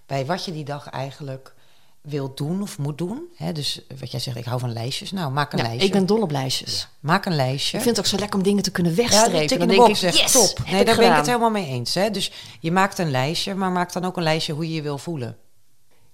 bij 0.05 0.25
wat 0.25 0.45
je 0.45 0.51
die 0.51 0.65
dag 0.65 0.87
eigenlijk 0.87 1.53
wilt 2.01 2.37
doen 2.37 2.61
of 2.61 2.77
moet 2.77 2.97
doen. 2.97 3.21
Hè, 3.35 3.51
dus 3.51 3.81
wat 3.99 4.11
jij 4.11 4.19
zegt, 4.19 4.37
ik 4.37 4.45
hou 4.45 4.59
van 4.59 4.73
lijstjes. 4.73 5.11
Nou, 5.11 5.31
maak 5.31 5.51
een 5.53 5.57
Ja, 5.57 5.63
lijstje. 5.63 5.85
ik 5.87 5.93
ben 5.93 6.05
dol 6.05 6.21
op 6.21 6.31
lijstjes. 6.31 6.87
Maak 6.99 7.25
een 7.25 7.35
lijstje. 7.35 7.77
Ik 7.77 7.83
vind 7.83 7.95
het 7.95 8.05
ook 8.05 8.11
zo 8.11 8.17
lekker 8.19 8.37
om 8.37 8.43
dingen 8.43 8.63
te 8.63 8.71
kunnen 8.71 8.91
ja, 8.95 8.97
wegstrepen. 9.01 9.47
de 9.47 9.57
Dan 9.57 9.67
de 9.67 9.73
denk 9.75 9.87
ik, 9.87 9.95
zegt 9.95 10.19
yes, 10.19 10.31
top. 10.31 10.59
Nee, 10.71 10.85
daar 10.85 10.95
ben 10.95 11.09
ik 11.09 11.15
het 11.15 11.25
helemaal 11.25 11.49
mee 11.49 11.65
eens. 11.67 11.93
Hè? 11.93 12.11
Dus 12.11 12.31
je 12.59 12.71
maakt 12.71 12.97
een 12.97 13.11
lijstje, 13.11 13.55
maar 13.55 13.71
maak 13.71 13.93
dan 13.93 14.05
ook 14.05 14.17
een 14.17 14.23
lijstje 14.23 14.53
hoe 14.53 14.67
je 14.67 14.73
je 14.73 14.81
wil 14.81 14.97
voelen. 14.97 15.37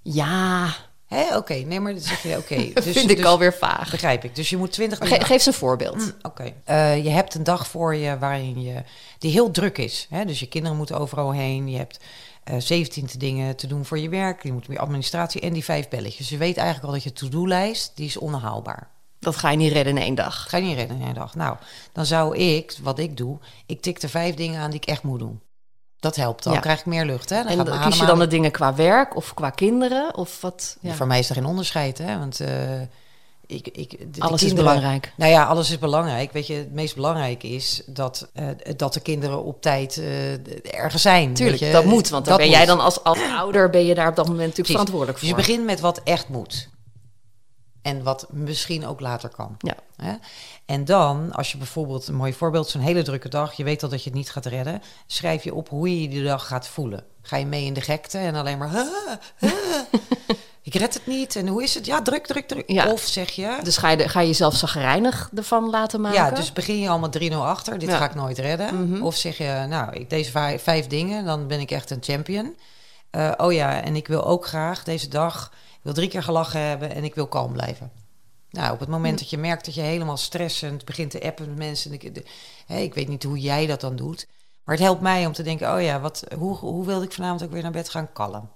Ja, 0.01 0.75
Oké, 1.35 1.53
nee, 1.53 1.79
maar 1.79 1.91
dan 1.93 2.01
zeg 2.01 2.23
je 2.23 2.37
oké. 2.37 2.71
dat 2.73 2.83
dus, 2.83 2.93
vind 2.97 3.09
ik 3.09 3.17
dus- 3.17 3.25
alweer 3.25 3.53
vaag. 3.53 3.91
Begrijp 3.91 4.23
ik. 4.23 4.35
Dus 4.35 4.49
je 4.49 4.57
moet 4.57 4.71
20 4.71 4.99
Maar 4.99 5.07
dingen 5.07 5.21
ge- 5.23 5.27
geef 5.31 5.37
eens 5.37 5.45
een 5.55 5.59
voorbeeld. 5.59 5.95
Mm, 5.95 6.13
Oké. 6.21 6.53
Eh, 6.63 7.03
je 7.03 7.09
hebt 7.09 7.33
een 7.33 7.43
dag 7.43 7.67
voor 7.67 7.95
je 7.95 8.17
waarin 8.17 8.61
je 8.61 8.83
die 9.19 9.31
heel 9.31 9.51
druk 9.51 9.77
is. 9.77 10.07
Hè? 10.09 10.25
Dus 10.25 10.39
je 10.39 10.47
kinderen 10.47 10.77
moeten 10.77 10.99
overal 10.99 11.31
heen. 11.31 11.69
Je 11.69 11.77
hebt 11.77 11.99
eh 12.47 12.55
17 12.59 13.09
dingen 13.17 13.55
te 13.55 13.67
doen 13.67 13.85
voor 13.85 13.99
je 13.99 14.09
werk. 14.09 14.43
Je 14.43 14.51
moet 14.53 14.67
meer 14.67 14.79
administratie 14.79 15.41
en 15.41 15.53
die 15.53 15.63
vijf 15.63 15.87
belletjes. 15.89 16.29
Je 16.29 16.37
weet 16.37 16.57
eigenlijk 16.57 16.87
al 16.87 16.93
dat 16.93 17.03
je 17.03 17.13
to-do-lijst 17.13 17.91
die 17.95 18.05
is 18.05 18.17
onhaalbaar. 18.17 18.87
Dat 19.19 19.35
ga 19.35 19.49
je 19.51 19.57
niet 19.57 19.71
redden 19.71 19.97
in 19.97 20.03
één 20.03 20.15
dag. 20.15 20.49
Ga 20.49 20.57
je 20.57 20.63
niet 20.65 20.75
redden 20.77 20.97
in 20.99 21.05
één 21.05 21.13
dag. 21.13 21.35
Nou, 21.35 21.57
dan 21.91 22.05
zou 22.05 22.37
ik, 22.37 22.77
wat 22.81 22.99
ik 22.99 23.17
doe, 23.17 23.37
ik 23.65 23.81
tik 23.81 24.01
er 24.01 24.09
vijf 24.09 24.35
dingen 24.35 24.61
aan 24.61 24.71
die 24.71 24.79
ik 24.79 24.85
echt 24.87 25.03
moet 25.03 25.19
doen. 25.19 25.41
Dat 25.99 26.15
helpt. 26.15 26.43
Dan 26.43 26.53
Ja. 26.53 26.59
krijg 26.59 26.79
ik 26.79 26.85
meer 26.85 27.05
lucht. 27.05 27.29
Hè? 27.29 27.43
Dan 27.43 27.59
En 27.59 27.67
gaat 27.67 27.85
kies 27.85 27.99
je 27.99 28.05
dan 28.05 28.19
de 28.19 28.27
dingen 28.27 28.51
qua 28.51 28.75
werk 28.75 29.15
of 29.15 29.33
qua 29.33 29.49
kinderen? 29.49 30.15
Of 30.15 30.41
wat? 30.41 30.77
Ja. 30.81 30.93
Voor 30.93 31.07
mij 31.07 31.19
is 31.19 31.29
er 31.29 31.35
geen 31.35 31.45
onderscheid, 31.45 31.97
hè? 31.97 32.17
Want 32.19 32.39
eh, 32.39 32.81
ik, 33.47 33.67
ik, 33.67 33.89
de- 33.99 34.09
de 34.09 34.21
Alles 34.21 34.43
is 34.43 34.53
belangrijk. 34.53 35.13
Nou 35.17 35.31
ja, 35.31 35.43
alles 35.45 35.69
is 35.69 35.79
belangrijk. 35.79 36.31
Weet 36.31 36.47
je, 36.47 36.53
het 36.53 36.71
meest 36.73 36.95
belangrijke 36.95 37.47
is 37.47 37.81
dat, 37.85 38.29
eh, 38.33 38.47
dat 38.75 38.93
de 38.93 38.99
kinderen 38.99 39.43
op 39.43 39.61
tijd 39.61 39.97
eh, 39.97 40.33
ergens 40.81 41.01
zijn. 41.01 41.33
Tuurlijk, 41.33 41.59
weet 41.59 41.69
je. 41.69 41.75
dat 41.75 41.85
moet. 41.85 42.09
Want 42.09 42.25
dan 42.25 42.33
Dat 42.37 42.37
ben 42.43 42.49
jij 42.57 42.65
dan 42.65 42.79
als, 42.79 43.03
als 43.03 43.19
ouder 43.37 43.69
ben 43.69 43.85
je 43.85 43.95
daar 43.95 44.07
op 44.09 44.15
dat 44.15 44.27
moment 44.27 44.47
natuurlijk 44.47 44.67
Precies. 44.67 44.71
verantwoordelijk 44.73 45.19
Dus 45.19 45.29
voor. 45.29 45.37
je 45.39 45.45
begint 45.45 45.65
met 45.65 45.79
wat 45.79 46.01
echt 46.03 46.29
moet. 46.29 46.69
En 47.81 48.03
wat 48.03 48.27
misschien 48.31 48.85
ook 48.87 48.99
later 48.99 49.29
kan. 49.29 49.55
Ja. 49.59 49.75
Hè? 49.95 50.13
En 50.65 50.85
dan, 50.85 51.31
als 51.31 51.51
je 51.51 51.57
bijvoorbeeld, 51.57 52.07
een 52.07 52.15
mooi 52.15 52.33
voorbeeld, 52.33 52.67
zo'n 52.69 52.81
hele 52.81 53.01
drukke 53.03 53.29
dag, 53.29 53.53
je 53.53 53.63
weet 53.63 53.83
al 53.83 53.89
dat 53.89 54.03
je 54.03 54.09
het 54.09 54.17
niet 54.17 54.31
gaat 54.31 54.45
redden, 54.45 54.81
schrijf 55.05 55.43
je 55.43 55.53
op 55.53 55.69
hoe 55.69 55.89
je 55.89 56.01
je 56.01 56.09
die 56.09 56.23
dag 56.23 56.47
gaat 56.47 56.67
voelen. 56.67 57.03
Ga 57.21 57.37
je 57.37 57.45
mee 57.45 57.65
in 57.65 57.73
de 57.73 57.81
gekte 57.81 58.17
en 58.17 58.35
alleen 58.35 58.57
maar, 58.57 58.67
"Ah, 58.67 58.75
ah, 58.75 59.49
ik 60.67 60.73
red 60.73 60.93
het 60.93 61.05
niet 61.07 61.35
en 61.35 61.47
hoe 61.47 61.63
is 61.63 61.73
het? 61.75 61.85
Ja, 61.85 62.01
druk, 62.01 62.25
druk, 62.27 62.47
druk. 62.47 62.63
Ja. 62.71 62.91
Of 62.91 63.01
zeg 63.01 63.29
je, 63.29 63.57
Dus 63.63 63.77
ga 63.77 63.89
je, 63.89 63.97
de- 63.97 64.09
ga 64.09 64.19
je 64.19 64.27
jezelf 64.27 64.55
zagrijnig 64.55 65.29
ervan 65.35 65.69
laten 65.69 66.01
maken? 66.01 66.17
ja, 66.23 66.31
dus 66.31 66.53
begin 66.53 66.79
je 66.79 66.89
allemaal 66.89 67.09
3-0 67.09 67.45
achter, 67.45 67.79
dit 67.79 67.89
Ja. 67.89 67.97
ga 67.97 68.05
ik 68.05 68.15
nooit 68.15 68.37
redden. 68.37 68.89
Mhm. 68.91 69.01
Of 69.03 69.15
zeg 69.15 69.37
je, 69.37 69.65
nou, 69.69 69.93
ik, 69.93 70.09
deze 70.09 70.31
vijf, 70.31 70.63
vijf 70.63 70.87
dingen, 70.87 71.25
dan 71.25 71.47
ben 71.47 71.59
ik 71.59 71.71
echt 71.71 71.89
een 71.89 72.03
champion. 72.03 72.55
Eh, 73.09 73.31
oh 73.37 73.53
ja, 73.53 73.81
en 73.83 73.95
ik 73.95 74.07
wil 74.07 74.25
ook 74.25 74.45
graag 74.47 74.83
deze 74.83 75.07
dag, 75.07 75.51
ik 75.71 75.79
wil 75.83 75.93
drie 75.93 76.09
keer 76.09 76.23
gelachen 76.23 76.59
hebben 76.61 76.95
en 76.95 77.03
ik 77.03 77.15
wil 77.15 77.27
kalm 77.27 77.51
blijven. 77.53 77.91
Nou, 78.51 78.73
op 78.73 78.79
het 78.79 78.89
moment 78.89 79.13
Hm. 79.13 79.19
dat 79.19 79.29
je 79.29 79.37
merkt 79.37 79.65
dat 79.65 79.73
je 79.75 79.81
helemaal 79.81 80.17
stressend 80.17 80.85
begint 80.85 81.11
te 81.11 81.21
appen 81.23 81.47
met 81.47 81.57
mensen. 81.57 81.91
en 81.91 81.99
Ik, 82.01 82.15
de- 82.15 82.23
ik 82.83 82.93
weet 82.93 83.07
niet 83.07 83.23
hoe 83.23 83.39
jij 83.39 83.65
dat 83.65 83.81
dan 83.81 83.95
doet. 83.95 84.27
Maar 84.63 84.75
het 84.75 84.83
helpt 84.83 85.01
mij 85.01 85.25
om 85.25 85.33
te 85.33 85.43
denken, 85.43 85.73
oh 85.75 85.81
ja, 85.81 85.99
wat, 85.99 86.23
hoe, 86.37 86.55
hoe 86.55 86.85
wilde 86.85 87.05
ik 87.05 87.11
vanavond 87.13 87.43
ook 87.43 87.51
weer 87.51 87.61
naar 87.63 87.71
bed 87.71 87.89
gaan? 87.89 88.11
Kalm. 88.13 88.49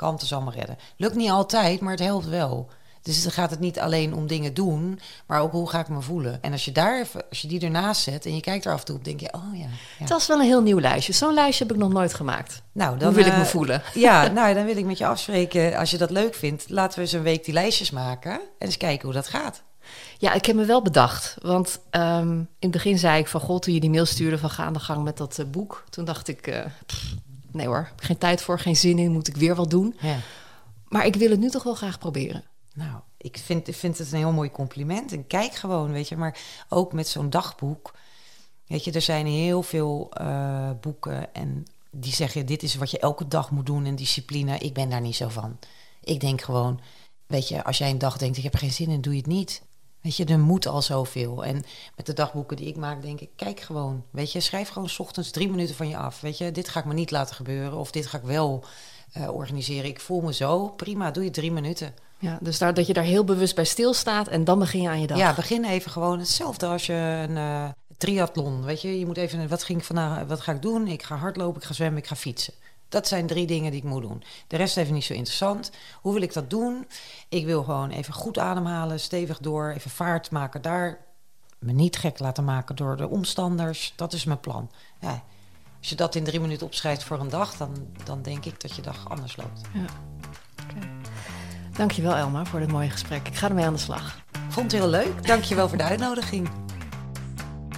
Kalmte 0.00 0.26
zal 0.26 0.40
me 0.40 0.50
redden. 0.50 0.78
Lukt 0.96 1.14
niet 1.14 1.30
altijd, 1.30 1.80
maar 1.80 1.90
het 1.90 2.00
helpt 2.00 2.28
wel. 2.28 2.68
Dus 3.02 3.22
dan 3.22 3.32
gaat 3.32 3.50
het 3.50 3.60
niet 3.60 3.80
alleen 3.80 4.14
om 4.14 4.26
dingen 4.26 4.54
doen, 4.54 5.00
maar 5.26 5.40
ook 5.40 5.52
hoe 5.52 5.68
ga 5.68 5.80
ik 5.80 5.88
me 5.88 6.00
voelen. 6.00 6.42
En 6.42 6.52
als 6.52 6.64
je 6.64 6.72
daar 6.72 7.00
even, 7.00 7.24
als 7.28 7.40
je 7.40 7.48
die 7.48 7.60
ernaast 7.60 8.02
zet 8.02 8.26
en 8.26 8.34
je 8.34 8.40
kijkt 8.40 8.64
er 8.64 8.72
af 8.72 8.78
en 8.78 8.84
toe 8.84 8.96
op, 8.96 9.04
denk 9.04 9.20
je, 9.20 9.32
oh 9.32 9.58
ja. 9.58 9.66
ja. 9.98 10.06
Dat 10.06 10.20
is 10.20 10.26
wel 10.26 10.38
een 10.38 10.46
heel 10.46 10.62
nieuw 10.62 10.80
lijstje. 10.80 11.12
Zo'n 11.12 11.34
lijstje 11.34 11.64
heb 11.64 11.74
ik 11.74 11.80
nog 11.80 11.92
nooit 11.92 12.14
gemaakt. 12.14 12.62
Nou, 12.72 12.98
dan 12.98 13.06
Hoe 13.08 13.16
wil 13.16 13.26
ik 13.26 13.36
me 13.36 13.42
eh, 13.42 13.46
voelen? 13.46 13.82
Ja, 13.94 14.28
nou, 14.32 14.54
dan 14.54 14.64
wil 14.64 14.76
ik 14.76 14.84
met 14.84 14.98
je 14.98 15.06
afspreken, 15.06 15.76
als 15.76 15.90
je 15.90 15.98
dat 15.98 16.10
leuk 16.10 16.34
vindt, 16.34 16.64
laten 16.68 16.94
we 16.94 17.00
eens 17.00 17.12
een 17.12 17.22
week 17.22 17.44
die 17.44 17.54
lijstjes 17.54 17.90
maken 17.90 18.32
en 18.32 18.40
eens 18.58 18.76
kijken 18.76 19.04
hoe 19.04 19.14
dat 19.14 19.28
gaat. 19.28 19.62
Ja, 20.18 20.32
ik 20.32 20.46
heb 20.46 20.56
me 20.56 20.64
wel 20.64 20.82
bedacht. 20.82 21.36
Want 21.42 21.80
ehm, 21.90 22.30
in 22.38 22.46
het 22.58 22.70
begin 22.70 22.98
zei 22.98 23.18
ik 23.18 23.28
van... 23.28 23.40
God, 23.40 23.62
toen 23.62 23.74
je 23.74 23.80
die 23.80 23.90
mail 23.90 24.06
stuurde 24.06 24.38
van 24.38 24.50
ga 24.50 24.64
aan 24.64 24.72
de 24.72 24.78
gang 24.78 25.04
met 25.04 25.16
dat 25.16 25.38
eh, 25.38 25.46
boek. 25.46 25.84
Toen 25.90 26.04
dacht 26.04 26.28
ik, 26.28 26.46
eh, 26.46 26.64
pff, 26.86 27.14
nee 27.52 27.66
hoor, 27.66 27.92
geen 27.96 28.18
tijd 28.18 28.42
voor, 28.42 28.58
geen 28.58 28.76
zin 28.76 28.98
in. 28.98 29.12
Moet 29.12 29.28
ik 29.28 29.36
weer 29.36 29.54
wat 29.54 29.70
doen. 29.70 29.96
Ja. 30.00 30.18
Maar 30.88 31.06
ik 31.06 31.16
wil 31.16 31.30
het 31.30 31.40
nu 31.40 31.50
toch 31.50 31.62
wel 31.62 31.74
graag 31.74 31.98
proberen. 31.98 32.44
Nou, 32.74 33.00
ik 33.16 33.38
vind, 33.38 33.68
ik 33.68 33.74
vind 33.74 33.98
het 33.98 34.12
een 34.12 34.18
heel 34.18 34.32
mooi 34.32 34.50
compliment. 34.50 35.12
En 35.12 35.26
kijk 35.26 35.54
gewoon, 35.54 35.92
weet 35.92 36.08
je. 36.08 36.16
Maar 36.16 36.38
ook 36.68 36.92
met 36.92 37.08
zo'n 37.08 37.30
dagboek. 37.30 37.94
Weet 38.66 38.84
je, 38.84 38.92
er 38.92 39.02
zijn 39.02 39.26
heel 39.26 39.62
veel 39.62 40.10
eh, 40.12 40.70
boeken 40.80 41.34
en 41.34 41.64
die 41.90 42.14
zeggen... 42.14 42.46
dit 42.46 42.62
is 42.62 42.74
wat 42.74 42.90
je 42.90 42.98
elke 42.98 43.28
dag 43.28 43.50
moet 43.50 43.66
doen 43.66 43.86
en 43.86 43.96
discipline. 43.96 44.58
Ik 44.58 44.74
ben 44.74 44.90
daar 44.90 45.00
niet 45.00 45.16
zo 45.16 45.28
van. 45.28 45.58
Ik 46.00 46.20
denk 46.20 46.40
gewoon, 46.40 46.80
weet 47.26 47.48
je, 47.48 47.64
als 47.64 47.78
jij 47.78 47.90
een 47.90 47.98
dag 47.98 48.18
denkt... 48.18 48.36
ik 48.36 48.42
heb 48.42 48.52
er 48.52 48.58
geen 48.58 48.72
zin 48.72 48.90
in, 48.90 49.00
doe 49.00 49.12
je 49.12 49.18
het 49.18 49.28
niet. 49.28 49.62
Weet 50.00 50.16
je, 50.16 50.24
er 50.24 50.38
moet 50.38 50.66
al 50.66 50.82
zoveel. 50.82 51.44
En 51.44 51.64
met 51.96 52.06
de 52.06 52.12
dagboeken 52.12 52.56
die 52.56 52.66
ik 52.66 52.76
maak, 52.76 53.02
denk 53.02 53.20
ik, 53.20 53.30
kijk 53.36 53.60
gewoon. 53.60 54.04
Weet 54.10 54.32
je, 54.32 54.40
schrijf 54.40 54.68
gewoon 54.68 54.88
's 54.88 54.98
ochtends 54.98 55.30
drie 55.30 55.50
minuten 55.50 55.74
van 55.74 55.88
je 55.88 55.96
af. 55.96 56.20
Weet 56.20 56.38
je, 56.38 56.52
dit 56.52 56.68
ga 56.68 56.80
ik 56.80 56.86
me 56.86 56.94
niet 56.94 57.10
laten 57.10 57.34
gebeuren. 57.34 57.78
Of 57.78 57.90
dit 57.90 58.06
ga 58.06 58.18
ik 58.18 58.24
wel 58.24 58.64
eh, 59.12 59.34
organiseren. 59.34 59.90
Ik 59.90 60.00
voel 60.00 60.20
me 60.20 60.32
zo. 60.32 60.68
Prima, 60.68 61.10
doe 61.10 61.24
je 61.24 61.30
drie 61.30 61.52
minuten. 61.52 61.94
Ja, 62.18 62.38
dus 62.40 62.58
daar, 62.58 62.74
dat 62.74 62.86
je 62.86 62.92
daar 62.92 63.04
heel 63.04 63.24
bewust 63.24 63.54
bij 63.54 63.64
stilstaat 63.64 64.28
en 64.28 64.44
dan 64.44 64.58
begin 64.58 64.82
je 64.82 64.88
aan 64.88 65.00
je 65.00 65.06
dag. 65.06 65.18
Ja, 65.18 65.34
begin 65.34 65.64
even 65.64 65.90
gewoon 65.90 66.18
hetzelfde 66.18 66.66
als 66.66 66.86
je 66.86 67.26
een 67.28 67.36
eh, 67.36 67.68
triathlon. 67.96 68.64
Weet 68.64 68.82
je, 68.82 68.98
je 68.98 69.06
moet 69.06 69.16
even, 69.16 69.48
wat, 69.48 69.62
ging 69.62 69.78
ik 69.78 69.84
vandaag, 69.84 70.26
wat 70.26 70.40
ga 70.40 70.52
ik 70.52 70.62
doen? 70.62 70.86
Ik 70.86 71.02
ga 71.02 71.16
hardlopen, 71.16 71.60
ik 71.60 71.66
ga 71.66 71.74
zwemmen, 71.74 71.98
ik 71.98 72.06
ga 72.06 72.16
fietsen. 72.16 72.54
Dat 72.90 73.08
zijn 73.08 73.26
drie 73.26 73.46
dingen 73.46 73.70
die 73.70 73.80
ik 73.80 73.86
moet 73.88 74.02
doen. 74.02 74.22
De 74.46 74.56
rest 74.56 74.76
even 74.76 74.94
niet 74.94 75.04
zo 75.04 75.12
interessant. 75.12 75.70
Hoe 76.00 76.12
wil 76.12 76.22
ik 76.22 76.32
dat 76.32 76.50
doen? 76.50 76.86
Ik 77.28 77.44
wil 77.44 77.62
gewoon 77.62 77.90
even 77.90 78.14
goed 78.14 78.38
ademhalen, 78.38 79.00
stevig 79.00 79.38
door, 79.38 79.70
even 79.70 79.90
vaart 79.90 80.30
maken 80.30 80.62
daar. 80.62 80.98
Me 81.58 81.72
niet 81.72 81.96
gek 81.96 82.18
laten 82.18 82.44
maken 82.44 82.76
door 82.76 82.96
de 82.96 83.08
omstanders. 83.08 83.92
Dat 83.96 84.12
is 84.12 84.24
mijn 84.24 84.40
plan. 84.40 84.70
Ja, 85.00 85.22
als 85.78 85.88
je 85.88 85.94
dat 85.94 86.14
in 86.14 86.24
drie 86.24 86.40
minuten 86.40 86.66
opschrijft 86.66 87.02
voor 87.02 87.20
een 87.20 87.28
dag, 87.28 87.56
dan, 87.56 87.86
dan 88.04 88.22
denk 88.22 88.44
ik 88.44 88.60
dat 88.60 88.76
je 88.76 88.82
dag 88.82 89.08
anders 89.08 89.36
loopt. 89.36 89.60
Dankjewel 91.76 92.16
Elma 92.16 92.44
voor 92.44 92.60
dit 92.60 92.72
mooie 92.72 92.90
gesprek. 92.90 93.28
Ik 93.28 93.34
ga 93.36 93.48
ermee 93.48 93.64
aan 93.64 93.72
de 93.72 93.78
slag. 93.78 94.20
Vond 94.48 94.72
het 94.72 94.80
heel 94.80 94.90
leuk. 94.90 95.26
Dankjewel 95.26 95.68
voor 95.68 95.78
de 95.78 95.84
uitnodiging. 95.84 96.48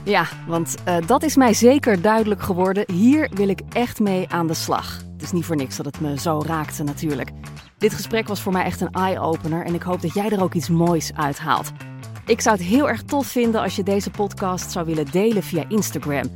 Ja, 0.04 0.26
want 0.46 0.74
eh, 0.84 0.96
dat 1.06 1.22
is 1.22 1.36
mij 1.36 1.54
zeker 1.54 2.02
duidelijk 2.02 2.42
geworden. 2.42 2.92
Hier 2.92 3.30
wil 3.34 3.48
ik 3.48 3.60
echt 3.72 4.00
mee 4.00 4.28
aan 4.28 4.46
de 4.46 4.54
slag. 4.54 5.02
Het 5.12 5.22
is 5.22 5.32
niet 5.32 5.44
voor 5.44 5.56
niks 5.56 5.76
dat 5.76 5.86
het 5.86 6.00
me 6.00 6.18
zo 6.18 6.42
raakte 6.46 6.82
natuurlijk. 6.82 7.30
Dit 7.78 7.94
gesprek 7.94 8.28
was 8.28 8.40
voor 8.40 8.52
mij 8.52 8.64
echt 8.64 8.80
een 8.80 8.92
eye-opener 8.92 9.64
en 9.64 9.74
ik 9.74 9.82
hoop 9.82 10.00
dat 10.00 10.14
jij 10.14 10.30
er 10.30 10.42
ook 10.42 10.54
iets 10.54 10.68
moois 10.68 11.12
uithaalt. 11.14 11.72
Ik 12.26 12.40
zou 12.40 12.56
het 12.56 12.64
heel 12.64 12.88
erg 12.88 13.02
tof 13.02 13.26
vinden 13.26 13.60
als 13.60 13.76
je 13.76 13.82
deze 13.82 14.10
podcast 14.10 14.70
zou 14.70 14.86
willen 14.86 15.10
delen 15.10 15.42
via 15.42 15.64
Instagram. 15.68 16.30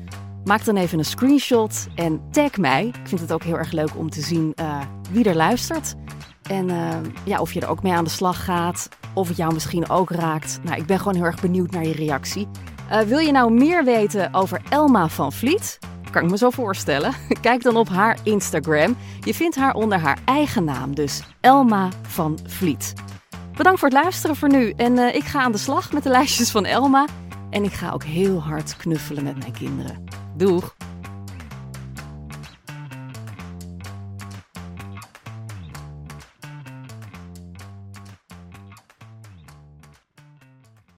Maak 0.44 0.64
dan 0.64 0.76
even 0.76 0.98
een 0.98 1.04
screenshot 1.04 1.86
en 1.94 2.20
tag 2.30 2.56
mij. 2.56 2.86
Ik 2.86 3.08
vind 3.08 3.20
het 3.20 3.32
ook 3.32 3.42
heel 3.42 3.58
erg 3.58 3.72
leuk 3.72 3.96
om 3.96 4.10
te 4.10 4.20
zien 4.20 4.52
eh, 4.54 4.80
wie 5.10 5.24
er 5.24 5.36
luistert. 5.36 5.94
En 6.42 6.70
eh, 6.70 6.98
ja, 7.24 7.40
of 7.40 7.52
je 7.52 7.60
er 7.60 7.68
ook 7.68 7.82
mee 7.82 7.92
aan 7.92 8.04
de 8.04 8.10
slag 8.10 8.44
gaat. 8.44 8.88
Of 9.14 9.28
het 9.28 9.36
jou 9.36 9.52
misschien 9.52 9.88
ook 9.88 10.10
raakt. 10.10 10.60
Nou, 10.62 10.76
ik 10.76 10.86
ben 10.86 10.98
gewoon 10.98 11.14
heel 11.14 11.24
erg 11.24 11.40
benieuwd 11.40 11.70
naar 11.70 11.86
je 11.86 11.94
reactie. 11.94 12.48
Eh, 12.90 13.00
wil 13.00 13.18
je 13.18 13.32
nou 13.32 13.52
meer 13.52 13.84
weten 13.84 14.34
over 14.34 14.60
Elma 14.68 15.08
van 15.08 15.32
Vliet? 15.32 15.78
Kan 16.10 16.24
ik 16.24 16.30
me 16.30 16.36
zo 16.36 16.50
voorstellen. 16.50 17.14
Kijk 17.40 17.62
dan 17.62 17.76
op 17.76 17.88
haar 17.88 18.18
Instagram. 18.22 18.96
Je 19.20 19.34
vindt 19.34 19.56
haar 19.56 19.74
onder 19.74 19.98
haar 19.98 20.18
eigen 20.24 20.64
naam, 20.64 20.94
dus 20.94 21.22
Elma 21.40 21.88
van 22.02 22.38
Vliet. 22.46 22.92
Bedankt 23.56 23.78
voor 23.78 23.88
het 23.88 24.02
luisteren 24.02 24.36
voor 24.36 24.48
nu. 24.48 24.70
En 24.70 24.98
eh, 24.98 25.14
ik 25.14 25.24
ga 25.24 25.40
aan 25.40 25.52
de 25.52 25.58
slag 25.58 25.92
met 25.92 26.02
de 26.02 26.08
lijstjes 26.18 26.50
van 26.50 26.64
Elma. 26.64 27.06
En 27.50 27.64
ik 27.64 27.72
ga 27.72 27.90
ook 27.90 28.04
heel 28.04 28.42
hard 28.42 28.76
knuffelen 28.76 29.24
met 29.24 29.38
mijn 29.38 29.52
kinderen. 29.52 30.04
Doeg! 30.36 30.74